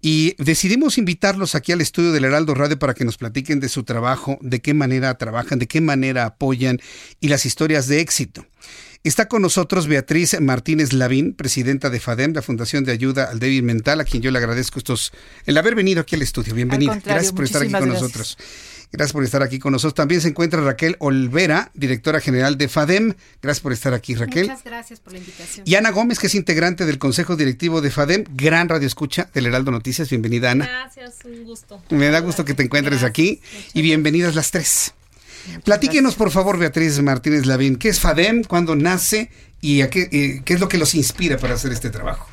[0.00, 3.82] Y decidimos invitarlos aquí al estudio del Heraldo Radio para que nos platiquen de su
[3.82, 6.80] trabajo, de qué manera trabajan, de qué manera apoyan
[7.20, 8.46] y las historias de éxito.
[9.04, 13.62] Está con nosotros Beatriz Martínez Lavín, presidenta de FADEM, la Fundación de Ayuda al Débil
[13.62, 15.12] Mental, a quien yo le agradezco estos,
[15.44, 16.54] el haber venido aquí al estudio.
[16.54, 17.00] Bienvenida.
[17.04, 18.36] Gracias por estar aquí con nosotros.
[18.92, 19.94] Gracias por estar aquí con nosotros.
[19.94, 23.14] También se encuentra Raquel Olvera, directora general de FADEM.
[23.42, 24.48] Gracias por estar aquí, Raquel.
[24.48, 25.66] Muchas gracias por la invitación.
[25.66, 29.46] Y Ana Gómez, que es integrante del Consejo Directivo de FADEM, gran radio escucha del
[29.46, 30.08] Heraldo Noticias.
[30.08, 30.66] Bienvenida, Ana.
[30.66, 31.82] Gracias, un gusto.
[31.90, 33.40] Me da gusto que te encuentres aquí
[33.74, 34.94] y bienvenidas las tres.
[35.64, 38.42] Platíquenos, por favor, Beatriz Martínez Lavín, ¿qué es FADEM?
[38.42, 39.30] ¿Cuándo nace?
[39.60, 42.28] y qué, qué es lo que los inspira para hacer este trabajo.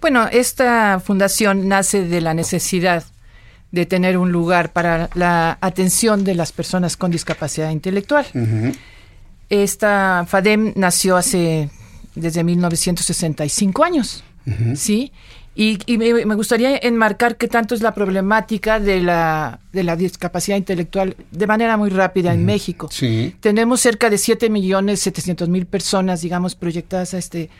[0.00, 3.04] Bueno, esta fundación nace de la necesidad
[3.74, 8.24] de tener un lugar para la atención de las personas con discapacidad intelectual.
[9.50, 11.68] Esta FADEM nació hace
[12.14, 14.22] desde 1965 años,
[14.76, 15.12] ¿sí?
[15.56, 21.16] Y, me, gustaría enmarcar qué tanto es la problemática de la, de la discapacidad intelectual
[21.30, 22.88] de manera muy rápida en México.
[23.40, 27.50] Tenemos cerca de 7 millones 700 mil personas, digamos, proyectadas a este,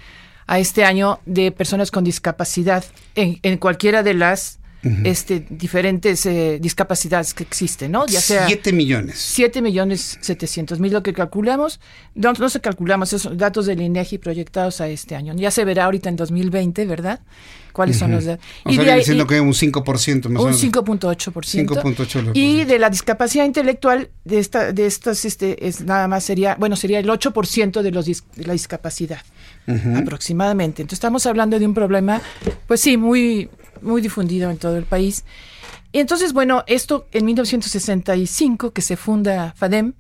[0.47, 2.85] a este año de personas con discapacidad
[3.15, 4.59] en, en cualquiera de las
[5.05, 8.07] este, diferentes eh, discapacidades que existen, ¿no?
[8.07, 8.47] Ya sea...
[8.47, 9.19] 7 millones.
[9.19, 11.81] 7 millones 700 mil, lo que calculamos,
[12.15, 15.35] no, no se calculamos, esos datos del INEGI proyectados a este año.
[15.37, 17.21] Ya se verá ahorita en 2020, ¿verdad?
[17.73, 18.45] ¿Cuáles son los datos?
[18.67, 22.31] y de diciendo que un 5% más Un 5.8%.
[22.33, 26.77] Y de la discapacidad intelectual, de, esta, de estas, este, es nada más sería, bueno,
[26.77, 29.23] sería el 8% de, los, de la discapacidad,
[29.97, 30.83] aproximadamente.
[30.83, 32.23] Entonces estamos hablando de un problema,
[32.69, 33.51] pues sí, muy
[33.85, 35.25] muy difundido en todo el país.
[35.93, 39.93] Y entonces, bueno, esto en 1965 que se funda FADEM,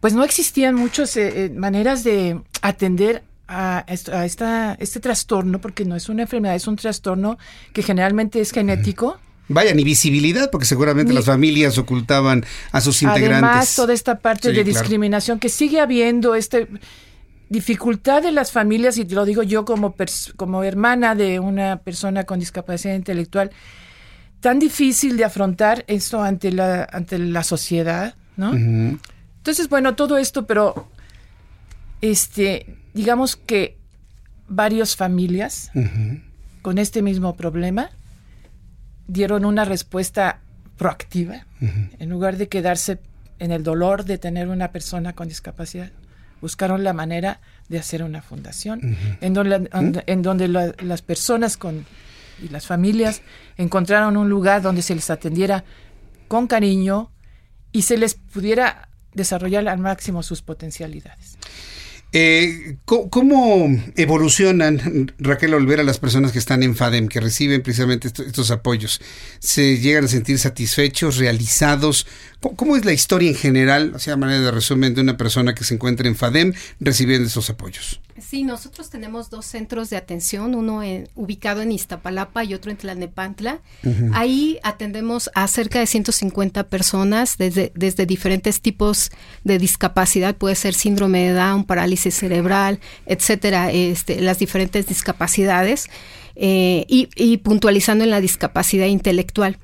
[0.00, 5.94] pues no existían muchas eh, eh, maneras de atender a, esta, este trastorno, porque no
[5.94, 7.38] es una enfermedad, es un trastorno
[7.72, 9.18] que generalmente es genético.
[9.48, 13.44] Vaya, ni visibilidad, porque seguramente las familias ocultaban a sus integrantes.
[13.44, 16.68] Además, toda esta parte de discriminación que sigue habiendo, este
[17.52, 19.94] dificultad de las familias, y lo digo yo como,
[20.36, 23.50] como hermana de una persona con discapacidad intelectual,
[24.40, 28.54] tan difícil de afrontar esto ante la, ante la sociedad, ¿no?
[28.54, 30.88] Entonces, bueno, todo esto, pero
[32.00, 33.76] este, digamos que
[34.48, 35.70] varias familias
[36.62, 37.90] con este mismo problema
[39.06, 40.40] dieron una respuesta
[40.78, 42.98] proactiva en lugar de quedarse
[43.38, 45.90] en el dolor de tener una persona con discapacidad
[46.42, 49.70] buscaron la manera de hacer una fundación en donde,
[50.06, 51.86] en donde las personas con,
[52.42, 53.22] y las familias
[53.56, 55.64] encontraron un lugar donde se les atendiera
[56.28, 57.10] con cariño
[57.70, 61.38] y se les pudiera desarrollar al máximo sus potencialidades.
[62.14, 68.50] Eh, ¿Cómo evolucionan, Raquel Olvera, las personas que están en FADEM, que reciben precisamente estos,
[68.50, 69.00] apoyos?
[69.38, 72.06] ¿Se llegan a sentir satisfechos, realizados?
[72.40, 75.64] ¿Cómo, es la historia en general, o sea, manera de resumen, de una persona que
[75.64, 78.00] se encuentra en FADEM recibiendo esos apoyos?
[78.28, 80.80] Sí, nosotros tenemos dos centros de atención, uno
[81.14, 83.60] ubicado en Iztapalapa y otro en Tlalnepantla.
[84.12, 89.10] Ahí atendemos a cerca de 150 personas desde, desde diferentes tipos
[89.44, 95.88] de discapacidad, puede ser síndrome de Down, parálisis cerebral, etcétera, este, las diferentes discapacidades,
[96.34, 99.58] eh, y, puntualizando en la discapacidad intelectual.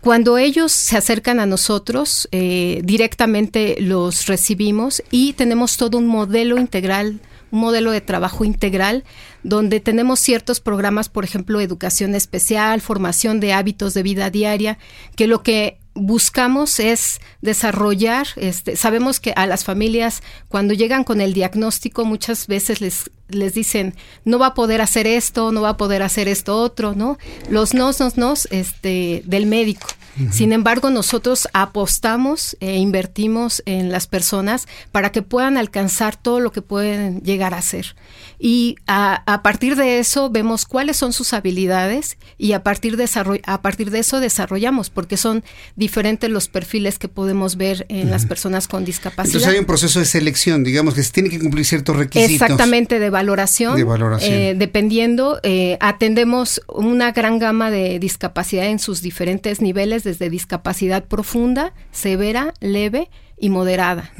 [0.00, 6.58] Cuando ellos se acercan a nosotros, eh, directamente los recibimos y tenemos todo un modelo
[6.58, 7.20] integral
[7.54, 9.04] un modelo de trabajo integral
[9.42, 14.78] donde tenemos ciertos programas, por ejemplo, educación especial, formación de hábitos de vida diaria,
[15.16, 21.20] que lo que buscamos es desarrollar, este, sabemos que a las familias cuando llegan con
[21.20, 23.94] el diagnóstico muchas veces les, les dicen
[24.24, 27.16] no va a poder hacer esto, no va a poder hacer esto otro, ¿no?
[27.48, 29.86] Los nos, nos, nos este, del médico.
[30.30, 36.52] Sin embargo, nosotros apostamos e invertimos en las personas para que puedan alcanzar todo lo
[36.52, 37.96] que pueden llegar a ser.
[38.38, 43.08] Y a, partir de eso vemos cuáles son sus habilidades y a partir, de
[43.44, 45.44] a partir de eso desarrollamos, porque son
[45.76, 49.26] diferentes los perfiles que podemos ver en las personas con discapacidad.
[49.26, 52.32] Entonces hay un proceso de selección, digamos que se tiene que cumplir ciertos requisitos.
[52.32, 53.76] Exactamente, de valoración.
[53.76, 54.32] De valoración.
[54.32, 61.04] Eh, dependiendo, eh, atendemos una gran gama de discapacidad en sus diferentes niveles, desde discapacidad
[61.04, 64.12] profunda, severa, leve y moderada.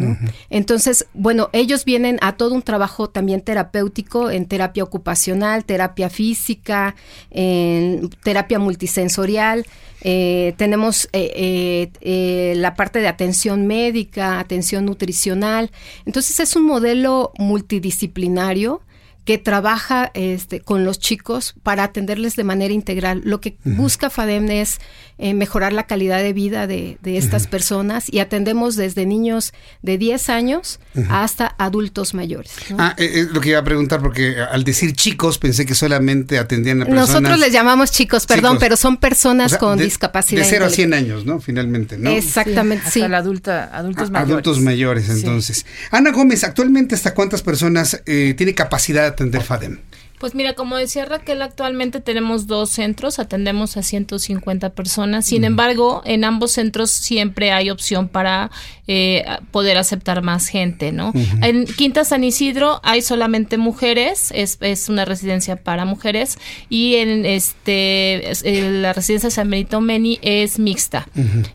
[0.51, 6.97] Entonces, bueno, ellos vienen a todo un trabajo también terapéutico en terapia ocupacional, terapia física,
[7.31, 9.67] en terapia multisensorial.
[10.01, 15.71] Eh, tenemos eh, eh, la parte de atención médica, atención nutricional.
[16.07, 18.83] Entonces, es un modelo multidisciplinario
[19.25, 23.23] que trabaja este, con los chicos para atenderles de manera integral.
[23.25, 24.81] Lo que busca FADEM es
[25.17, 30.29] eh, mejorar la calidad de vida de, estas personas y atendemos desde niños de 10
[30.29, 32.51] años hasta adultos mayores.
[32.77, 35.77] Ah, es eh, eh, lo que iba a preguntar porque al decir chicos pensé que
[35.77, 37.09] solamente atendían a personas.
[37.11, 40.43] Nosotros les llamamos chicos, perdón, pero son personas con discapacidad.
[40.43, 41.41] De 0 a 100 años, ¿no?
[41.41, 42.11] Finalmente, ¿no?
[42.11, 43.01] Exactamente, sí.
[43.01, 44.31] Hasta la adulta, adultos mayores.
[44.33, 45.65] Adultos mayores, entonces.
[45.93, 49.79] Ana Gómez, actualmente hasta cuántas personas tiene capacidad de atender FADEM?
[50.25, 55.27] Pues mira, como decía Raquel, actualmente tenemos dos centros, atendemos a 150 personas.
[55.27, 58.51] Sin embargo, en ambos centros siempre hay opción para
[58.87, 61.13] eh, poder aceptar más gente, ¿no?
[61.43, 66.39] En Quinta San Isidro hay solamente mujeres, es, es una residencia para mujeres,
[66.71, 71.07] y en este la residencia San Benito Meni es mixta.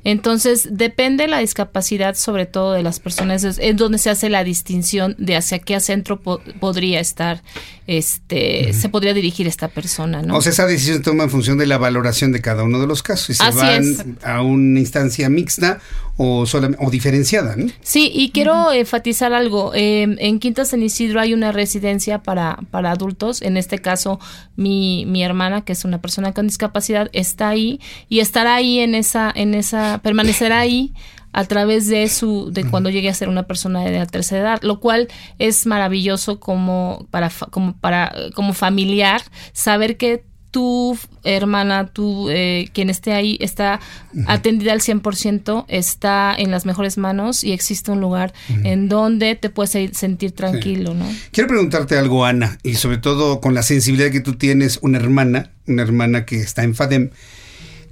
[0.04, 5.16] Entonces, depende la discapacidad, sobre todo de las personas, es, donde se hace la distinción
[5.18, 7.44] de hacia qué centro podría estar,
[7.86, 10.36] este, se podría dirigir esta persona, ¿no?
[10.36, 12.88] O sea, esa decisión se toma en función de la valoración de cada uno de
[12.88, 13.28] los casos.
[13.28, 15.80] Si se van a una instancia mixta
[16.18, 17.56] o, solamente, o diferenciada.
[17.56, 17.72] ¿no?
[17.82, 19.72] Sí, y quiero enfatizar algo.
[19.74, 23.42] Em, en Quinta San Isidro hay una residencia para, para adultos.
[23.42, 24.20] En este caso,
[24.58, 27.80] mi, mi hermana, que es una persona con discapacidad, está ahí
[28.10, 30.94] y estará ahí en esa, en esa, permanecerá ahí
[31.34, 34.60] a través de su de cuando llegue a ser una persona de la tercera edad,
[34.62, 35.08] lo cual
[35.38, 39.22] es maravilloso como para como para como familiar
[39.54, 43.80] saber que tu hermana, tu, eh, quien esté ahí, está
[44.26, 48.34] atendida al 100%, está en las mejores manos y existe un lugar
[48.64, 51.06] en donde te puedes sentir tranquilo, ¿no?
[51.32, 55.52] Quiero preguntarte algo, Ana, y sobre todo con la sensibilidad que tú tienes, una hermana,
[55.68, 57.12] una hermana que está en FADEM.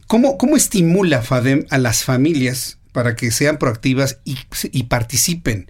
[0.08, 4.40] ¿Cómo, cómo estimula FADEM a las familias para que sean proactivas y,
[4.72, 5.70] y participen?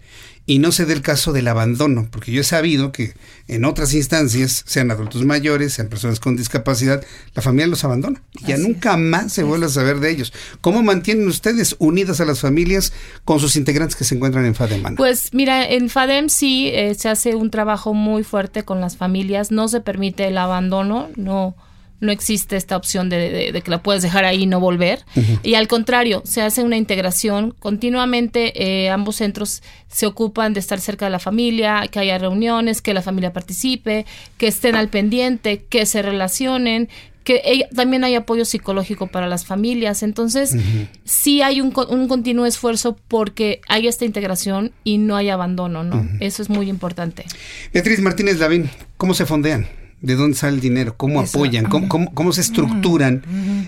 [0.50, 3.16] y no se dé el caso del abandono, porque yo he sabido que
[3.50, 7.04] en otras instancias, sean adultos mayores, sean personas con discapacidad,
[7.36, 10.32] la familia los abandona y ya nunca más se vuelve a saber de ellos.
[10.62, 12.94] ¿Cómo mantienen ustedes unidas a las familias
[13.26, 14.96] con sus integrantes que se encuentran en FADEM?
[14.96, 19.52] Pues mira, en FADEM sí eh, se hace un trabajo muy fuerte con las familias,
[19.52, 21.58] no se permite el abandono, no
[22.00, 25.04] no existe esta opción de, que la puedes dejar ahí y no volver.
[25.44, 27.56] Y al contrario, se hace una integración.
[27.60, 32.82] Continuamente eh, ambos centros se ocupan de estar cerca de la familia, que haya reuniones,
[32.82, 34.06] que la familia participe,
[34.38, 36.90] que estén al pendiente, que se relacionen,
[37.24, 40.02] que también hay apoyo psicológico para las familias.
[40.02, 40.56] Entonces,
[41.04, 46.08] sí hay un, un, continuo esfuerzo porque hay esta integración y no hay abandono, ¿no?
[46.22, 47.26] Eso es muy importante.
[47.74, 49.68] Beatriz Martínez Lavín, ¿cómo se fondean?
[50.02, 53.24] De dónde sale el dinero, cómo apoyan, cómo, se estructuran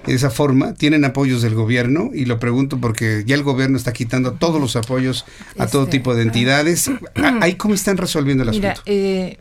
[0.06, 0.73] de esa forma.
[0.73, 4.76] Tienen apoyos del gobierno y lo pregunto porque ya el gobierno está quitando todos los
[4.76, 5.26] apoyos
[5.57, 6.91] a todo este, tipo de entidades.
[7.41, 9.38] ¿Ahí cómo están resolviendo el Mira, eh,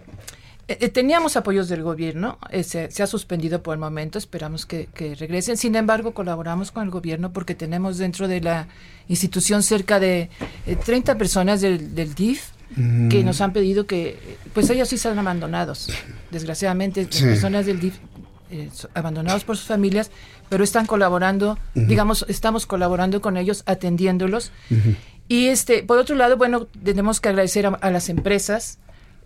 [0.68, 4.88] eh, teníamos apoyos del gobierno, eh, se, ha suspendido por el momento, esperamos que,
[5.18, 5.56] regresen.
[5.58, 8.68] Sin embargo, colaboramos con el gobierno porque tenemos dentro de la
[9.08, 10.30] institución cerca de
[10.84, 14.18] 30 personas del, del DIF que nos han pedido que,
[14.52, 15.90] pues ellos sí están abandonados,
[16.30, 17.94] desgraciadamente, las personas del DIF
[18.50, 20.10] eh, abandonados por sus familias,
[20.48, 24.52] pero están colaborando, digamos, estamos colaborando con ellos, atendiéndolos.
[25.28, 28.78] Y este, por otro lado, bueno, tenemos que agradecer a, las empresas,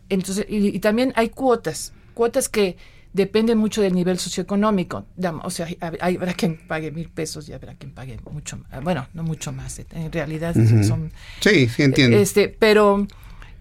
[0.09, 2.77] entonces, y, también hay cuotas, cuotas que
[3.13, 5.05] dependen mucho del nivel socioeconómico.
[5.45, 9.53] O sea, habrá quien pague mil pesos y habrá quien pague mucho, bueno, no mucho
[9.53, 10.55] más, en realidad
[10.85, 11.13] son...
[11.41, 12.17] Sí, sí entiendo.
[12.17, 13.07] Este, pero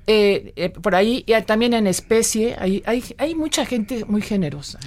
[0.07, 4.79] eh, eh, por ahí y también en especie hay, hay, hay mucha gente muy generosa.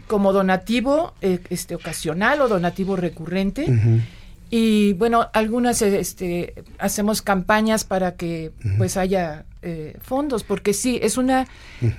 [0.08, 3.68] como donativo eh, este, ocasional o donativo recurrente.
[4.50, 11.18] Y bueno, algunas este, hacemos campañas para que pues haya eh, fondos, porque sí, es
[11.18, 11.48] una,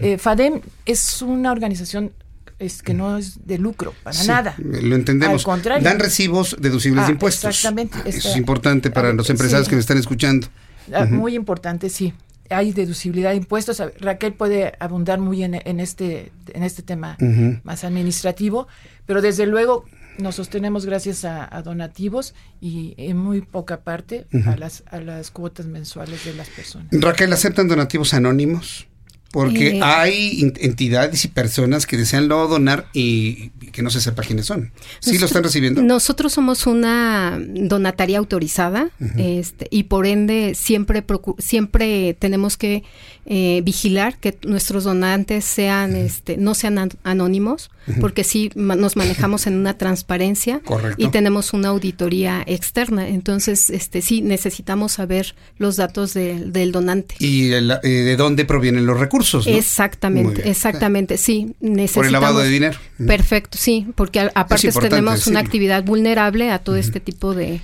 [0.01, 2.12] eh, FADEM es una organización
[2.59, 4.55] es que no es de lucro, para nada.
[4.59, 5.43] Lo entendemos.
[5.43, 5.85] Al contrario.
[5.85, 7.51] Dan recibos deducibles Ah, de impuestos.
[7.51, 7.98] exactamente.
[8.06, 9.70] Eso Está- es importante para los empresarios sí.
[9.70, 10.47] que me están escuchando.
[10.94, 11.05] Ah.
[11.05, 12.14] Muy importante, sí.
[12.48, 13.82] Hay deducibilidad de impuestos.
[14.01, 17.18] Raquel puede abundar muy en, en este, en este tema
[17.64, 18.68] más administrativo,
[19.05, 19.85] pero desde luego
[20.19, 25.31] nos sostenemos gracias a, a donativos y en muy poca parte a, las, a las
[25.31, 26.89] cuotas mensuales de las personas.
[26.93, 28.87] Raquel, ¿aceptan donativos anónimos?
[29.33, 34.23] Porque Eh, hay entidades y personas que desean luego donar y, que no se sepa
[34.23, 34.73] quiénes son.
[35.01, 35.83] ¿Sí lo están recibiendo?
[35.83, 38.89] Nosotros somos una donataria autorizada
[39.19, 42.85] este, y por ende siempre, procu- siempre tenemos que
[43.28, 47.70] eh, vigilar que nuestros donantes sean, este, no sean an- anónimos,
[48.01, 51.03] porque sí ma- nos manejamos en una transparencia Correcto.
[51.05, 53.09] y tenemos una auditoría externa.
[53.09, 57.16] Entonces, este, sí necesitamos saber los datos del- del donante.
[57.19, 59.44] ¿Y el- eh, de dónde provienen los recursos?
[59.47, 59.53] no?
[59.57, 61.55] Exactamente, exactamente, sí.
[61.61, 62.78] Necesitamos, Por el lavado de dinero.
[63.07, 67.61] Perfecto, sí, porque a- aparte tenemos una actividad vulnerable a todo este tipo de,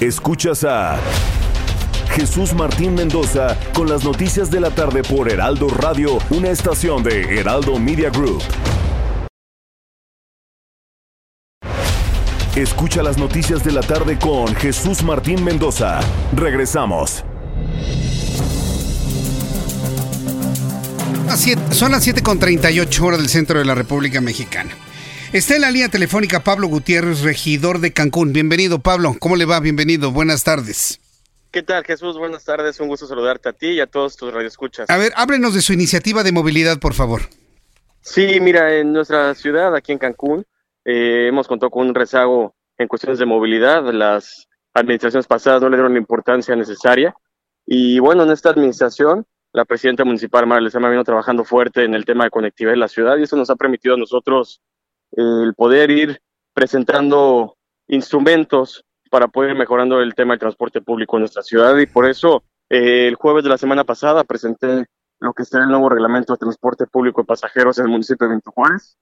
[0.00, 0.96] Escuchas a
[2.18, 7.38] Jesús Martín Mendoza con las noticias de la tarde por Heraldo Radio, una estación de
[7.38, 8.42] Heraldo Media Group.
[12.56, 16.00] Escucha las noticias de la tarde con Jesús Martín Mendoza.
[16.34, 17.22] Regresamos.
[21.70, 24.72] Son las 7.38 horas del centro de la República Mexicana.
[25.32, 28.32] Está en la línea telefónica Pablo Gutiérrez, regidor de Cancún.
[28.32, 29.14] Bienvenido, Pablo.
[29.20, 29.60] ¿Cómo le va?
[29.60, 30.10] Bienvenido.
[30.10, 30.98] Buenas tardes.
[31.50, 32.18] ¿Qué tal, Jesús?
[32.18, 32.78] Buenas tardes.
[32.78, 34.90] Un gusto saludarte a ti y a todos tus radioescuchas.
[34.90, 37.22] A ver, háblenos de su iniciativa de movilidad, por favor.
[38.02, 40.44] Sí, mira, en nuestra ciudad, aquí en Cancún,
[40.84, 43.82] eh, hemos contado con un rezago en cuestiones de movilidad.
[43.92, 47.14] Las administraciones pasadas no le dieron la importancia necesaria.
[47.64, 52.04] Y bueno, en esta administración, la presidenta municipal, Mara Lezama, vino trabajando fuerte en el
[52.04, 54.60] tema de conectividad de la ciudad y eso nos ha permitido a nosotros
[55.16, 56.20] eh, el poder ir
[56.52, 57.56] presentando
[57.86, 61.76] instrumentos para poder ir mejorando el tema del transporte público en nuestra ciudad.
[61.76, 64.86] Y por eso eh, el jueves de la semana pasada presenté
[65.20, 68.30] lo que será el nuevo reglamento de transporte público de pasajeros en el municipio de
[68.30, 68.96] Benito Juárez.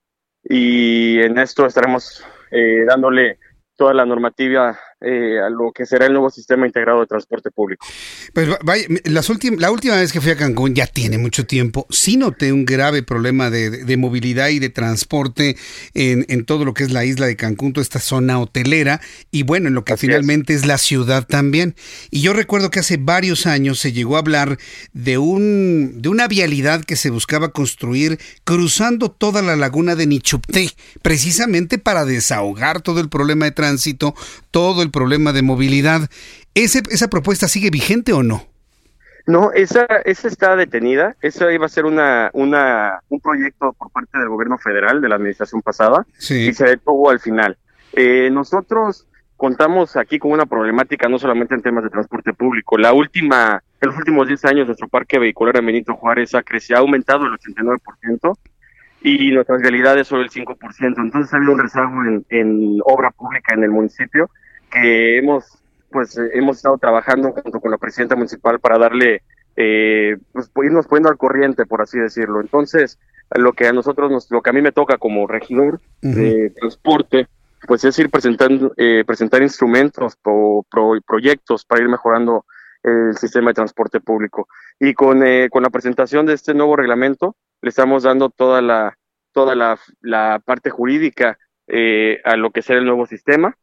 [0.45, 3.39] Y en esto estaremos eh, dándole
[3.77, 7.87] toda la normativa eh, a lo que será el nuevo sistema integrado de transporte público.
[8.33, 9.29] Pues va- vaya, las
[9.59, 13.03] la última vez que fui a Cancún, ya tiene mucho tiempo, sí noté un grave
[13.03, 15.57] problema de, de- de movilidad y de transporte
[15.95, 19.01] en, en todo lo que es la isla de Cancún, toda esta zona hotelera,
[19.31, 20.67] y bueno, en lo que finalmente es.
[20.67, 21.75] la ciudad también.
[22.11, 24.59] Y yo recuerdo que hace varios años se llegó a hablar
[24.93, 30.71] de, un, de una vialidad que se buscaba construir cruzando toda la laguna de Nichupté,
[31.03, 34.15] precisamente para desahogar todo el problema de tránsito,
[34.51, 36.09] todo el problema de movilidad.
[36.55, 38.47] ¿Ese, ¿Esa propuesta sigue vigente o no?
[39.27, 41.17] No, esa, esa está detenida.
[41.21, 45.17] Esa iba a ser una, una, un proyecto por parte del gobierno federal de la
[45.17, 47.59] administración pasada y se detuvo al final.
[47.93, 52.79] Eh, nosotros contamos aquí con una problemática no solamente en temas de transporte público.
[52.79, 56.79] La última, en los últimos 10 años, nuestro parque vehicular en Benito Juárez ha crecido,
[56.79, 58.39] ha aumentado el 89%
[59.03, 60.57] y nuestras realidades sobre el 5%.
[60.99, 64.31] Entonces ha habido un rezago en, en obra pública en el municipio
[64.81, 65.45] que hemos
[65.91, 69.23] pues eh, hemos estado trabajando junto con la presidenta municipal para darle
[69.57, 72.41] eh, pues irnos poniendo al corriente por así decirlo.
[72.41, 72.99] Entonces
[73.35, 77.29] lo que a nosotros nos, lo que a mí me toca como regidor de transporte
[77.67, 80.65] pues es ir presentando eh, presentar instrumentos o
[81.07, 82.45] proyectos para ir mejorando
[82.83, 84.49] el sistema de transporte público.
[84.79, 88.97] Y con, eh, con la presentación de este nuevo reglamento le estamos dando toda la
[89.33, 93.57] toda la, la parte jurídica eh, a lo que será el nuevo sistema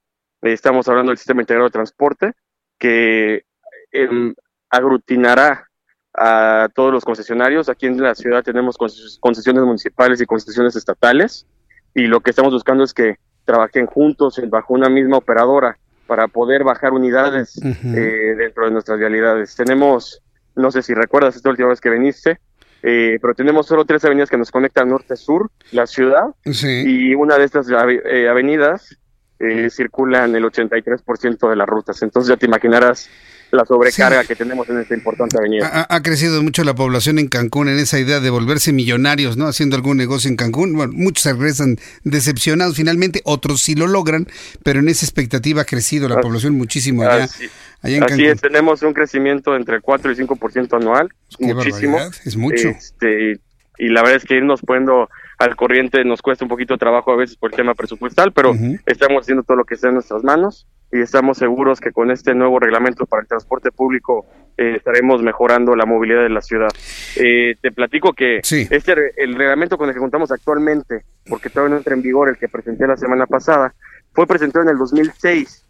[0.44, 2.34] estamos hablando del sistema integrado de transporte
[2.78, 3.46] que
[3.92, 4.34] em,
[4.70, 5.68] aglutinará
[6.14, 7.70] a todos los concesionarios.
[7.70, 8.78] Aquí en la ciudad tenemos
[9.20, 11.48] concesiones municipales y concesiones estatales
[11.96, 16.64] y lo que estamos buscando es que trabajen juntos bajo una misma operadora para poder
[16.64, 19.56] bajar unidades eh, dentro de nuestras realidades.
[19.56, 20.22] Tenemos,
[20.56, 22.40] no sé si recuerdas esta última vez que viniste,
[22.82, 27.46] eh, pero tenemos solo tres avenidas que nos conectan norte-sur, la ciudad, y una de
[27.46, 28.98] estas eh, avenidas
[29.44, 32.02] eh, circulan el 83% de las rutas.
[32.02, 33.10] Entonces ya te imaginarás
[33.54, 35.86] la sobrecarga que tenemos en esta importante avenida.
[35.88, 39.46] Ha, crecido mucho la población en Cancún en esa idea de volverse millonarios, ¿no?
[39.48, 40.74] Haciendo algún negocio en Cancún.
[40.74, 44.28] Bueno, muchos regresan decepcionados finalmente, otros sí lo logran,
[44.64, 47.26] pero en esa expectativa ha crecido la población muchísimo allá.
[47.26, 47.48] Así,
[47.82, 51.10] así es, tenemos un crecimiento entre 4 y 5% anual,
[51.40, 52.00] muchísimo.
[52.26, 52.70] Es mucho.
[52.70, 53.40] Este,
[53.78, 57.12] y la verdad es que irnos poniendo al corriente nos cuesta un poquito de trabajo
[57.12, 58.54] a veces por el tema presupuestal, pero
[58.86, 62.36] estamos haciendo todo lo que está en nuestras manos y estamos seguros que con este
[62.36, 64.26] nuevo reglamento para el transporte público
[64.58, 66.70] eh, estaremos mejorando la movilidad de la ciudad.
[67.16, 71.78] Eh, te platico que este el reglamento con el que contamos actualmente, porque todavía no
[71.78, 73.74] entra en vigor el que presenté la semana pasada,
[74.14, 75.66] fue presentado en el 2006.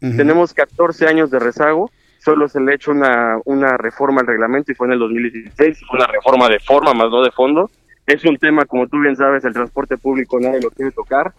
[0.00, 1.90] Tenemos 14 años de rezago
[2.24, 5.80] solo se le ha hecho una, una reforma al reglamento y fue en el 2016,
[5.86, 7.70] fue una reforma de forma más no de fondo.
[8.06, 11.32] Es un tema, como tú bien sabes, el transporte público nadie lo quiere tocar.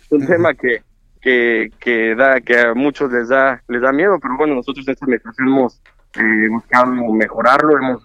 [0.00, 0.82] Es un tema que,
[1.20, 4.92] que, que, da, que a muchos les da, les da miedo, pero bueno, nosotros en
[4.92, 5.82] esta administración hemos
[6.14, 8.02] eh, buscado mejorarlo, hemos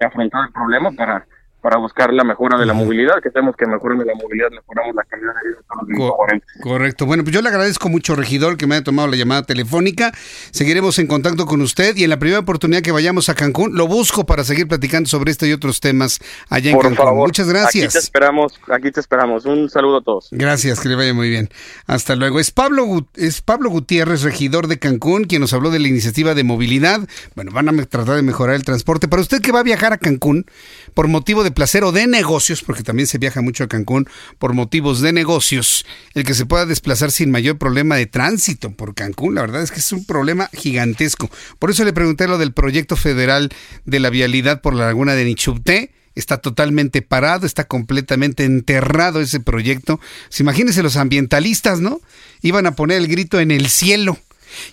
[0.00, 1.26] afrontado el problema para
[1.60, 5.02] para buscar la mejora de la movilidad, que tenemos que mejorar la movilidad, mejoramos la
[5.04, 7.06] calidad de vida de los Correcto.
[7.06, 10.12] Bueno, pues yo le agradezco mucho, regidor, que me haya tomado la llamada telefónica.
[10.50, 13.86] Seguiremos en contacto con usted y en la primera oportunidad que vayamos a Cancún, lo
[13.86, 17.16] busco para seguir platicando sobre este y otros temas allá en Cancún.
[17.16, 17.84] Muchas gracias.
[17.84, 19.44] Aquí te esperamos, aquí te esperamos.
[19.44, 20.28] Un saludo a todos.
[20.30, 21.48] Gracias, que le vaya muy bien.
[21.86, 22.38] Hasta luego.
[22.38, 26.44] Es Pablo, es Pablo Gutiérrez, regidor de Cancún, quien nos habló de la iniciativa de
[26.44, 27.00] movilidad.
[27.34, 29.08] Bueno, van a tratar de mejorar el transporte.
[29.08, 30.46] Para usted que va a viajar a Cancún
[30.94, 34.06] por motivo de placer o de negocios, porque también se viaja mucho a Cancún
[34.38, 35.84] por motivos de negocios,
[36.14, 39.70] el que se pueda desplazar sin mayor problema de tránsito por Cancún, la verdad es
[39.70, 41.30] que es un problema gigantesco.
[41.58, 43.50] Por eso le pregunté lo del proyecto federal
[43.84, 49.38] de la vialidad por la laguna de Nichupté está totalmente parado, está completamente enterrado ese
[49.38, 50.00] proyecto.
[50.26, 52.00] Pues imagínense los ambientalistas, ¿no?
[52.42, 54.18] Iban a poner el grito en el cielo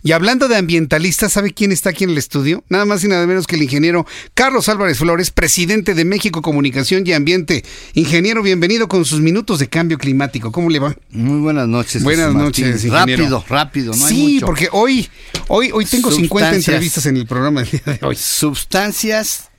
[0.04, 2.64] y hablando de ambientalistas, ¿sabe quién está aquí en el estudio?
[2.70, 7.04] Nada más y nada menos que el ingeniero Carlos Álvarez Flores, presidente de México Comunicación
[7.06, 7.64] y Ambiente.
[7.94, 10.52] Ingeniero, bienvenido con sus minutos de cambio climático.
[10.52, 10.96] ¿Cómo le va?
[11.12, 12.04] Muy buenas noches.
[12.04, 13.24] Buenas noches, ingeniero.
[13.24, 15.08] Rápido, rápido, no Sí, porque hoy,
[15.48, 18.16] hoy, hoy tengo 50 entrevistas en el programa del día de hoy.
[18.16, 19.50] Sustancias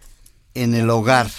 [0.55, 1.31] en el hogar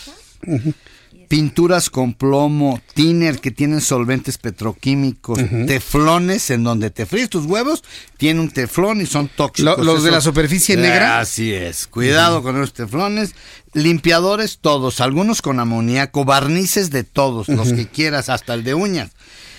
[1.27, 7.83] pinturas con plomo, tiner que tienen solventes petroquímicos, teflones en donde te fríes tus huevos,
[8.17, 9.85] tiene un teflón y son tóxicos.
[9.85, 11.19] ¿Los de la superficie negra?
[11.19, 13.35] Así es, cuidado con los teflones.
[13.73, 19.11] Limpiadores todos, algunos con amoníaco, barnices de todos, los que quieras, hasta el de uñas.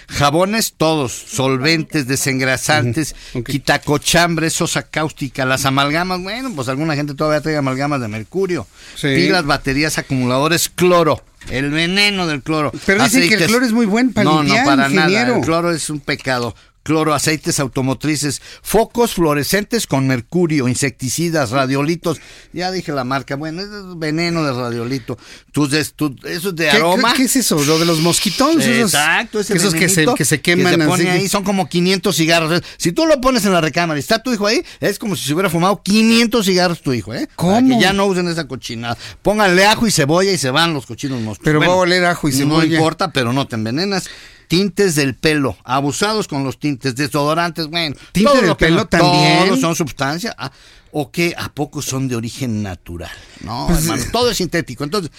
[0.09, 3.14] Jabones todos, solventes, desengrasantes,
[3.47, 8.66] quitacochambre, sosa cáustica, las amalgamas, bueno, pues alguna gente todavía trae amalgamas de mercurio,
[9.01, 11.22] pilas, baterías, acumuladores, cloro.
[11.51, 12.72] El veneno del cloro.
[12.85, 15.36] Pero dicen que el cloro es muy buen para No, no, para nada.
[15.36, 16.55] El cloro es un pecado
[16.89, 22.19] cloro, aceites automotrices, focos fluorescentes con mercurio, insecticidas, radiolitos.
[22.55, 25.19] Ya dije la marca, bueno, es veneno de radiolito.
[25.52, 27.12] Tus, eso es de aroma.
[27.12, 27.62] ¿Qué, es eso?
[27.62, 28.66] ¿Lo de los mosquitones?
[28.66, 30.81] Exacto, ese esos que se, que se queman.
[30.86, 32.62] pone ahí, son como 500 cigarros.
[32.78, 35.27] Si tú lo pones en la recámara y está tu hijo ahí, es como si
[35.27, 37.28] se hubiera fumado 500 cigarros tu hijo, ¿eh?
[37.36, 37.69] ¿Cómo?
[37.69, 38.97] que ya no usen esa cochinada.
[39.20, 41.44] Pónganle ajo y cebolla y se van los cochinos mosquitos.
[41.44, 42.66] Pero va a oler ajo y cebolla.
[42.66, 44.09] No importa, pero no te envenenas.
[44.48, 47.94] Tintes del pelo, abusados con los tintes, desodorantes, bueno.
[48.12, 49.46] ¿Tinte todo del lo que pelo no- también?
[49.46, 50.34] Todos son sustancias.
[50.38, 50.50] ah,
[50.90, 51.34] ¿O qué?
[51.36, 53.10] ¿A poco son de origen natural?
[53.42, 54.84] No, Pues, hermano, todo es sintético.
[54.84, 55.12] Entonces,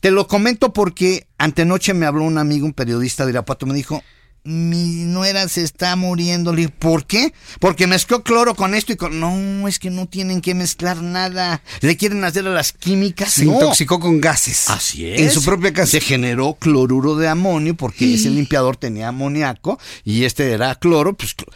[0.00, 4.02] te lo comento porque antenoche me habló un amigo, un periodista de Irapuato, me dijo,
[4.46, 6.52] mi nuera se está muriendo.
[6.54, 7.32] Le ¿por qué?
[7.60, 9.18] Porque mezcló cloro con esto y con...
[9.20, 11.62] No, es que no tienen que mezclar nada.
[11.80, 13.32] Le quieren hacer a las químicas.
[13.32, 13.54] Se No.
[13.54, 14.70] intoxicó con gases.
[14.70, 15.20] Así es.
[15.20, 15.90] En su propia casa.
[15.92, 21.36] Se generó cloruro de amonio porque ese limpiador tenía amoníaco y este era cloro, pues...
[21.36, 21.46] cl-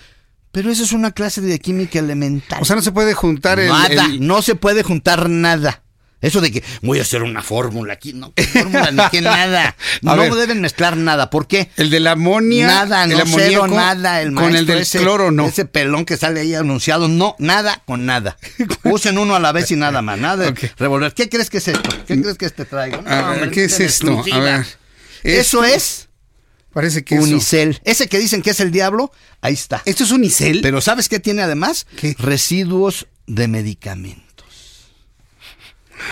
[0.53, 2.61] Pero eso es una clase de química elemental.
[2.61, 3.69] O sea, no se puede juntar el...
[3.69, 5.83] Nada, el- no se puede juntar nada.
[6.21, 9.75] Eso de que voy a hacer una fórmula aquí, no, ¿qué fórmula ni qué nada.
[10.03, 10.33] No ver.
[10.35, 11.31] deben mezclar nada.
[11.31, 11.71] ¿Por qué?
[11.77, 12.67] El de la amonia.
[12.67, 14.21] Nada, el no cero, nada.
[14.21, 15.47] El con el del ese, cloro, no.
[15.47, 18.37] Ese pelón que sale ahí anunciado, no, nada con nada.
[18.85, 21.15] Usen uno a la vez y nada más, nada de revolver.
[21.15, 21.89] ¿Qué crees que es esto?
[22.07, 23.01] ¿Qué crees que este traigo?
[23.03, 24.23] No, A ver, ¿Qué es esto?
[24.33, 24.67] A ver.
[25.23, 26.09] Eso es
[26.73, 27.81] Parece que eso- Unicel.
[27.85, 29.11] Ese que dicen que es el diablo,
[29.41, 29.83] ahí está.
[29.87, 30.61] ¿Esto es Unicel?
[30.63, 31.87] Pero ¿sabes qué tiene además?
[32.19, 34.30] Residuos de medicamentos.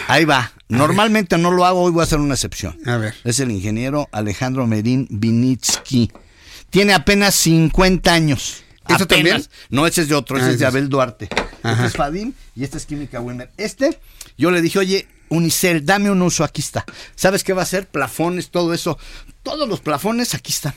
[0.06, 0.52] Ahí va.
[0.68, 2.78] Normalmente no lo hago, hoy voy a hacer una excepción.
[2.86, 3.14] A ver.
[3.24, 6.10] Es el ingeniero Alejandro Merín Vinitsky.
[6.70, 8.64] Tiene apenas 50 años.
[8.88, 9.08] ¿Esto Apenas.
[9.08, 9.44] también?
[9.70, 11.28] No, ese es de otro, ese Ah, es de Abel Duarte.
[11.62, 11.72] Ajá.
[11.72, 13.50] Este es Fadim y este es Química Wilmer.
[13.58, 13.98] Este,
[14.38, 16.86] yo le dije, oye, Unicel, dame un uso, aquí está.
[17.14, 17.86] ¿Sabes qué va a ser?
[17.86, 18.98] Plafones, todo eso.
[19.42, 20.74] Todos los plafones aquí están.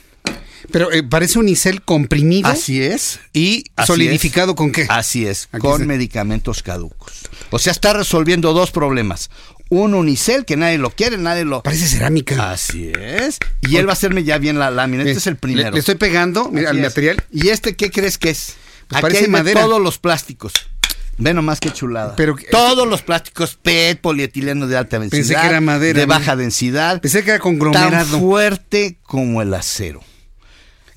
[0.72, 2.48] Pero eh, parece Unicel comprimido.
[2.48, 3.20] Así es.
[3.32, 4.86] ¿Y Así solidificado con qué?
[4.88, 7.12] Así es, Aquí con medicamentos caducos.
[7.50, 9.30] O sea, está resolviendo dos problemas.
[9.68, 11.62] Un unicel que nadie lo quiere, nadie lo...
[11.62, 12.50] Parece cerámica.
[12.52, 13.38] Así es.
[13.62, 15.02] Y él va a hacerme ya bien la lámina.
[15.02, 15.70] Este Eh, es el primero.
[15.70, 16.84] le estoy pegando, mira, al es.
[16.84, 17.22] material.
[17.32, 18.54] ¿Y este qué crees que es?
[18.88, 19.60] Pues Aquí parece hay de madera.
[19.62, 20.52] todos los plásticos.
[21.18, 22.16] Ve nomás qué chulada.
[22.16, 25.18] Pero- todos los plásticos PET, polietileno de alta densidad.
[25.20, 27.00] Pensé que era madera, De baja densidad.
[27.00, 28.18] Pensé que era Tan conglomerado.
[28.20, 30.02] fuerte como el acero.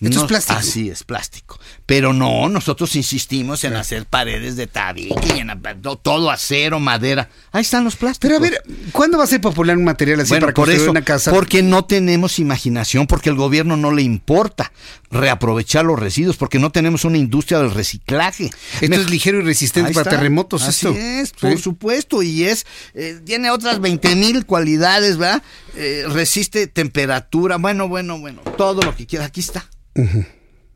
[0.09, 0.59] Esto es plástico.
[0.59, 1.59] Así es, plástico.
[1.85, 5.51] Pero no, nosotros insistimos en hacer paredes de tabique y en
[5.81, 7.29] to- todo acero, madera.
[7.51, 8.19] Ahí están los plásticos.
[8.21, 10.81] Pero a ver, ¿cuándo va a ser popular un material así Bueno, para por construir
[10.81, 11.31] eso, una casa?
[11.31, 14.71] porque no tenemos imaginación, porque al gobierno no le importa
[15.11, 18.49] reaprovechar los residuos, porque no tenemos una industria del reciclaje.
[18.81, 20.17] Esto es ligero y resistente Ahí para está.
[20.17, 20.99] terremotos, Así esto.
[20.99, 21.35] es, Sí.
[21.39, 25.41] por supuesto, y es, eh, tiene otras 20 mil cualidades, ¿verdad?
[25.75, 29.65] Eh, resiste temperatura, bueno, bueno, bueno, todo lo que quiera, aquí está.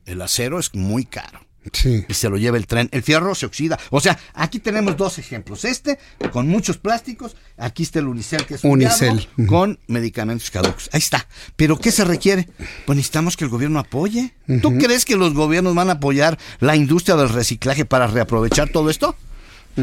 [0.05, 1.45] El acero es muy caro.
[1.73, 2.05] Sí.
[2.07, 2.89] Y se lo lleva el tren.
[2.91, 3.77] El fierro se oxida.
[3.91, 5.65] O sea, aquí tenemos dos ejemplos.
[5.65, 5.99] Este,
[6.31, 7.35] con muchos plásticos.
[7.57, 9.27] Aquí está el Unicel, que es un Unicel.
[9.47, 10.89] con medicamentos caducos.
[10.93, 11.27] Ahí está.
[11.55, 12.47] ¿Pero qué se requiere?
[12.85, 14.33] Pues necesitamos que el gobierno apoye.
[14.61, 18.89] ¿Tú crees que los gobiernos van a apoyar la industria del reciclaje para reaprovechar todo
[18.89, 19.15] esto?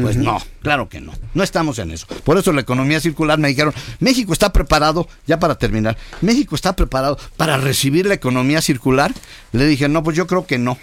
[0.01, 1.13] Pues no, claro que no.
[1.33, 2.07] No estamos en eso.
[2.23, 6.75] Por eso la economía circular me dijeron, México está preparado, ya para terminar, México está
[6.75, 9.13] preparado para recibir la economía circular.
[9.51, 10.77] Le dije, no, pues yo creo que no.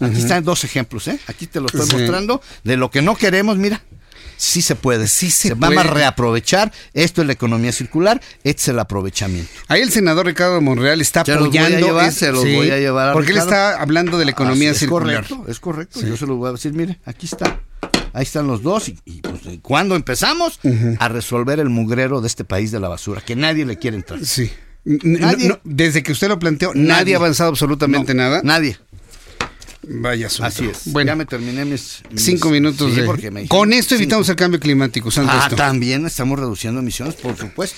[0.00, 1.18] Aquí están dos ejemplos, ¿eh?
[1.28, 1.96] Aquí te lo estoy Sí.
[1.96, 3.80] mostrando de lo que no queremos, mira.
[4.36, 5.06] Sí se puede.
[5.06, 5.94] Sí se Vamos a puede.
[5.94, 6.72] reaprovechar.
[6.92, 9.48] Esto es la economía circular, este es el aprovechamiento.
[9.68, 11.78] Ahí el senador Ricardo Monreal está Se los apoyando.
[11.86, 14.32] llevar, es- se los sí, voy a llevar a Porque él está hablando de la
[14.32, 15.24] economía Así es circular.
[15.24, 16.00] correcto, es correcto.
[16.00, 17.60] Yo se lo voy a decir, mire, aquí está.
[18.12, 18.88] Ahí están los dos.
[18.88, 20.60] Y, y, pues, ¿cuándo empezamos?
[20.98, 24.24] A resolver el mugrero de este país de la basura, que nadie le quiere entrar.
[24.24, 24.50] Sí.
[24.84, 25.48] Nadie.
[25.48, 27.14] no, desde que usted lo planteó, nadie, Nadie.
[27.14, 28.40] ha avanzado absolutamente No, nada.
[28.44, 28.76] Nadie.
[29.88, 30.46] Vaya asunto.
[30.46, 30.82] Así es.
[30.92, 32.02] Bueno, ya me terminé mis.
[32.10, 33.06] mis- cinco minutos Sí, de.
[33.06, 34.02] porque me dijeron Con esto cinco.
[34.02, 35.56] evitamos el cambio climático, santo Ah, esto.
[35.56, 37.76] también estamos reduciendo emisiones, por supuesto.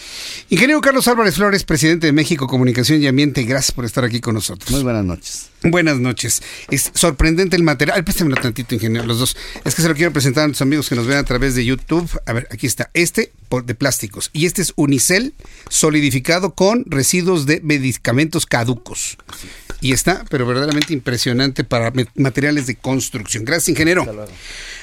[0.51, 4.35] Ingeniero Carlos Álvarez Flores, presidente de México Comunicación y Ambiente, gracias por estar aquí con
[4.35, 4.71] nosotros.
[4.71, 5.49] Muy buenas noches.
[5.63, 6.43] Buenas noches.
[6.71, 7.97] Es sorprendente el material.
[7.97, 9.37] Ay, préstamelo tantito, ingeniero, los dos.
[9.65, 11.65] Es que se lo quiero presentar a nuestros amigos que nos ven a través de
[11.65, 12.09] YouTube.
[12.27, 12.91] A ver, aquí está.
[12.95, 13.33] Este
[13.65, 14.31] de plásticos.
[14.33, 15.33] Y este es Unicel
[15.69, 19.17] solidificado con residuos de medicamentos caducos.
[19.81, 23.45] Y está, pero verdaderamente impresionante para materiales de construcción.
[23.45, 24.07] Gracias, ingeniero.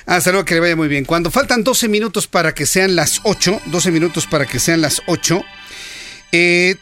[0.05, 1.05] Hasta luego, que le vaya muy bien.
[1.05, 5.01] Cuando faltan 12 minutos para que sean las 8, 12 minutos para que sean las
[5.07, 5.43] 8,
[6.31, 6.75] eh,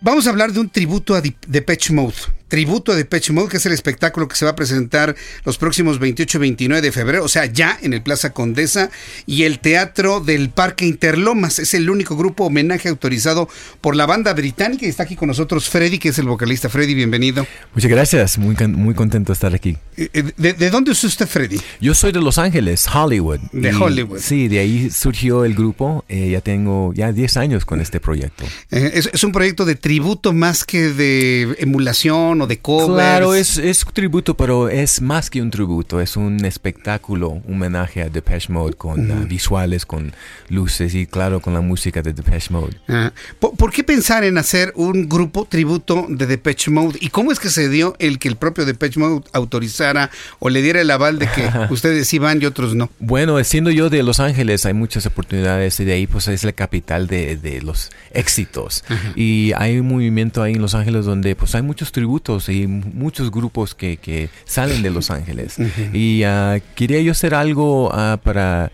[0.00, 2.39] vamos a hablar de un tributo a Depeche Mode.
[2.50, 5.14] Tributo a Depeche Mode, que es el espectáculo que se va a presentar
[5.44, 8.90] los próximos 28 y 29 de febrero, o sea, ya en el Plaza Condesa
[9.24, 11.58] y el Teatro del Parque Interlomas.
[11.60, 13.48] Es el único grupo homenaje autorizado
[13.80, 16.68] por la banda británica y está aquí con nosotros Freddy, que es el vocalista.
[16.68, 17.46] Freddy, bienvenido.
[17.74, 19.78] Muchas gracias, muy, muy contento de estar aquí.
[19.96, 21.60] Eh, eh, ¿De, de dónde es usted, Freddy?
[21.80, 23.38] Yo soy de Los Ángeles, Hollywood.
[23.52, 24.18] De Y, Hollywood.
[24.18, 26.04] Sí, de ahí surgió el grupo.
[26.08, 28.44] eh, ya tengo ya 10 años con este proyecto.
[28.72, 32.94] Eh, es, es un proyecto de tributo más que de emulación o de covers.
[32.94, 38.02] Claro, es, es tributo, pero es más que un tributo, es un espectáculo, un homenaje
[38.02, 40.12] a Depeche Mode con uh, visuales, con
[40.48, 42.76] luces y claro, con la música de Depeche Mode.
[42.88, 43.12] Ah.
[43.38, 46.98] ¿Por, ¿Por, qué pensar en hacer un grupo tributo de Depeche Mode?
[47.00, 50.62] ¿Y cómo es que se dio el que el propio Depeche Mode autorizara o le
[50.62, 52.90] diera el aval de que ustedes iban y otros no?
[52.98, 56.52] Bueno, siendo yo de Los Ángeles, hay muchas oportunidades y de ahí pues es la
[56.52, 58.84] capital de, de los éxitos.
[58.88, 59.12] Ajá.
[59.14, 63.30] Y hay un movimiento ahí en Los Ángeles donde pues hay muchos tributos y muchos
[63.30, 65.58] grupos que, que salen de Los Ángeles.
[65.58, 65.94] Uh -huh.
[65.94, 68.70] Y uh, quería yo hacer algo uh, para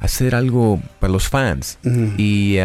[0.00, 1.78] hacer algo para los fans.
[1.84, 2.14] -huh.
[2.18, 2.58] Y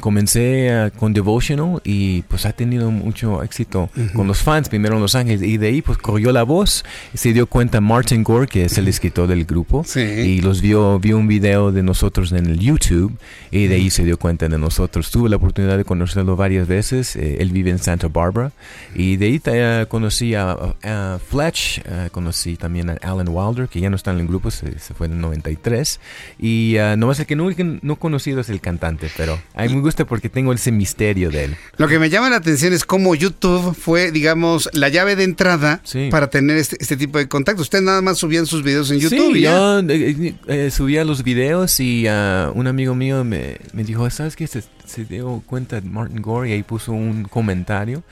[0.00, 4.12] comencé uh, con Devotional y pues ha tenido mucho éxito uh -huh.
[4.12, 7.18] con los fans, primero en Los Ángeles y de ahí pues corrió la voz y
[7.18, 10.00] se dio cuenta Martin Gore, que es el escritor del grupo, sí.
[10.00, 13.16] y los vio, vio un video de nosotros en el YouTube
[13.50, 15.10] y de ahí se dio cuenta de nosotros.
[15.10, 18.52] Tuve la oportunidad de conocerlo varias veces, eh, él vive en Santa Barbara
[18.94, 23.90] y de ahí uh, conocí a, a Fletch, conocí también a Alan Wilder, que ya
[23.90, 26.00] no está en el grupo, se, se fue en el 93
[26.38, 27.48] y nomás el que no,
[27.82, 31.56] no conocido es el cantante, pero hay muy gusta porque tengo ese misterio de él.
[31.76, 35.80] Lo que me llama la atención es cómo YouTube fue, digamos, la llave de entrada
[35.84, 36.08] sí.
[36.10, 37.62] para tener este, este, tipo de contacto.
[37.62, 39.34] Usted nada más subían sus videos en YouTube.
[39.34, 39.50] Sí, ¿ya?
[39.50, 44.36] yo eh, eh, subía los videos y uh, un amigo mío me, me dijo, ¿sabes
[44.36, 44.46] qué?
[44.46, 48.02] Se, se, dio cuenta de Martin Gore y ahí puso un comentario.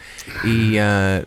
[0.44, 1.22] Y uh,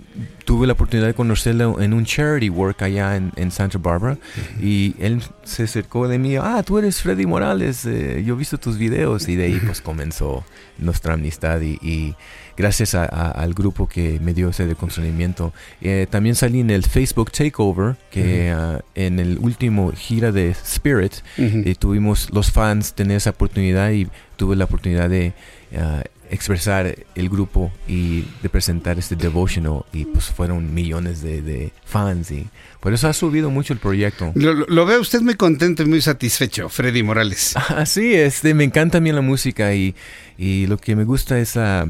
[0.45, 4.17] tuve la oportunidad de conocerlo en un charity work allá en, en Santa Barbara uh
[4.17, 4.63] -huh.
[4.63, 8.57] y él se acercó de mí, ah, tú eres Freddy Morales, eh, yo he visto
[8.57, 10.43] tus videos y de ahí pues comenzó
[10.77, 12.15] nuestra amistad y, y
[12.61, 15.51] gracias a, a, al grupo que me dio ese reconocimiento.
[15.81, 18.77] Eh, también salí en el Facebook Takeover, que uh -huh.
[18.77, 21.67] uh, en el último gira de Spirit uh -huh.
[21.67, 24.07] eh, tuvimos los fans tener esa oportunidad y
[24.37, 25.33] tuve la oportunidad de
[25.73, 31.71] uh, expresar el grupo y de presentar este devotional y pues fueron millones de, de
[31.85, 32.47] fans y
[32.79, 34.31] por eso ha subido mucho el proyecto.
[34.35, 37.55] Lo, lo, veo usted muy contento y muy satisfecho, Freddy Morales.
[37.85, 39.93] Así es, me encanta a mí la música y,
[40.37, 41.87] y lo que me gusta es la,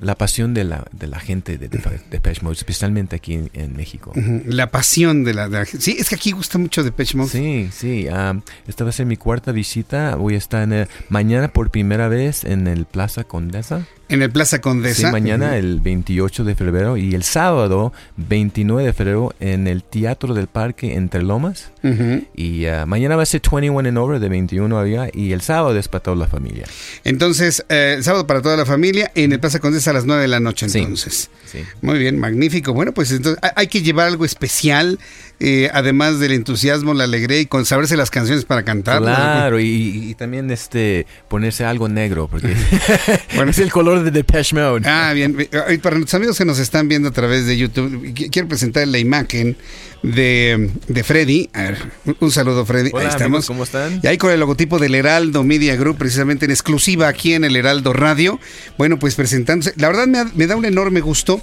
[0.00, 3.76] la pasión de la, de la gente de, de, Depeche Mode, especialmente aquí en, en
[3.76, 4.12] México.
[4.14, 4.42] Uh -huh.
[4.46, 7.30] La pasión de la, de la, Sí, es que aquí gusta mucho Depeche Mode.
[7.30, 8.08] Sí, sí.
[8.08, 10.16] Um, esta va a ser mi cuarta visita.
[10.16, 13.86] Voy a estar en el, mañana por primera vez en el Plaza Condesa.
[14.08, 15.08] En el Plaza Condesa.
[15.08, 20.32] Sí, mañana el 28 de febrero y el sábado 29 de febrero en el Teatro
[20.32, 21.70] del Parque Entre Lomas.
[21.82, 22.26] Uh -huh.
[22.36, 25.40] Y uh, mañana va a ser 21 and over de 21 a arriba y el
[25.40, 26.66] sábado es para toda la familia.
[27.04, 30.22] Entonces, eh, el sábado para toda la familia en el Plaza Condesa a las 9
[30.22, 31.30] de la noche entonces.
[31.44, 31.64] Sí, sí.
[31.82, 32.72] Muy bien, magnífico.
[32.72, 34.98] Bueno, pues entonces hay que llevar algo especial,
[35.40, 39.02] eh, además del entusiasmo, la alegría y con saberse las canciones para cantar.
[39.02, 42.54] Claro, y, y, también este ponerse algo negro, porque
[43.34, 44.88] bueno, es el color de Depeche Mode.
[44.88, 45.36] Ah, bien.
[45.70, 48.98] Y para nuestros amigos que nos están viendo a través de YouTube, quiero presentar la
[48.98, 49.56] imagen
[50.02, 51.48] de, de Freddy.
[51.52, 51.78] A ver,
[52.20, 52.90] un saludo, Freddy.
[52.92, 53.24] Hola, ahí estamos.
[53.24, 54.00] Amigos, ¿Cómo están?
[54.02, 57.56] Y ahí con el logotipo del Heraldo Media Group, precisamente en exclusiva aquí en el
[57.56, 58.38] Heraldo Radio.
[58.78, 59.72] Bueno, pues presentándose.
[59.76, 61.42] La verdad me, me da un enorme gusto.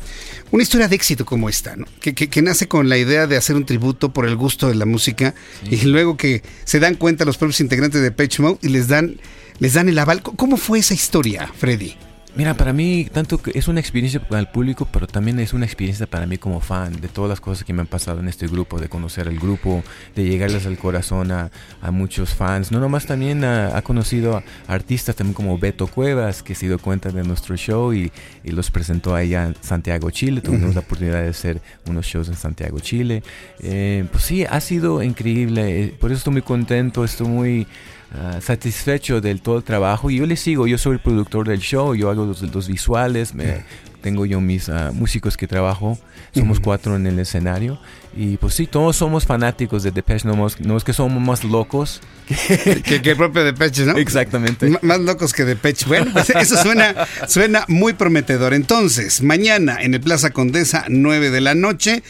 [0.51, 1.85] Una historia de éxito como esta, ¿no?
[1.99, 4.75] Que, que, que, nace con la idea de hacer un tributo por el gusto de
[4.75, 5.33] la música
[5.67, 5.79] sí.
[5.81, 9.19] y luego que se dan cuenta los propios integrantes de Pitch Mode y les dan,
[9.57, 10.21] les dan el aval.
[10.21, 11.95] ¿Cómo fue esa historia, Freddy?
[12.35, 15.65] Mira, para mí tanto que es una experiencia para el público, pero también es una
[15.65, 18.47] experiencia para mí como fan de todas las cosas que me han pasado en este
[18.47, 19.83] grupo, de conocer el grupo,
[20.15, 22.71] de llegarles al corazón a, a muchos fans.
[22.71, 27.09] No nomás también ha, conocido a artistas también como Beto Cuevas, que se dio cuenta
[27.09, 28.11] de nuestro show y,
[28.43, 30.41] y los presentó allá en Santiago, Chile.
[30.41, 30.75] Tuvimos uh -huh.
[30.75, 33.21] la oportunidad de hacer unos shows en Santiago, Chile.
[33.61, 35.83] Eh, pues sí, ha sido increíble.
[35.83, 37.67] Eh, por eso estoy muy contento, estoy muy...
[38.13, 41.61] Uh, satisfecho del todo el trabajo y yo le sigo, yo soy el productor del
[41.61, 43.65] show, yo hago los, los visuales, me,
[44.03, 45.97] tengo yo mis uh, músicos que trabajo,
[46.31, 47.79] somos cuatro en el escenario
[48.15, 52.01] y pues sí, todos somos fanáticos de Depeche, no, no es que somos más locos
[52.27, 53.97] que, que, que el propio Depeche, ¿no?
[53.97, 54.67] Exactamente.
[54.67, 55.87] M más locos que Depeche.
[55.87, 58.53] Bueno, pues eso suena, suena muy prometedor.
[58.53, 62.03] Entonces, mañana en el Plaza Condesa, 9 de la noche,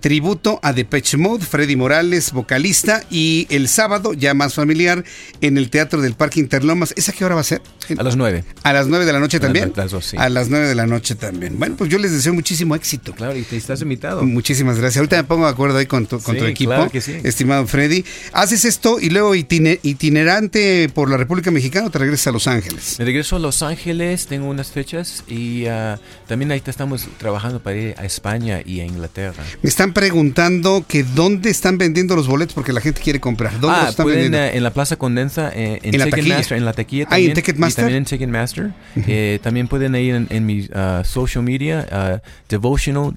[0.00, 5.04] tributo a Depeche Mode, Freddy Morales, vocalista, y el sábado, ya más familiar,
[5.40, 6.92] en el Teatro del Parque Interlomas.
[6.96, 7.62] ¿Esa qué hora va a ser?
[7.96, 8.44] A las 9.
[8.62, 9.72] ¿A las 9 de la noche también?
[9.74, 10.16] A las, dos, sí.
[10.16, 11.58] A las 9 de la noche también.
[11.58, 13.12] Bueno, pues yo les deseo muchísimo éxito.
[13.14, 14.22] Claro, y te estás invitado.
[14.22, 14.98] Muchísimas gracias.
[14.98, 17.16] Ahorita me pongo de acuerdo ahí con tu, con sí, tu equipo, claro que sí.
[17.22, 18.04] estimado Freddy.
[18.32, 22.96] Haces esto y luego itinerante por la República Mexicana o te regresas a Los Ángeles?
[22.98, 27.76] Me regreso a Los Ángeles, tengo unas fechas y uh, también ahí estamos trabajando para
[27.76, 29.42] ir a España y a Inglaterra.
[29.62, 33.52] Me están preguntando que dónde están vendiendo los boletos porque la gente quiere comprar.
[33.60, 34.52] ¿Dónde ah, los están pueden, vendiendo?
[34.52, 37.30] Uh, en la Plaza Condensa, eh, en, ¿En la Ticketmaster, en la taquilla Ah, también.
[37.30, 37.82] ¿en Ticketmaster?
[37.82, 38.64] Y también en Ticketmaster.
[38.66, 39.04] Uh -huh.
[39.08, 43.14] eh, también pueden ir en, en mi uh, social media, devotional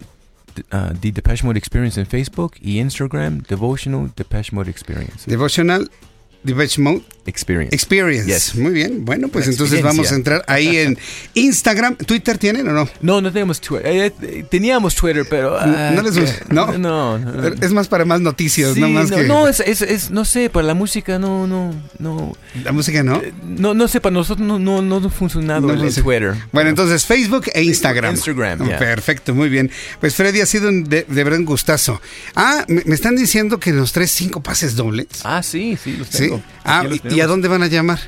[0.71, 5.29] uh, The Depeche Mode Experience en Facebook y Instagram, Devotional Depeche Mode Experience.
[5.29, 5.89] Devotional
[6.43, 7.73] Depeche Mode Experience.
[7.73, 8.27] Experience.
[8.27, 8.55] Yes.
[8.55, 9.05] Muy bien.
[9.05, 10.97] Bueno, pues entonces vamos a entrar ahí en
[11.35, 11.95] Instagram.
[11.95, 12.89] ¿Twitter tienen o no?
[13.01, 13.87] No, no tenemos Twitter.
[13.87, 15.57] Eh, eh, teníamos Twitter, pero...
[15.57, 16.77] ah, no les que- gusta, ¿no?
[16.77, 17.47] No, no.
[17.61, 19.23] Es más para más noticias, Sí, no más no, que...
[19.23, 22.33] no, es, es, es- no sé, para la música no, no, no.
[22.63, 23.21] La música no.
[23.47, 25.93] No, no sé, para nosotros no, no, no ha funcionado No el.
[25.93, 26.33] Twitter.
[26.51, 28.15] Bueno, entonces Facebook e Instagram.
[28.15, 28.77] Instagram, ya.
[28.79, 29.71] Perfecto, muy bien.
[30.01, 32.01] Pues Freddy ha sido un de, de verdad un gustazo.
[32.35, 35.07] Ah, me, me están diciendo que nos traes cinco pases dobles.
[35.23, 36.32] Ah, sí, sí, los Sí.
[36.64, 37.99] Ah, ¿y- ¿y a dónde van a llamar?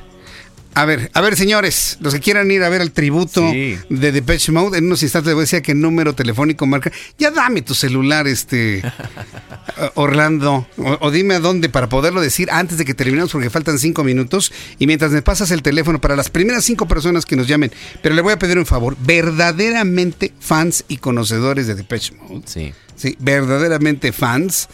[0.77, 3.77] A ver, a ver, señores, los que quieran ir a ver el tributo Sí.
[3.89, 6.91] de Depeche Mode, en unos instantes les voy a decir qué número telefónico marca.
[7.17, 8.81] Ya dame tu celular, este
[9.95, 13.79] Orlando, o, o dime a dónde para poderlo decir antes de que terminemos, porque faltan
[13.79, 14.51] cinco minutos.
[14.77, 17.71] Y mientras me pasas el teléfono para las primeras cinco personas que nos llamen,
[18.01, 22.41] pero le voy a pedir un favor, verdaderamente fans y conocedores de Depeche Mode.
[22.47, 22.73] Sí.
[22.97, 24.67] Sí, verdaderamente fans.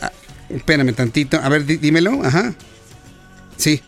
[0.00, 0.10] Ah,
[0.50, 1.38] espérame tantito.
[1.40, 2.24] A ver, dí- dímelo.
[2.24, 2.54] Ajá.
[3.58, 3.82] Sí.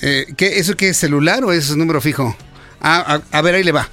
[0.00, 2.34] Eh, ¿qué, ¿Eso qué es celular o es número fijo?
[2.80, 3.90] Ah, a, a ver, ahí le va.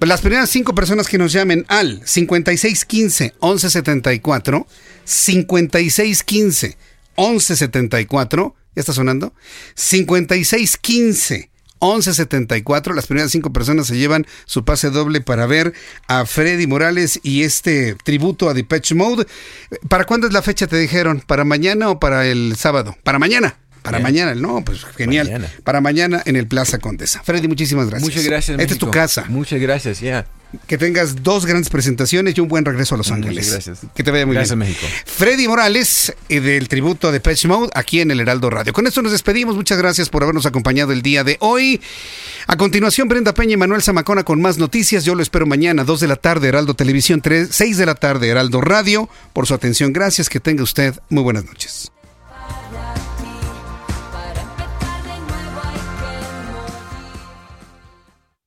[0.00, 4.66] Las primeras cinco personas que nos llamen al 5615-1174,
[7.16, 9.32] 5615-1174, ¿ya está sonando?
[9.74, 11.50] 5615
[11.80, 12.94] 1174.
[12.94, 15.72] Las primeras cinco personas se llevan su pase doble para ver
[16.06, 19.26] a Freddy Morales y este tributo a Depeche Mode.
[19.88, 21.22] ¿Para cuándo es la fecha, te dijeron?
[21.26, 22.96] ¿Para mañana o para el sábado?
[23.02, 23.56] Para mañana.
[23.82, 24.04] Para Bien.
[24.04, 25.26] mañana, no, pues genial.
[25.26, 25.48] Mañana.
[25.64, 27.22] Para mañana en el Plaza Condesa.
[27.24, 28.08] Freddy, muchísimas gracias.
[28.10, 28.58] Muchas gracias.
[28.58, 29.24] Esta es tu casa.
[29.28, 30.26] Muchas gracias, ya.
[30.66, 33.50] Que tengas dos grandes presentaciones y un buen regreso a Los Muchas Ángeles.
[33.52, 33.80] gracias.
[33.94, 34.70] Que te vaya muy Gracias, bien.
[34.70, 34.86] México.
[35.04, 38.72] Freddy Morales, eh, del tributo de Patch Mode, aquí en el Heraldo Radio.
[38.72, 39.56] Con esto nos despedimos.
[39.56, 41.82] Muchas gracias por habernos acompañado el día de hoy.
[42.46, 45.04] A continuación, Brenda Peña y Manuel Zamacona con más noticias.
[45.04, 48.28] Yo lo espero mañana, 2 de la tarde, Heraldo Televisión, 3, 6 de la tarde,
[48.28, 49.10] Heraldo Radio.
[49.34, 50.30] Por su atención, gracias.
[50.30, 51.92] Que tenga usted muy buenas noches.